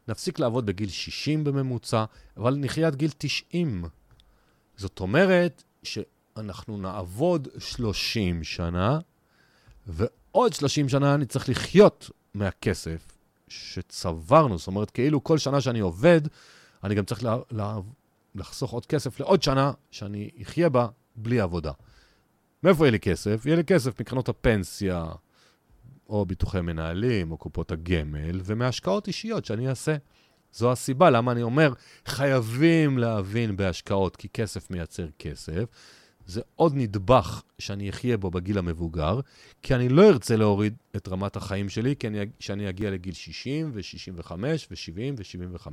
נפסיק 0.08 0.40
לעבוד 0.40 0.66
בגיל 0.66 0.90
60 0.90 1.44
בממוצע, 1.44 2.06
אבל 2.38 2.56
נחיה 2.56 2.88
עד 2.88 2.96
גיל 2.96 3.12
90. 3.18 3.84
זאת 4.78 5.00
אומרת 5.00 5.64
שאנחנו 6.42 6.78
נעבוד 6.78 7.48
30 7.58 8.44
שנה, 8.44 9.00
ועוד 9.88 10.54
30 10.54 10.90
שנה 10.90 11.16
אני 11.16 11.26
צריך 11.26 11.50
לחיות 11.50 12.10
מהכסף 12.34 13.18
שצברנו. 13.48 14.58
זאת 14.58 14.68
אומרת, 14.68 14.92
כאילו 14.92 15.24
כל 15.24 15.38
שנה 15.38 15.62
שאני 15.62 15.80
עובד, 15.80 16.22
אני 16.84 16.96
גם 16.96 17.06
צריך 17.06 17.24
לה, 17.24 17.38
לה, 17.52 17.78
לחסוך 18.36 18.72
עוד 18.72 18.86
כסף 18.86 19.20
לעוד 19.20 19.44
שנה 19.44 19.72
שאני 19.92 20.30
אחיה 20.42 20.70
בה 20.70 20.88
בלי 21.16 21.40
עבודה. 21.40 21.72
מאיפה 22.64 22.84
יהיה 22.84 22.92
לי 22.92 23.00
כסף? 23.00 23.46
יהיה 23.46 23.56
לי 23.56 23.64
כסף 23.64 24.02
מקרנות 24.02 24.30
הפנסיה, 24.30 25.06
או 26.10 26.26
ביטוחי 26.26 26.62
מנהלים, 26.62 27.32
או 27.32 27.38
קופות 27.38 27.72
הגמל, 27.72 28.42
ומהשקעות 28.44 29.08
אישיות 29.08 29.46
שאני 29.46 29.70
אעשה. 29.70 29.96
זו 30.54 30.72
הסיבה 30.72 31.10
למה 31.10 31.32
אני 31.32 31.42
אומר, 31.42 31.74
חייבים 32.06 32.98
להבין 32.98 33.58
בהשקעות, 33.58 34.16
כי 34.16 34.30
כסף 34.30 34.72
מייצר 34.72 35.08
כסף. 35.20 35.64
זה 36.30 36.42
עוד 36.56 36.74
נדבך 36.76 37.42
שאני 37.60 37.90
אחיה 37.90 38.18
בו 38.18 38.32
בגיל 38.32 38.58
המבוגר, 38.58 39.20
כי 39.62 39.76
אני 39.76 39.90
לא 39.90 40.10
ארצה 40.10 40.36
להוריד 40.36 40.74
את 40.96 41.08
רמת 41.08 41.36
החיים 41.36 41.70
שלי, 41.70 41.96
כי 41.96 42.08
אני, 42.08 42.20
שאני 42.40 42.70
אגיע 42.70 42.92
לגיל 42.92 43.14
60 43.14 43.72
ו-65 43.74 44.32
ו-70 44.72 45.16
ו-75. 45.18 45.68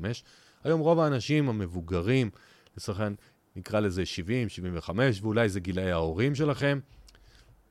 היום 0.64 0.80
רוב 0.80 0.98
האנשים 0.98 1.48
המבוגרים, 1.48 2.30
לצורך 2.76 3.00
העניין, 3.00 3.16
נקרא 3.56 3.80
לזה 3.80 4.06
70, 4.06 4.48
75, 4.48 5.22
ואולי 5.22 5.48
זה 5.48 5.60
גילאי 5.60 5.90
ההורים 5.90 6.34
שלכם. 6.34 6.78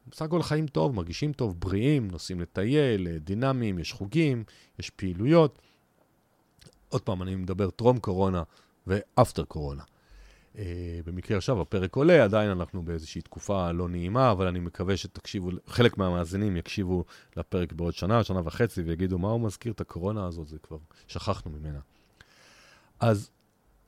בסך 0.07 0.21
הכל 0.21 0.41
חיים 0.41 0.67
טוב, 0.67 0.95
מרגישים 0.95 1.33
טוב, 1.33 1.59
בריאים, 1.59 2.07
נוסעים 2.07 2.41
לטייל, 2.41 3.17
דינמיים, 3.17 3.79
יש 3.79 3.93
חוגים, 3.93 4.43
יש 4.79 4.89
פעילויות. 4.89 5.59
עוד 6.89 7.01
פעם, 7.01 7.21
אני 7.21 7.35
מדבר 7.35 7.69
טרום 7.69 7.99
קורונה 7.99 8.43
ואפטר 8.87 9.43
קורונה. 9.43 9.83
Uh, 10.55 10.57
במקרה 11.05 11.37
עכשיו 11.37 11.61
הפרק 11.61 11.95
עולה, 11.95 12.23
עדיין 12.23 12.49
אנחנו 12.49 12.83
באיזושהי 12.83 13.21
תקופה 13.21 13.71
לא 13.71 13.89
נעימה, 13.89 14.31
אבל 14.31 14.47
אני 14.47 14.59
מקווה 14.59 14.97
שתקשיבו, 14.97 15.49
חלק 15.67 15.97
מהמאזינים 15.97 16.57
יקשיבו 16.57 17.05
לפרק 17.37 17.73
בעוד 17.73 17.93
שנה, 17.93 18.23
שנה 18.23 18.41
וחצי, 18.45 18.81
ויגידו, 18.81 19.17
מה 19.17 19.29
הוא 19.29 19.41
מזכיר 19.41 19.71
את 19.71 19.81
הקורונה 19.81 20.27
הזאת, 20.27 20.47
זה 20.47 20.57
כבר 20.59 20.77
שכחנו 21.07 21.51
ממנה. 21.51 21.79
אז 22.99 23.29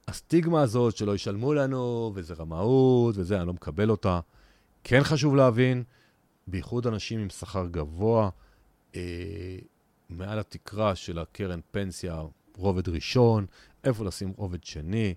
הסטיגמה 0.08 0.62
הזאת 0.62 0.98
שלא 0.98 1.16
ישלמו 1.16 1.54
לנו, 1.54 2.12
וזה 2.16 2.34
רמאות, 2.34 3.16
וזה, 3.18 3.38
אני 3.38 3.48
לא 3.48 3.54
מקבל 3.54 3.90
אותה. 3.90 4.20
כן 4.84 5.04
חשוב 5.04 5.36
להבין, 5.36 5.84
בייחוד 6.48 6.88
אנשים 6.88 7.20
עם 7.20 7.30
שכר 7.30 7.68
גבוה, 7.68 8.30
אה, 8.96 9.58
מעל 10.10 10.40
התקרה 10.40 10.96
של 10.96 11.20
הקרן 11.20 11.60
פנסיה, 11.72 12.22
רובד 12.58 12.90
ראשון, 12.90 13.46
איפה 13.84 14.06
לשים 14.06 14.34
רובד 14.38 14.64
שני. 14.64 15.14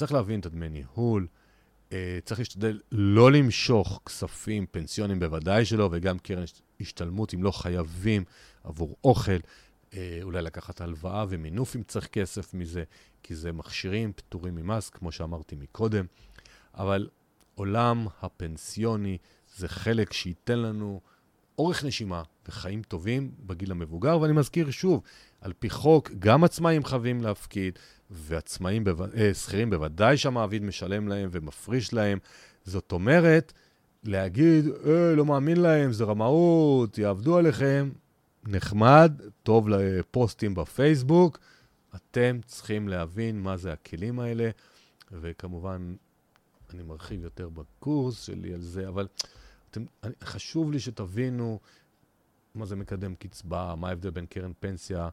צריך 0.00 0.12
להבין 0.12 0.40
את 0.40 0.46
הדמי 0.46 0.68
ניהול. 0.68 1.26
אה, 1.92 2.18
צריך 2.24 2.40
להשתדל 2.40 2.80
לא 2.92 3.32
למשוך 3.32 4.00
כספים 4.06 4.66
פנסיונים, 4.70 5.20
בוודאי 5.20 5.64
שלא, 5.64 5.88
וגם 5.92 6.18
קרן 6.18 6.44
השתלמות, 6.80 7.34
אם 7.34 7.42
לא 7.42 7.50
חייבים, 7.50 8.24
עבור 8.64 8.96
אוכל. 9.04 9.38
אה, 9.94 10.18
אולי 10.22 10.42
לקחת 10.42 10.80
הלוואה 10.80 11.24
ומינוף 11.28 11.76
אם 11.76 11.82
צריך 11.82 12.06
כסף 12.06 12.54
מזה, 12.54 12.84
כי 13.22 13.34
זה 13.34 13.52
מכשירים 13.52 14.12
פטורים 14.12 14.54
ממס, 14.54 14.90
כמו 14.90 15.12
שאמרתי 15.12 15.56
מקודם. 15.56 16.04
אבל 16.74 17.08
עולם 17.54 18.06
הפנסיוני 18.22 19.18
זה 19.56 19.68
חלק 19.68 20.12
שייתן 20.12 20.58
לנו 20.58 21.00
אורך 21.58 21.84
נשימה 21.84 22.22
וחיים 22.48 22.82
טובים 22.82 23.30
בגיל 23.46 23.70
המבוגר, 23.70 24.20
ואני 24.20 24.32
מזכיר 24.32 24.70
שוב, 24.70 25.02
על 25.40 25.52
פי 25.58 25.70
חוק, 25.70 26.10
גם 26.18 26.44
עצמאים 26.44 26.84
חייבים 26.84 27.22
להפקיד, 27.22 27.78
ועצמאים, 28.10 28.84
בו... 28.84 29.04
אה, 29.16 29.34
שכירים 29.34 29.70
בוודאי 29.70 30.16
שהמעביד 30.16 30.62
משלם 30.62 31.08
להם 31.08 31.28
ומפריש 31.32 31.92
להם. 31.92 32.18
זאת 32.64 32.92
אומרת, 32.92 33.52
להגיד, 34.04 34.64
אה, 34.86 35.14
לא 35.14 35.24
מאמין 35.24 35.60
להם, 35.60 35.92
זה 35.92 36.04
רמאות, 36.04 36.98
יעבדו 36.98 37.38
עליכם, 37.38 37.90
נחמד, 38.46 39.12
טוב 39.42 39.68
לפוסטים 39.68 40.54
בפייסבוק. 40.54 41.38
אתם 41.96 42.38
צריכים 42.46 42.88
להבין 42.88 43.40
מה 43.40 43.56
זה 43.56 43.72
הכלים 43.72 44.20
האלה, 44.20 44.50
וכמובן, 45.12 45.94
אני 46.74 46.82
מרחיב 46.82 47.22
יותר 47.22 47.48
בקורס 47.48 48.22
שלי 48.22 48.54
על 48.54 48.60
זה, 48.60 48.88
אבל 48.88 49.06
אתם, 49.70 49.84
אני, 50.04 50.14
חשוב 50.24 50.72
לי 50.72 50.80
שתבינו 50.80 51.60
מה 52.54 52.66
זה 52.66 52.76
מקדם 52.76 53.14
קצבה, 53.14 53.74
מה 53.76 53.88
ההבדל 53.88 54.10
בין 54.10 54.26
קרן 54.26 54.52
פנסיה 54.60 55.08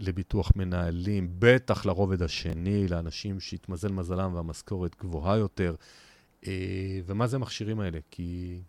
לביטוח 0.00 0.52
מנהלים, 0.56 1.28
בטח 1.38 1.86
לרובד 1.86 2.22
השני, 2.22 2.88
לאנשים 2.88 3.40
שהתמזל 3.40 3.92
מזלם 3.92 4.34
והמשכורת 4.34 4.96
גבוהה 5.00 5.36
יותר, 5.36 5.74
אה, 6.46 7.00
ומה 7.06 7.26
זה 7.26 7.36
המכשירים 7.36 7.80
האלה, 7.80 7.98
כי 8.10 8.60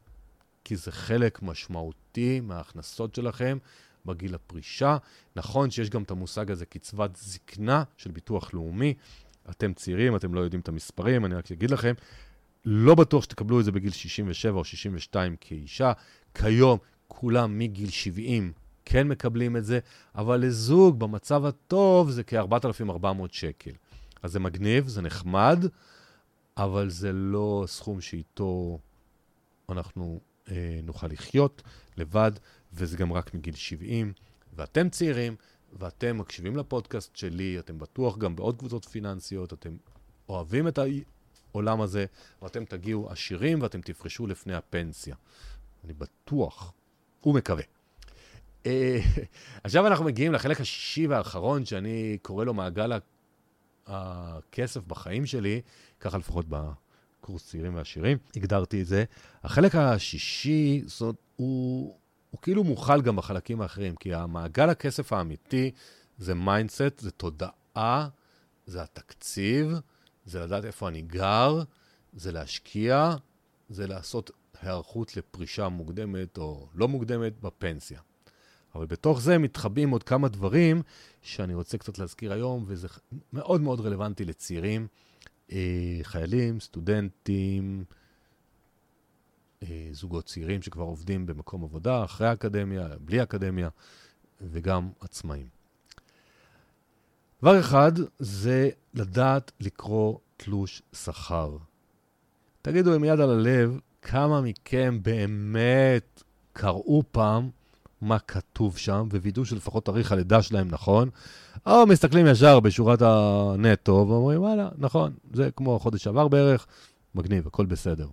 כי 0.70 0.76
זה 0.76 0.91
חלק 0.91 1.41
משמעותי 1.41 2.39
מההכנסות 2.39 3.16
שלכם 3.16 3.57
בגיל 4.05 4.36
הפרישה. 4.36 4.97
נכון 5.36 5.72
שיש 5.72 5.89
גם 5.89 6.03
את 6.03 6.12
המושג 6.12 6.51
הזה, 6.51 6.66
קצבת 6.66 7.16
זקנה 7.16 7.84
של 7.97 8.12
ביטוח 8.12 8.53
לאומי. 8.53 8.93
אתם 9.49 9.74
צעירים, 9.74 10.16
אתם 10.16 10.34
לא 10.34 10.39
יודעים 10.39 10.62
את 10.62 10.68
המספרים, 10.68 11.26
אני 11.26 11.36
רק 11.36 11.51
אגיד 11.51 11.72
לכם, 11.72 11.93
לא 12.66 12.95
בטוח 12.95 13.24
שתקבלו 13.24 13.60
את 13.60 13.66
זה 13.66 13.72
בגיל 13.72 13.91
67 13.91 14.57
או 14.57 14.64
62 14.64 15.36
כאישה. 15.41 15.91
כיום 16.34 16.80
כולם 17.07 17.60
מגיל 17.60 17.89
70 17.89 18.51
כן 18.91 19.07
מקבלים 19.07 19.57
את 19.57 19.65
זה, 19.65 19.79
אבל 20.15 20.37
לזוג 20.37 20.99
במצב 20.99 21.45
הטוב 21.45 22.09
זה 22.09 22.23
כ-4,400 22.23 23.05
שקל. 23.31 23.71
אז 24.23 24.31
זה 24.31 24.39
מגניב, 24.39 24.87
זה 24.87 25.01
נחמד, 25.01 25.65
אבל 26.57 26.89
זה 26.89 27.13
לא 27.13 27.63
סכום 27.67 28.01
שאיתו 28.01 28.79
אנחנו 29.69 30.19
אה, 30.51 30.79
נוכל 30.83 31.07
לחיות 31.07 31.61
לבד, 31.97 32.31
וזה 32.73 32.97
גם 32.97 33.13
רק 33.13 33.33
מגיל 33.33 33.55
70. 33.55 34.13
ואתם 34.53 34.89
צעירים, 34.89 35.35
ואתם 35.79 36.17
מקשיבים 36.17 36.57
לפודקאסט 36.57 37.15
שלי, 37.15 37.59
אתם 37.59 37.79
בטוח 37.79 38.17
גם 38.17 38.35
בעוד 38.35 38.59
קבוצות 38.59 38.85
פיננסיות, 38.85 39.53
אתם 39.53 39.77
אוהבים 40.29 40.67
את 40.67 40.79
העולם 41.53 41.81
הזה, 41.81 42.05
ואתם 42.41 42.65
תגיעו 42.65 43.11
עשירים 43.11 43.61
ואתם 43.61 43.81
תפרשו 43.81 44.27
לפני 44.27 44.53
הפנסיה. 44.53 45.15
אני 45.83 45.93
בטוח 45.93 46.73
ומקווה. 47.25 47.78
אה, 48.66 48.99
עכשיו 49.64 49.88
אנחנו 49.88 50.05
מגיעים 50.05 50.34
לחלק 50.34 50.62
השישי 50.62 51.07
והאחרון, 51.07 51.66
שאני 51.66 52.18
קורא 52.22 52.45
לו 52.45 52.53
מעגל 52.53 52.91
הכסף 53.88 54.82
בחיים 54.88 55.26
שלי, 55.26 55.62
ככה 55.99 56.18
לפחות 56.18 56.45
בקורס 56.49 57.47
צעירים 57.47 57.76
ועשירים, 57.76 58.18
הגדרתי 58.36 58.82
את 58.82 58.88
זה. 58.88 59.03
החלק 59.43 59.76
השישי, 59.76 60.82
זאת, 60.86 61.16
הוא, 61.36 61.97
הוא 62.30 62.41
כאילו 62.41 62.64
מוכל 62.64 63.01
גם 63.01 63.16
בחלקים 63.16 63.62
האחרים, 63.62 63.95
כי 63.95 64.14
המעגל 64.14 64.70
הכסף 64.70 65.14
האמיתי 65.14 65.72
זה 66.18 66.36
mindset, 66.36 66.99
זה 66.99 67.12
תודעה, 67.12 68.10
זה 68.66 68.82
התקציב, 68.82 69.74
זה 70.26 70.39
לדעת 70.39 70.66
איפה 70.66 70.88
אני 70.88 71.01
גר, 71.01 71.64
זה 72.14 72.32
להשקיע, 72.32 73.16
זה 73.70 73.88
לעשות 73.88 74.32
היערכות 74.62 75.18
לפרישה 75.18 75.70
מוקדמת 75.70 76.38
או 76.38 76.68
לא 76.74 76.88
מוקדמת 76.88 77.41
בפנסיה. 77.41 77.99
אבל 78.76 78.86
בתוך 78.86 79.22
זה 79.22 79.38
מתחבאים 79.38 79.89
עוד 79.89 80.03
כמה 80.03 80.28
דברים 80.28 80.82
שאני 81.22 81.53
רוצה 81.53 81.78
קצת 81.78 81.99
להזכיר 81.99 82.34
היום, 82.34 82.63
וזה 82.67 82.88
מאוד 83.34 83.61
מאוד 83.61 83.80
רלוונטי 83.80 84.26
לצעירים, 84.26 84.88
אה, 85.51 85.99
חיילים, 86.03 86.59
סטודנטים, 86.59 87.84
אה, 89.63 89.89
זוגות 89.91 90.26
צעירים 90.26 90.61
שכבר 90.61 90.84
עובדים 90.84 91.26
במקום 91.26 91.63
עבודה, 91.63 92.03
אחרי 92.03 92.28
האקדמיה, 92.28 92.88
בלי 92.99 93.24
אקדמיה, 93.24 93.70
וגם 94.41 94.89
עצמאים. 94.99 95.47
דבר 97.41 97.59
אחד 97.59 97.91
זה 98.20 98.70
לדעת 98.93 99.51
לקרוא 99.59 100.17
תלוש 100.38 100.82
שכר. 100.93 101.57
תגידו 102.61 102.93
עם 102.93 103.03
יד 103.03 103.20
על 103.20 103.30
הלב, 103.30 103.80
כמה 104.01 104.41
מכם 104.41 104.99
באמת 105.01 106.24
קראו 106.53 107.03
פעם 107.11 107.49
מה 108.02 108.20
כתוב 108.20 108.78
שם, 108.78 109.08
ווידאו 109.12 109.45
שלפחות 109.45 109.86
תאריך 109.86 110.12
הלידה 110.12 110.41
שלהם 110.41 110.68
נכון, 110.68 111.10
או 111.66 111.86
מסתכלים 111.88 112.28
ישר 112.28 112.60
בשורת 112.60 113.02
הנטו 113.02 114.06
ואומרים, 114.10 114.41
וואלה, 114.41 114.70
נכון, 114.78 115.14
זה 115.34 115.50
כמו 115.56 115.76
החודש 115.76 116.04
שעבר 116.04 116.28
בערך, 116.28 116.68
מגניב, 117.16 117.47
הכל 117.47 117.66
בסדר. 117.66 118.08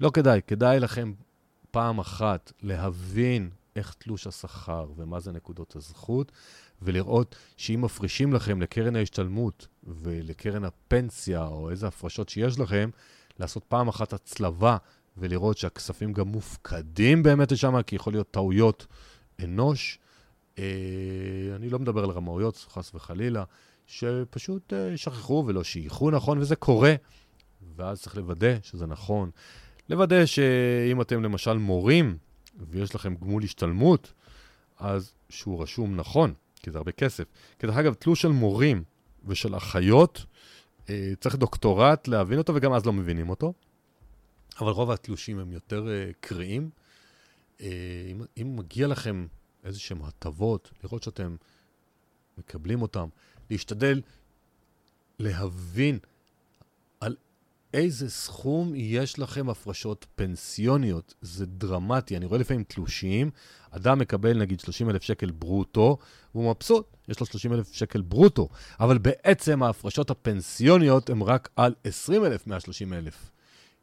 לא 0.00 0.10
כדאי, 0.10 0.40
כדאי 0.46 0.80
לכם 0.80 1.12
פעם 1.70 1.98
אחת 1.98 2.52
להבין 2.62 3.50
איך 3.76 3.94
תלוש 3.98 4.26
השכר 4.26 4.86
ומה 4.96 5.20
זה 5.20 5.32
נקודות 5.32 5.76
הזכות, 5.76 6.32
ולראות 6.82 7.36
שאם 7.56 7.80
מפרישים 7.82 8.32
לכם 8.32 8.62
לקרן 8.62 8.96
ההשתלמות 8.96 9.66
ולקרן 9.84 10.64
הפנסיה, 10.64 11.46
או 11.46 11.70
איזה 11.70 11.86
הפרשות 11.86 12.28
שיש 12.28 12.58
לכם, 12.58 12.90
לעשות 13.38 13.64
פעם 13.64 13.88
אחת 13.88 14.12
הצלבה 14.12 14.76
ולראות 15.18 15.58
שהכספים 15.58 16.12
גם 16.12 16.28
מופקדים 16.28 17.22
באמת 17.22 17.52
לשם, 17.52 17.82
כי 17.82 17.96
יכול 17.96 18.12
להיות 18.12 18.30
טעויות 18.30 18.86
אנוש. 19.44 19.98
אה, 20.58 20.64
אני 21.56 21.70
לא 21.70 21.78
מדבר 21.78 22.04
על 22.04 22.10
רמאויות, 22.10 22.56
חס 22.56 22.94
וחלילה, 22.94 23.44
שפשוט 23.86 24.72
אה, 24.72 24.96
שכחו 24.96 25.44
ולא 25.46 25.64
שייכו 25.64 26.10
נכון, 26.10 26.38
וזה 26.38 26.56
קורה. 26.56 26.94
ואז 27.76 28.02
צריך 28.02 28.16
לוודא 28.16 28.54
שזה 28.62 28.86
נכון. 28.86 29.30
לוודא 29.88 30.26
שאם 30.26 31.00
אתם 31.00 31.22
למשל 31.22 31.52
מורים 31.52 32.16
ויש 32.70 32.94
לכם 32.94 33.14
גמול 33.14 33.42
השתלמות, 33.42 34.12
אז 34.78 35.12
שהוא 35.28 35.62
רשום 35.62 35.96
נכון, 35.96 36.34
כי 36.62 36.70
זה 36.70 36.78
הרבה 36.78 36.92
כסף. 36.92 37.24
כי 37.58 37.66
דרך 37.66 37.76
אגב, 37.76 37.94
תלוש 37.94 38.22
של 38.22 38.28
מורים 38.28 38.82
ושל 39.24 39.56
אחיות, 39.56 40.24
אה, 40.90 41.12
צריך 41.20 41.36
דוקטורט 41.36 42.08
להבין 42.08 42.38
אותו, 42.38 42.54
וגם 42.54 42.72
אז 42.72 42.86
לא 42.86 42.92
מבינים 42.92 43.30
אותו. 43.30 43.52
אבל 44.60 44.70
רוב 44.70 44.90
התלושים 44.90 45.38
הם 45.38 45.52
יותר 45.52 45.86
uh, 45.86 46.14
קריאים. 46.20 46.70
Uh, 47.58 47.62
אם, 48.10 48.22
אם 48.42 48.56
מגיע 48.56 48.86
לכם 48.86 49.26
איזה 49.64 49.80
שהם 49.80 50.02
הטבות, 50.02 50.70
לראות 50.84 51.02
שאתם 51.02 51.36
מקבלים 52.38 52.82
אותם, 52.82 53.08
להשתדל 53.50 54.00
להבין 55.18 55.98
על 57.00 57.16
איזה 57.74 58.10
סכום 58.10 58.72
יש 58.74 59.18
לכם 59.18 59.50
הפרשות 59.50 60.06
פנסיוניות. 60.14 61.14
זה 61.22 61.46
דרמטי. 61.46 62.16
אני 62.16 62.26
רואה 62.26 62.40
לפעמים 62.40 62.64
תלושים, 62.64 63.30
אדם 63.70 63.98
מקבל 63.98 64.38
נגיד 64.38 64.60
30 64.60 64.90
אלף 64.90 65.02
שקל 65.02 65.30
ברוטו, 65.30 65.98
והוא 66.34 66.50
מבסוט, 66.50 66.96
יש 67.08 67.20
לו 67.20 67.26
30 67.26 67.52
אלף 67.52 67.72
שקל 67.72 68.00
ברוטו, 68.00 68.48
אבל 68.80 68.98
בעצם 68.98 69.62
ההפרשות 69.62 70.10
הפנסיוניות 70.10 71.10
הן 71.10 71.22
רק 71.22 71.48
על 71.56 71.74
20 71.84 72.24
אלף 72.24 72.46
130 72.46 72.92
אלף. 72.92 73.30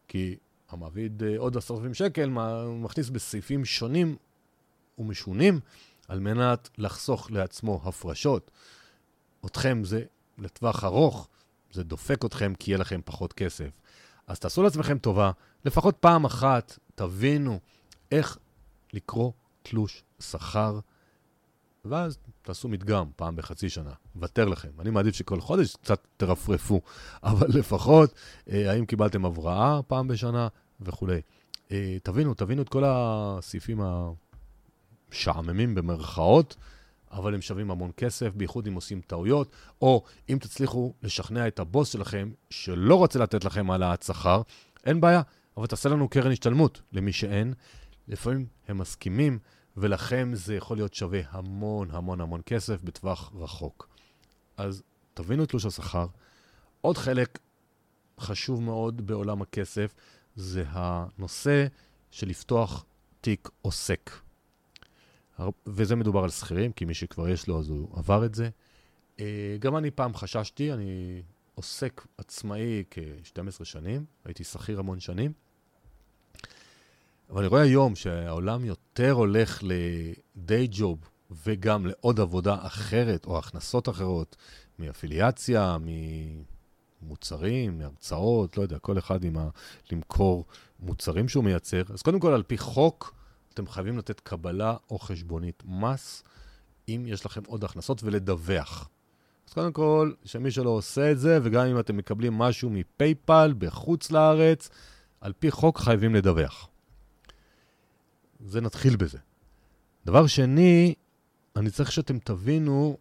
כי 0.07 0.35
המעביד 0.69 1.23
אה, 1.23 1.37
עוד 1.37 1.57
עשרת 1.57 1.77
אלפים 1.77 1.93
שקל, 1.93 2.29
מכניס 2.79 3.09
בסעיפים 3.09 3.65
שונים 3.65 4.15
ומשונים 4.97 5.59
על 6.07 6.19
מנת 6.19 6.69
לחסוך 6.77 7.31
לעצמו 7.31 7.81
הפרשות. 7.83 8.51
אתכם 9.45 9.81
זה 9.83 10.03
לטווח 10.37 10.83
ארוך, 10.83 11.27
זה 11.71 11.83
דופק 11.83 12.25
אתכם 12.25 12.53
כי 12.59 12.71
יהיה 12.71 12.77
לכם 12.77 13.01
פחות 13.05 13.33
כסף. 13.33 13.69
אז 14.27 14.39
תעשו 14.39 14.63
לעצמכם 14.63 14.97
טובה, 14.97 15.31
לפחות 15.65 15.97
פעם 15.99 16.25
אחת 16.25 16.79
תבינו 16.95 17.59
איך 18.11 18.37
לקרוא 18.93 19.31
תלוש 19.63 20.03
שכר, 20.19 20.79
ואז 21.85 22.17
תעשו 22.45 22.67
מדגם 22.67 23.05
פעם 23.15 23.35
בחצי 23.35 23.69
שנה, 23.69 23.91
ותר 24.15 24.45
לכם. 24.45 24.69
אני 24.79 24.89
מעדיף 24.89 25.15
שכל 25.15 25.41
חודש 25.41 25.75
קצת 25.75 26.07
תרפרפו, 26.17 26.81
אבל 27.23 27.47
לפחות, 27.49 28.13
אה, 28.49 28.71
האם 28.71 28.85
קיבלתם 28.85 29.25
הבראה 29.25 29.79
פעם 29.87 30.07
בשנה 30.07 30.47
וכולי. 30.81 31.21
אה, 31.71 31.97
תבינו, 32.03 32.33
תבינו 32.33 32.61
את 32.61 32.69
כל 32.69 32.83
הסעיפים 32.85 33.81
המשעממים 35.11 35.75
במרכאות, 35.75 36.55
אבל 37.11 37.33
הם 37.33 37.41
שווים 37.41 37.71
המון 37.71 37.91
כסף, 37.97 38.33
בייחוד 38.35 38.67
אם 38.67 38.73
עושים 38.73 39.01
טעויות, 39.07 39.51
או 39.81 40.03
אם 40.29 40.37
תצליחו 40.41 40.93
לשכנע 41.03 41.47
את 41.47 41.59
הבוס 41.59 41.89
שלכם 41.93 42.31
שלא 42.49 42.95
רוצה 42.95 43.19
לתת 43.19 43.45
לכם 43.45 43.71
העלאת 43.71 44.03
שכר, 44.03 44.41
אין 44.85 45.01
בעיה, 45.01 45.21
אבל 45.57 45.67
תעשה 45.67 45.89
לנו 45.89 46.09
קרן 46.09 46.31
השתלמות 46.31 46.81
למי 46.91 47.13
שאין. 47.13 47.53
לפעמים 48.07 48.45
הם 48.67 48.77
מסכימים, 48.77 49.39
ולכם 49.77 50.31
זה 50.33 50.55
יכול 50.55 50.77
להיות 50.77 50.93
שווה 50.93 51.19
המון 51.29 51.91
המון 51.91 52.21
המון 52.21 52.41
כסף 52.45 52.81
בטווח 52.81 53.31
רחוק. 53.35 53.89
אז 54.57 54.83
תבינו 55.13 55.43
את 55.43 55.49
תלוש 55.49 55.65
השכר. 55.65 56.07
עוד 56.81 56.97
חלק 56.97 57.39
חשוב 58.19 58.61
מאוד 58.61 59.07
בעולם 59.07 59.41
הכסף 59.41 59.95
זה 60.35 60.63
הנושא 60.67 61.67
של 62.11 62.27
לפתוח 62.27 62.85
תיק 63.21 63.49
עוסק. 63.61 64.11
וזה 65.67 65.95
מדובר 65.95 66.23
על 66.23 66.29
שכירים, 66.29 66.71
כי 66.71 66.85
מי 66.85 66.93
שכבר 66.93 67.29
יש 67.29 67.47
לו 67.47 67.59
אז 67.59 67.69
הוא 67.69 67.97
עבר 67.97 68.25
את 68.25 68.35
זה. 68.35 68.49
אה, 69.19 69.57
גם 69.59 69.77
אני 69.77 69.91
פעם 69.91 70.15
חששתי, 70.15 70.73
אני 70.73 71.21
עוסק 71.55 72.07
עצמאי 72.17 72.83
כ-12 72.91 73.65
שנים, 73.65 74.05
הייתי 74.25 74.43
שכיר 74.43 74.79
המון 74.79 74.99
שנים. 74.99 75.33
אבל 77.29 77.39
אני 77.39 77.47
רואה 77.47 77.61
היום 77.61 77.95
שהעולם 77.95 78.65
יותר 78.65 79.11
הולך 79.11 79.63
לדיי 79.63 80.67
ג'וב 80.71 81.09
וגם 81.45 81.85
לעוד 81.85 82.19
עבודה 82.19 82.57
אחרת 82.61 83.25
או 83.25 83.37
הכנסות 83.37 83.89
אחרות, 83.89 84.35
מאפיליאציה, 84.79 85.77
ממוצרים, 87.01 87.77
מהרצאות, 87.77 88.57
לא 88.57 88.61
יודע, 88.61 88.79
כל 88.79 88.97
אחד 88.97 89.23
עם 89.23 89.37
ה... 89.37 89.49
למכור 89.91 90.45
מוצרים 90.79 91.29
שהוא 91.29 91.43
מייצר. 91.43 91.81
אז 91.89 92.01
קודם 92.01 92.19
כל, 92.19 92.33
על 92.33 92.43
פי 92.43 92.57
חוק, 92.57 93.13
אתם 93.53 93.67
חייבים 93.67 93.97
לתת 93.97 94.19
קבלה 94.19 94.75
או 94.89 94.99
חשבונית 94.99 95.63
מס, 95.65 96.23
אם 96.89 97.03
יש 97.07 97.25
לכם 97.25 97.41
עוד 97.47 97.63
הכנסות, 97.63 98.03
ולדווח. 98.03 98.89
אז 99.47 99.53
קודם 99.53 99.73
כל, 99.73 100.11
שמי 100.25 100.51
שלא 100.51 100.69
עושה 100.69 101.11
את 101.11 101.19
זה, 101.19 101.39
וגם 101.43 101.65
אם 101.65 101.79
אתם 101.79 101.97
מקבלים 101.97 102.33
משהו 102.33 102.69
מפייפל 102.69 103.53
בחוץ 103.57 104.11
לארץ, 104.11 104.69
על 105.21 105.33
פי 105.39 105.51
חוק 105.51 105.79
חייבים 105.79 106.15
לדווח. 106.15 106.69
זה 108.45 108.61
נתחיל 108.61 108.95
בזה. 108.95 109.17
דבר 110.05 110.27
שני, 110.27 110.93
אני 111.55 111.71
צריך 111.71 111.91
שאתם 111.91 112.19
תבינו 112.19 112.97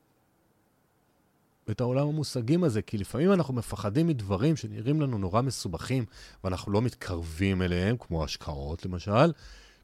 את 1.70 1.80
העולם 1.80 2.08
המושגים 2.08 2.64
הזה, 2.64 2.82
כי 2.82 2.98
לפעמים 2.98 3.32
אנחנו 3.32 3.54
מפחדים 3.54 4.06
מדברים 4.06 4.56
שנראים 4.56 5.00
לנו 5.00 5.18
נורא 5.18 5.42
מסובכים, 5.42 6.04
ואנחנו 6.44 6.72
לא 6.72 6.82
מתקרבים 6.82 7.62
אליהם, 7.62 7.96
כמו 7.96 8.24
השקעות 8.24 8.86
למשל, 8.86 9.32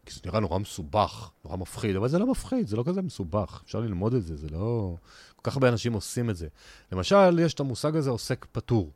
כי 0.07 0.15
זה 0.15 0.21
נראה 0.25 0.41
נורא 0.41 0.59
מסובך, 0.59 1.31
נורא 1.45 1.57
מפחיד, 1.57 1.97
אבל 1.97 2.09
זה 2.09 2.19
לא 2.19 2.27
מפחיד, 2.27 2.67
זה 2.67 2.77
לא 2.77 2.85
כזה 2.87 3.03
מסובך, 3.03 3.63
אפשר 3.65 3.81
ללמוד 3.81 4.15
את 4.15 4.23
זה, 4.23 4.37
זה 4.37 4.49
לא... 4.49 4.97
כל 5.37 5.51
כך 5.51 5.57
הרבה 5.57 5.69
אנשים 5.69 5.93
עושים 5.93 6.31
את 6.31 6.37
זה. 6.37 6.49
למשל, 6.93 7.39
יש 7.39 7.55
את 7.55 7.61
המושג 7.61 7.97
הזה 7.97 8.11
עוסק 8.11 8.47
פטור. 8.53 8.91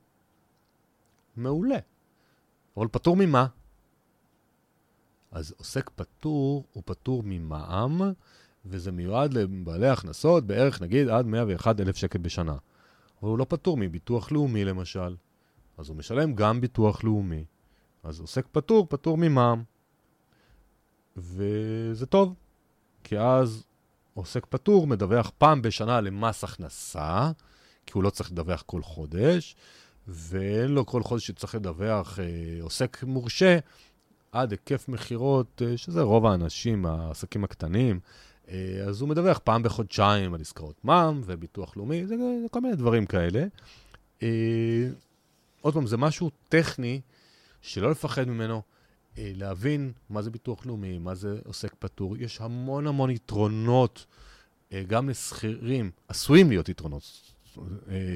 מעולה. 1.36 1.78
אבל 2.76 2.88
פטור 2.88 3.16
ממה? 3.16 3.46
אז 5.34 5.54
עוסק 5.56 5.90
פטור 5.96 6.64
הוא 6.72 6.82
פטור 6.86 7.22
ממע"מ, 7.26 8.12
וזה 8.66 8.92
מיועד 8.92 9.32
לבעלי 9.32 9.88
הכנסות 9.88 10.46
בערך 10.46 10.82
נגיד 10.82 11.08
עד 11.08 11.26
101 11.26 11.80
אלף 11.80 11.96
שקל 11.96 12.18
בשנה. 12.18 12.56
אבל 13.22 13.30
הוא 13.30 13.38
לא 13.38 13.46
פטור 13.48 13.76
מביטוח 13.76 14.32
לאומי 14.32 14.64
למשל. 14.64 15.16
אז 15.78 15.88
הוא 15.88 15.96
משלם 15.96 16.34
גם 16.34 16.60
ביטוח 16.60 17.04
לאומי. 17.04 17.44
אז 18.02 18.20
עוסק 18.20 18.46
פטור, 18.52 18.86
פטור 18.90 19.18
ממע"מ. 19.18 19.62
וזה 21.16 22.06
טוב, 22.06 22.34
כי 23.04 23.18
אז 23.18 23.64
עוסק 24.14 24.46
פטור 24.46 24.86
מדווח 24.86 25.30
פעם 25.38 25.62
בשנה 25.62 26.00
למס 26.00 26.44
הכנסה, 26.44 27.30
כי 27.86 27.92
הוא 27.94 28.02
לא 28.02 28.10
צריך 28.10 28.32
לדווח 28.32 28.62
כל 28.66 28.82
חודש, 28.82 29.56
ואין 30.08 30.70
לו 30.70 30.86
כל 30.86 31.02
חודש 31.02 31.26
שצריך 31.26 31.54
לדווח 31.54 32.18
אה, 32.18 32.24
עוסק 32.62 33.02
מורשה 33.02 33.58
עד 34.34 34.50
היקף 34.50 34.88
מכירות, 34.88 35.62
אה, 35.66 35.76
שזה 35.76 36.02
רוב 36.02 36.26
האנשים, 36.26 36.86
העסקים 36.86 37.44
הקטנים, 37.44 38.00
אה, 38.48 38.84
אז 38.88 39.00
הוא 39.00 39.08
מדווח 39.08 39.40
פעם 39.44 39.62
בחודשיים 39.62 40.34
על 40.34 40.40
עסקאות 40.40 40.84
מע"מ 40.84 41.20
וביטוח 41.24 41.76
לאומי, 41.76 42.06
זה, 42.06 42.16
זה 42.16 42.48
כל 42.50 42.60
מיני 42.60 42.76
דברים 42.76 43.06
כאלה. 43.06 43.44
אה, 44.22 44.88
עוד 45.60 45.74
פעם, 45.74 45.86
זה 45.86 45.96
משהו 45.96 46.30
טכני 46.48 47.00
שלא 47.62 47.90
לפחד 47.90 48.28
ממנו, 48.28 48.62
להבין 49.16 49.92
מה 50.10 50.22
זה 50.22 50.30
ביטוח 50.30 50.66
לאומי, 50.66 50.98
מה 50.98 51.14
זה 51.14 51.38
עוסק 51.46 51.74
פטור. 51.78 52.16
יש 52.16 52.40
המון 52.40 52.86
המון 52.86 53.10
יתרונות, 53.10 54.06
גם 54.86 55.08
לשכירים, 55.08 55.90
עשויים 56.08 56.48
להיות 56.48 56.68
יתרונות, 56.68 57.02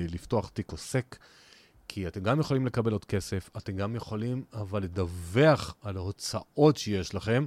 לפתוח 0.08 0.48
תיק 0.48 0.72
עוסק. 0.72 1.16
כי 1.88 2.08
אתם 2.08 2.22
גם 2.22 2.40
יכולים 2.40 2.66
לקבל 2.66 2.92
עוד 2.92 3.04
כסף, 3.04 3.50
אתם 3.56 3.76
גם 3.76 3.96
יכולים 3.96 4.44
אבל 4.52 4.82
לדווח 4.82 5.74
על 5.82 5.96
ההוצאות 5.96 6.76
שיש 6.76 7.14
לכם 7.14 7.46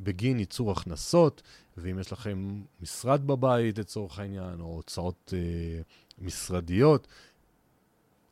בגין 0.00 0.38
ייצור 0.38 0.72
הכנסות, 0.72 1.42
ואם 1.76 1.98
יש 1.98 2.12
לכם 2.12 2.62
משרד 2.80 3.26
בבית 3.26 3.78
לצורך 3.78 4.18
העניין, 4.18 4.60
או 4.60 4.66
הוצאות 4.66 5.34
אה, 5.36 5.82
משרדיות, 6.18 7.06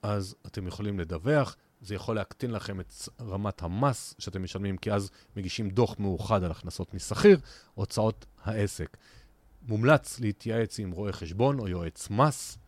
אז 0.02 0.34
אתם 0.46 0.66
יכולים 0.66 1.00
לדווח. 1.00 1.56
זה 1.80 1.94
יכול 1.94 2.16
להקטין 2.16 2.50
לכם 2.50 2.80
את 2.80 2.92
רמת 3.20 3.62
המס 3.62 4.14
שאתם 4.18 4.42
משלמים, 4.42 4.76
כי 4.76 4.92
אז 4.92 5.10
מגישים 5.36 5.70
דוח 5.70 5.96
מאוחד 5.98 6.44
על 6.44 6.50
הכנסות 6.50 6.94
משכיר, 6.94 7.38
הוצאות 7.74 8.26
העסק. 8.44 8.96
מומלץ 9.62 10.20
להתייעץ 10.20 10.78
עם 10.78 10.90
רואה 10.90 11.12
חשבון 11.12 11.58
או 11.58 11.68
יועץ 11.68 12.10
מס 12.10 12.58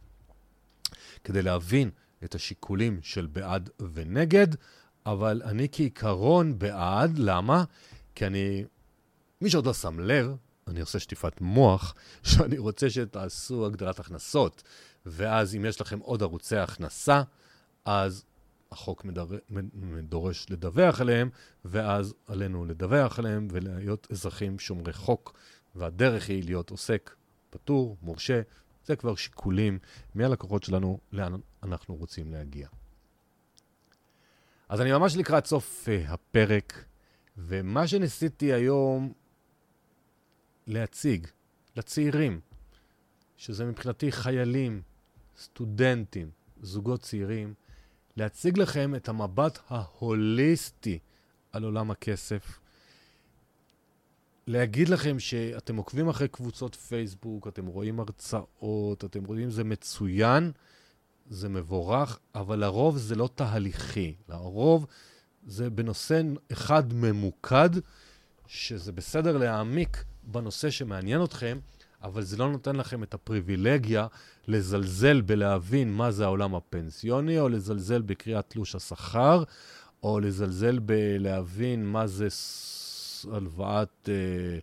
כדי 1.25 1.43
להבין 1.43 1.91
את 2.25 2.35
השיקולים 2.35 2.99
של 3.03 3.27
בעד 3.27 3.71
ונגד, 3.93 4.47
אבל 5.07 5.43
אני 5.45 5.69
כעיקרון 5.73 6.59
בעד, 6.59 7.19
למה? 7.19 7.65
כי 8.15 8.27
אני, 8.27 8.65
מי 9.41 9.51
שעוד 9.51 9.67
לא 9.67 9.75
שם 9.75 10.01
לב, 10.01 10.37
אני 10.67 10.81
עושה 10.81 10.99
שטיפת 10.99 11.41
מוח, 11.41 11.95
שאני 12.23 12.59
רוצה 12.59 12.91
שתעשו 12.91 13.67
הגדלת 13.67 14.01
הכנסות, 14.01 14.63
ואז 15.07 15.55
אם 15.55 15.65
יש 15.65 15.81
לכם 15.81 15.99
עוד 15.99 16.23
ערוצי 16.23 16.57
הכנסה, 16.57 17.23
אז 17.85 18.25
החוק 18.73 19.05
מדר... 19.05 19.27
דורש 20.03 20.47
לדווח 20.51 21.01
עליהם, 21.01 21.31
ואז 21.65 22.15
עלינו 22.27 22.65
לדווח 22.65 23.19
עליהם 23.19 23.49
ולהיות 23.51 24.07
אזרחים 24.11 24.59
שומרי 24.59 24.93
חוק, 24.93 25.39
והדרך 25.75 26.29
היא 26.29 26.45
להיות 26.45 26.71
עוסק 26.71 27.15
פטור, 27.51 27.97
מורשה, 28.03 28.41
זה 28.85 28.97
כבר 28.97 29.15
שיקולים 29.15 29.79
מהלקוחות 30.15 30.63
שלנו 30.63 30.99
לאן 31.13 31.33
אנחנו 31.63 31.95
רוצים 31.95 32.33
להגיע. 32.33 32.69
אז 34.69 34.81
אני 34.81 34.93
ממש 34.93 35.17
לקראת 35.17 35.47
סוף 35.47 35.89
uh, 35.89 36.11
הפרק, 36.13 36.85
ומה 37.37 37.89
שניסיתי 37.89 38.53
היום 38.53 39.13
להציג 40.67 41.27
לצעירים, 41.77 42.41
שזה 43.37 43.65
מבחינתי 43.65 44.13
חיילים, 44.13 44.83
סטודנטים, 45.39 46.31
זוגות 46.61 47.01
צעירים, 47.01 47.55
להציג 48.17 48.59
לכם 48.59 48.95
את 48.95 49.09
המבט 49.09 49.59
ההוליסטי 49.69 50.99
על 51.53 51.65
עולם 51.65 51.91
הכסף, 51.91 52.61
להגיד 54.47 54.89
לכם 54.89 55.19
שאתם 55.19 55.77
עוקבים 55.77 56.09
אחרי 56.09 56.29
קבוצות 56.29 56.75
פייסבוק, 56.75 57.49
אתם 57.49 57.67
רואים 57.67 58.01
הרצאות, 58.01 59.05
אתם 59.05 59.25
רואים 59.25 59.51
זה 59.51 59.65
מצוין, 59.65 60.53
זה 61.31 61.49
מבורך, 61.49 62.19
אבל 62.35 62.59
לרוב 62.59 62.97
זה 62.97 63.15
לא 63.15 63.29
תהליכי. 63.35 64.15
לרוב 64.29 64.87
זה 65.47 65.71
בנושא 65.71 66.23
אחד 66.53 66.95
ממוקד, 66.95 67.71
שזה 68.47 68.93
בסדר 68.93 69.37
להעמיק 69.37 70.05
בנושא 70.23 70.71
שמעניין 70.71 71.25
אתכם, 71.25 71.59
אבל 72.03 72.23
זה 72.23 72.37
לא 72.37 72.53
נותן 72.53 72.77
לכם 72.77 73.03
את 73.03 73.15
הפריבילגיה 73.15 74.07
לזלזל 74.49 75.21
בלהבין 75.21 75.93
מה 75.93 76.11
זה 76.11 76.25
העולם 76.25 76.55
הפנסיוני, 76.55 77.41
או 77.41 77.49
לזלזל 77.49 78.03
בקריאת 78.03 78.45
תלוש 78.49 78.75
השכר, 78.75 79.45
או 80.03 80.21
לזלזל 80.21 80.79
בלהבין 80.79 81.87
מה 81.87 82.07
זה 82.07 82.27
הלוואת 83.33 84.09
אה, 84.09 84.59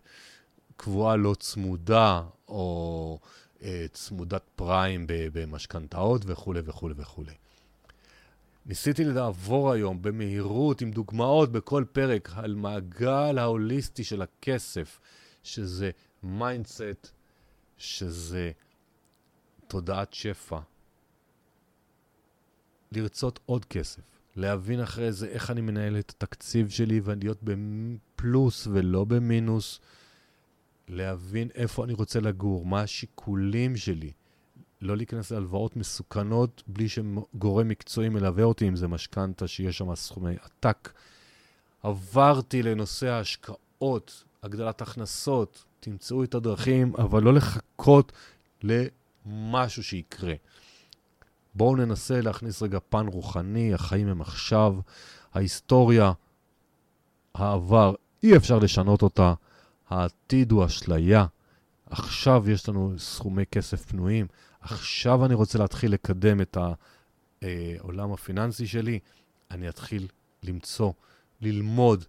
קבועה 0.76 1.16
לא 1.16 1.34
צמודה, 1.34 2.22
או 2.48 3.18
אה, 3.62 3.86
צמודת 3.92 4.42
פריים 4.56 5.04
במשכנתאות 5.08 6.22
וכולי 6.26 6.60
וכולי 6.64 6.94
וכולי. 6.96 7.34
ניסיתי 8.66 9.04
לעבור 9.04 9.72
היום 9.72 10.02
במהירות, 10.02 10.80
עם 10.80 10.90
דוגמאות 10.90 11.52
בכל 11.52 11.84
פרק, 11.92 12.30
על 12.36 12.54
מעגל 12.54 13.38
ההוליסטי 13.38 14.04
של 14.04 14.22
הכסף, 14.22 15.00
שזה 15.42 15.90
mindset, 16.22 17.10
שזה 17.78 18.50
תודעת 19.68 20.14
שפע. 20.14 20.58
לרצות 22.92 23.40
עוד 23.46 23.64
כסף, 23.64 24.02
להבין 24.36 24.80
אחרי 24.80 25.12
זה 25.12 25.26
איך 25.26 25.50
אני 25.50 25.60
מנהל 25.60 25.98
את 25.98 26.10
התקציב 26.10 26.68
שלי 26.68 27.00
ולהיות 27.04 27.42
בפלוס 28.18 28.68
ולא 28.72 29.04
במינוס, 29.04 29.80
להבין 30.88 31.48
איפה 31.54 31.84
אני 31.84 31.92
רוצה 31.92 32.20
לגור, 32.20 32.66
מה 32.66 32.80
השיקולים 32.80 33.76
שלי, 33.76 34.12
לא 34.80 34.96
להיכנס 34.96 35.32
להלוואות 35.32 35.76
מסוכנות 35.76 36.62
בלי 36.66 36.88
שגורם 36.88 37.68
מקצועי 37.68 38.08
מלווה 38.08 38.44
אותי, 38.44 38.68
אם 38.68 38.76
זה 38.76 38.88
משכנתה 38.88 39.48
שיש 39.48 39.78
שם 39.78 39.94
סכומי 39.94 40.34
עתק. 40.42 40.92
עברתי 41.82 42.62
לנושא 42.62 43.06
ההשקעות, 43.06 44.24
הגדלת 44.42 44.82
הכנסות, 44.82 45.64
תמצאו 45.80 46.24
את 46.24 46.34
הדרכים, 46.34 46.92
אבל 46.96 47.22
לא 47.22 47.34
לחכות 47.34 48.12
למשהו 48.62 49.82
שיקרה. 49.82 50.34
בואו 51.54 51.76
ננסה 51.76 52.20
להכניס 52.20 52.62
רגע 52.62 52.78
פן 52.88 53.06
רוחני, 53.06 53.74
החיים 53.74 54.08
הם 54.08 54.20
עכשיו, 54.20 54.74
ההיסטוריה, 55.34 56.12
העבר, 57.34 57.94
אי 58.22 58.36
אפשר 58.36 58.58
לשנות 58.58 59.02
אותה, 59.02 59.34
העתיד 59.88 60.52
הוא 60.52 60.66
אשליה. 60.66 61.26
עכשיו 61.86 62.50
יש 62.50 62.68
לנו 62.68 62.94
סכומי 62.98 63.46
כסף 63.46 63.84
פנויים, 63.84 64.26
עכשיו 64.60 65.24
אני 65.24 65.34
רוצה 65.34 65.58
להתחיל 65.58 65.92
לקדם 65.92 66.40
את 66.40 66.56
העולם 67.42 68.12
הפיננסי 68.12 68.66
שלי, 68.66 68.98
אני 69.50 69.68
אתחיל 69.68 70.08
למצוא, 70.42 70.92
ללמוד 71.40 72.04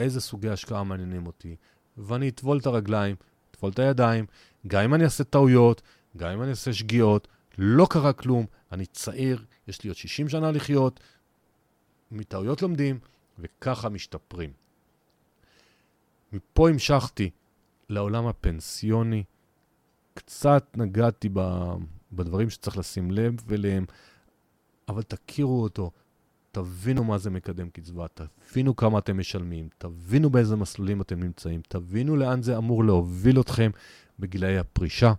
איזה 0.00 0.20
סוגי 0.20 0.48
השקעה 0.48 0.84
מעניינים 0.84 1.26
אותי, 1.26 1.56
ואני 1.98 2.28
אטבול 2.28 2.58
את 2.58 2.66
הרגליים, 2.66 3.16
אטבול 3.50 3.70
את 3.70 3.78
הידיים, 3.78 4.26
גם 4.66 4.82
אם 4.82 4.94
אני 4.94 5.04
אעשה 5.04 5.24
טעויות, 5.24 5.82
גם 6.16 6.30
אם 6.30 6.42
אני 6.42 6.50
אעשה 6.50 6.72
שגיאות, 6.72 7.28
לא 7.58 7.86
קרה 7.90 8.12
כלום, 8.12 8.46
אני 8.72 8.86
צעיר, 8.86 9.44
יש 9.68 9.84
לי 9.84 9.88
עוד 9.88 9.96
60 9.96 10.28
שנה 10.28 10.50
לחיות, 10.50 11.00
מטעויות 12.10 12.62
לומדים, 12.62 12.98
וככה 13.38 13.88
משתפרים. 13.88 14.65
מפה 16.36 16.68
המשכתי 16.68 17.30
לעולם 17.88 18.26
הפנסיוני, 18.26 19.24
קצת 20.14 20.64
נגעתי 20.76 21.28
בדברים 22.12 22.50
שצריך 22.50 22.78
לשים 22.78 23.10
לב 23.10 23.52
אליהם, 23.52 23.84
אבל 24.88 25.02
תכירו 25.02 25.62
אותו, 25.62 25.90
תבינו 26.52 27.04
מה 27.04 27.18
זה 27.18 27.30
מקדם 27.30 27.70
קצבה, 27.70 28.06
תבינו 28.08 28.76
כמה 28.76 28.98
אתם 28.98 29.18
משלמים, 29.18 29.68
תבינו 29.78 30.30
באיזה 30.30 30.56
מסלולים 30.56 31.00
אתם 31.00 31.20
נמצאים, 31.20 31.60
תבינו 31.68 32.16
לאן 32.16 32.42
זה 32.42 32.56
אמור 32.56 32.84
להוביל 32.84 33.40
אתכם 33.40 33.70
בגילאי 34.18 34.58
הפרישה, 34.58 35.12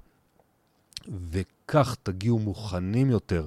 כך 1.68 1.96
תגיעו 2.04 2.40
מוכנים 2.40 3.10
יותר 3.10 3.46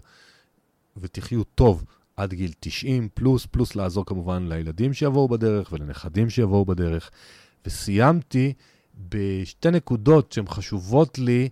ותחיו 0.97 1.45
טוב 1.45 1.85
עד 2.17 2.35
גיל 2.35 2.53
90 2.61 3.09
פלוס, 3.15 3.47
פלוס 3.47 3.77
לעזור 3.77 4.07
כמובן 4.07 4.49
לילדים 4.49 4.93
שיבואו 4.93 5.29
בדרך 5.29 5.73
ולנכדים 5.73 6.31
שיבואו 6.31 6.65
בדרך. 6.65 7.11
וסיימתי 7.67 8.53
בשתי 9.09 9.71
נקודות 9.71 10.33
שהן 10.33 10.47
חשובות 10.47 11.19
לי, 11.19 11.49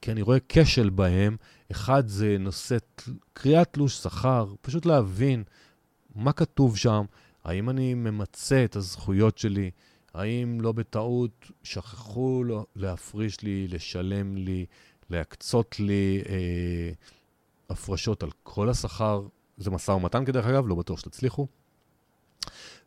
כי 0.00 0.12
אני 0.12 0.22
רואה 0.22 0.38
כשל 0.48 0.90
בהן. 0.90 1.36
אחד 1.70 2.08
זה 2.08 2.36
נושא 2.40 2.76
קריאת 3.32 3.72
תלוש 3.72 3.96
שכר, 3.96 4.54
פשוט 4.60 4.86
להבין 4.86 5.44
מה 6.14 6.32
כתוב 6.32 6.76
שם, 6.76 7.04
האם 7.44 7.70
אני 7.70 7.94
ממצה 7.94 8.64
את 8.64 8.76
הזכויות 8.76 9.38
שלי, 9.38 9.70
האם 10.14 10.60
לא 10.60 10.72
בטעות 10.72 11.50
שכחו 11.62 12.44
להפריש 12.76 13.42
לי, 13.42 13.68
לשלם 13.68 14.36
לי, 14.36 14.66
להקצות 15.10 15.80
לי 15.80 16.22
אה, 16.28 16.92
הפרשות 17.70 18.22
על 18.22 18.30
כל 18.42 18.68
השכר. 18.68 19.26
זה 19.56 19.70
משא 19.70 19.90
ומתן 19.90 20.24
כדרך 20.24 20.46
אגב, 20.46 20.68
לא 20.68 20.74
בטוח 20.74 21.00
שתצליחו. 21.00 21.46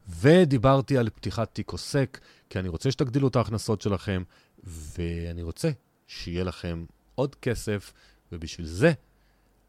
ודיברתי 0.09 0.97
על 0.97 1.09
פתיחת 1.09 1.53
תיק 1.53 1.71
עוסק, 1.71 2.19
כי 2.55 2.59
אני 2.59 2.69
רוצה 2.69 2.91
שתגדילו 2.91 3.27
את 3.27 3.35
ההכנסות 3.35 3.81
שלכם, 3.81 4.23
ואני 4.63 5.43
רוצה 5.43 5.69
שיהיה 6.07 6.43
לכם 6.43 6.85
עוד 7.15 7.35
כסף, 7.35 7.93
ובשביל 8.31 8.67
זה 8.67 8.93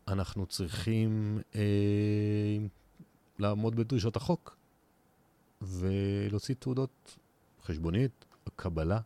אנחנו 0.09 0.47
צריכים 0.47 1.41
אה, 1.55 1.61
לעמוד 3.39 3.77
בדרישות 3.77 4.17
החוק 4.17 4.57
ולהוציא 5.63 6.55
תעודות 6.59 7.17
חשבונית, 7.65 8.25
קבלה. 8.57 9.01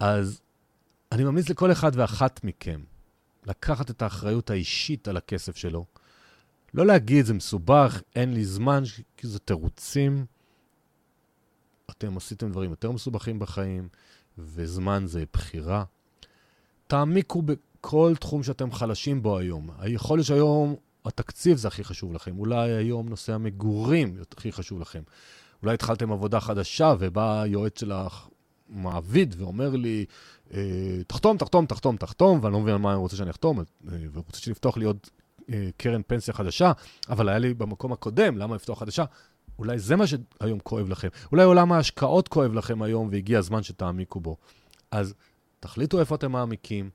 אז 0.00 0.40
אני 1.12 1.24
ממליץ 1.24 1.48
לכל 1.48 1.72
אחד 1.72 1.92
ואחת 1.94 2.44
מכם 2.44 2.84
לקחת 3.46 3.90
את 3.90 4.02
האחריות 4.02 4.50
האישית 4.50 5.08
על 5.08 5.16
הכסף 5.16 5.56
שלו. 5.56 5.86
לא 6.74 6.86
להגיד, 6.86 7.24
זה 7.24 7.34
מסובך, 7.34 8.02
אין 8.16 8.34
לי 8.34 8.44
זמן, 8.44 8.82
כי 9.16 9.26
זה 9.26 9.38
תירוצים. 9.38 10.26
אתם 11.90 12.16
עשיתם 12.16 12.50
דברים 12.50 12.70
יותר 12.70 12.90
מסובכים 12.90 13.38
בחיים, 13.38 13.88
וזמן 14.38 15.02
זה 15.06 15.24
בחירה. 15.32 15.84
תעמיקו 16.86 17.42
בכל 17.42 18.14
תחום 18.20 18.42
שאתם 18.42 18.72
חלשים 18.72 19.22
בו 19.22 19.38
היום. 19.38 19.70
יכול 19.86 20.18
להיות 20.18 20.26
שהיום 20.26 20.76
התקציב 21.04 21.56
זה 21.56 21.68
הכי 21.68 21.84
חשוב 21.84 22.12
לכם, 22.12 22.38
אולי 22.38 22.70
היום 22.70 23.08
נושא 23.08 23.32
המגורים 23.32 24.16
הכי 24.36 24.52
חשוב 24.52 24.80
לכם. 24.80 25.02
אולי 25.62 25.74
התחלתם 25.74 26.12
עבודה 26.12 26.40
חדשה 26.40 26.94
ובא 26.98 27.42
היועץ 27.42 27.80
של 27.80 27.92
המעביד 27.92 29.34
ואומר 29.38 29.70
לי, 29.76 30.04
אה, 30.54 30.60
תחתום, 31.06 31.36
תחתום, 31.36 31.66
תחתום, 31.66 31.96
תחתום, 31.96 32.38
ואני 32.42 32.52
לא 32.52 32.60
מבין 32.60 32.74
על 32.74 32.80
מה 32.80 32.90
אני 32.92 32.98
רוצה 32.98 33.16
שאני 33.16 33.30
אחתום, 33.30 33.58
אה, 33.60 33.64
ורוצה 34.12 34.38
שנפתוח 34.38 34.76
לי 34.76 34.84
עוד 34.84 34.98
אה, 35.52 35.68
קרן 35.76 36.00
פנסיה 36.06 36.34
חדשה, 36.34 36.72
אבל 37.08 37.28
היה 37.28 37.38
לי 37.38 37.54
במקום 37.54 37.92
הקודם, 37.92 38.38
למה 38.38 38.54
לפתוח 38.56 38.78
חדשה? 38.80 39.04
אולי 39.58 39.78
זה 39.78 39.96
מה 39.96 40.04
שהיום 40.06 40.58
כואב 40.58 40.88
לכם. 40.88 41.08
אולי 41.32 41.42
עולם 41.42 41.72
ההשקעות 41.72 42.28
כואב 42.28 42.54
לכם 42.54 42.82
היום 42.82 43.08
והגיע 43.12 43.38
הזמן 43.38 43.62
שתעמיקו 43.62 44.20
בו. 44.20 44.36
אז 44.90 45.14
תחליטו 45.60 46.00
איפה 46.00 46.14
אתם 46.14 46.32
מעמיקים. 46.32 46.90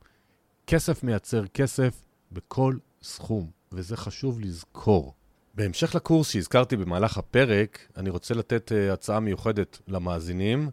כסף 0.66 1.02
מייצר 1.02 1.46
כסף 1.46 2.04
בכל 2.32 2.76
סכום, 3.02 3.50
וזה 3.72 3.96
חשוב 3.96 4.40
לזכור. 4.40 5.14
בהמשך 5.54 5.94
לקורס 5.94 6.30
שהזכרתי 6.30 6.76
במהלך 6.76 7.18
הפרק, 7.18 7.78
אני 7.96 8.10
רוצה 8.10 8.34
לתת 8.34 8.72
uh, 8.72 8.92
הצעה 8.92 9.20
מיוחדת 9.20 9.78
למאזינים. 9.88 10.70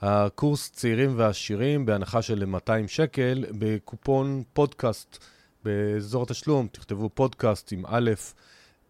הקורס 0.00 0.70
צעירים 0.70 1.12
ועשירים 1.16 1.86
בהנחה 1.86 2.22
של 2.22 2.44
200 2.44 2.88
שקל 2.88 3.44
בקופון 3.58 4.42
פודקאסט 4.52 5.24
באזור 5.64 6.22
התשלום, 6.22 6.68
תכתבו 6.72 7.10
פודקאסט 7.14 7.72
עם 7.72 7.84
א' 7.86 8.10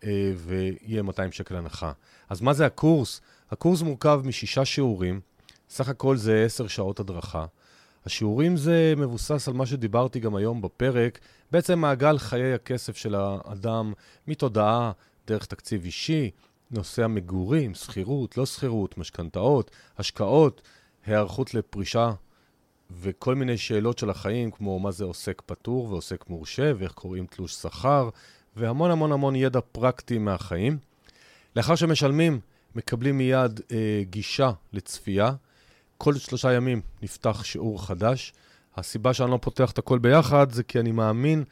uh, 0.01 0.07
ויהיה 0.37 1.03
200 1.03 1.33
שקל 1.33 1.57
הנחה. 1.57 1.93
אז 2.29 2.41
מה 2.41 2.55
זה 2.55 2.67
הקורס? 2.67 3.21
הקורס 3.51 3.83
מורכב 3.83 4.21
משישה 4.25 4.65
שיעורים, 4.65 5.21
סך 5.71 5.89
הכל 5.89 6.17
זה 6.17 6.45
10 6.45 6.67
שעות 6.67 7.01
הדרכה. 7.01 7.47
השיעורים 8.07 8.57
זה 8.57 8.95
מבוסס 8.97 9.49
על 9.49 9.55
מה 9.55 9.67
שדיברתי 9.67 10.21
גם 10.21 10.37
היום 10.37 10.63
בפרק, 10.63 11.19
בעצם 11.51 11.79
מעגל 11.79 12.19
חיי 12.19 12.55
הכסף 12.55 12.97
של 12.97 13.15
האדם 13.15 13.93
מתודעה 14.27 14.93
דרך 15.27 15.47
תקציב 15.47 15.85
אישי, 15.85 16.31
נושא 16.71 17.05
המגורים, 17.05 17.75
שכירות, 17.75 18.37
לא 18.37 18.47
שכירות, 18.47 18.99
משכנתאות, 18.99 19.71
השקעות, 19.99 20.63
היערכות 21.07 21.55
לפרישה 21.55 22.13
וכל 22.91 23.35
מיני 23.35 23.59
שאלות 23.59 23.99
של 23.99 24.11
החיים, 24.11 24.51
כמו 24.51 24.79
מה 24.79 24.91
זה 24.91 25.05
עוסק 25.05 25.43
פטור 25.47 25.91
ועוסק 25.91 26.25
מורשה, 26.29 26.73
ואיך 26.79 26.93
קוראים 26.93 27.27
תלוש 27.27 27.55
שכר, 27.55 28.09
והמון 28.57 28.91
המון 28.91 29.13
המון 29.13 29.37
ידע 29.37 29.61
פרקטי 29.73 30.19
מהחיים. 30.19 30.79
לאחר 31.57 31.75
שמשלמים, 31.75 32.41
מקבלים 32.75 33.19
מיד 33.19 33.61
אה, 33.73 34.03
גישה 34.11 34.51
לצפייה. 34.73 35.33
כל 35.99 36.15
שלושה 36.15 36.53
ימים 36.53 36.81
נפתח 37.03 37.45
שיעור 37.45 37.87
חדש. 37.87 38.33
הסיבה 38.77 39.15
שאני 39.15 39.31
לא 39.31 39.39
פותח 39.43 39.71
את 39.71 39.79
הכל 39.79 39.99
ביחד 39.99 40.51
זה 40.51 40.63
כי 40.63 40.81
אני 40.81 40.93
מאמין 40.93 41.45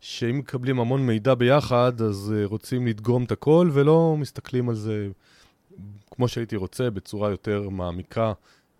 שאם 0.00 0.38
מקבלים 0.38 0.80
המון 0.80 1.06
מידע 1.06 1.34
ביחד, 1.34 2.00
אז 2.02 2.34
uh, 2.34 2.48
רוצים 2.48 2.86
לדגום 2.86 3.24
את 3.24 3.32
הכל 3.32 3.70
ולא 3.72 4.16
מסתכלים 4.18 4.68
על 4.68 4.74
זה 4.74 5.08
כמו 6.10 6.28
שהייתי 6.28 6.56
רוצה, 6.56 6.90
בצורה 6.90 7.30
יותר 7.30 7.68
מעמיקה, 7.68 8.32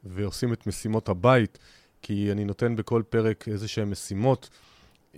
ועושים 0.05 0.53
את 0.53 0.67
משימות 0.67 1.09
הבית, 1.09 1.59
כי 2.03 2.33
אני 2.33 2.45
נותן 2.45 2.77
בכל 2.77 3.03
פרק 3.09 3.49
איזה 3.49 3.69
שהן 3.69 3.91
משימות 3.91 4.49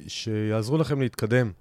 שיעזרו 0.07 0.79
לכם 0.79 1.01
להתקדם. 1.01 1.53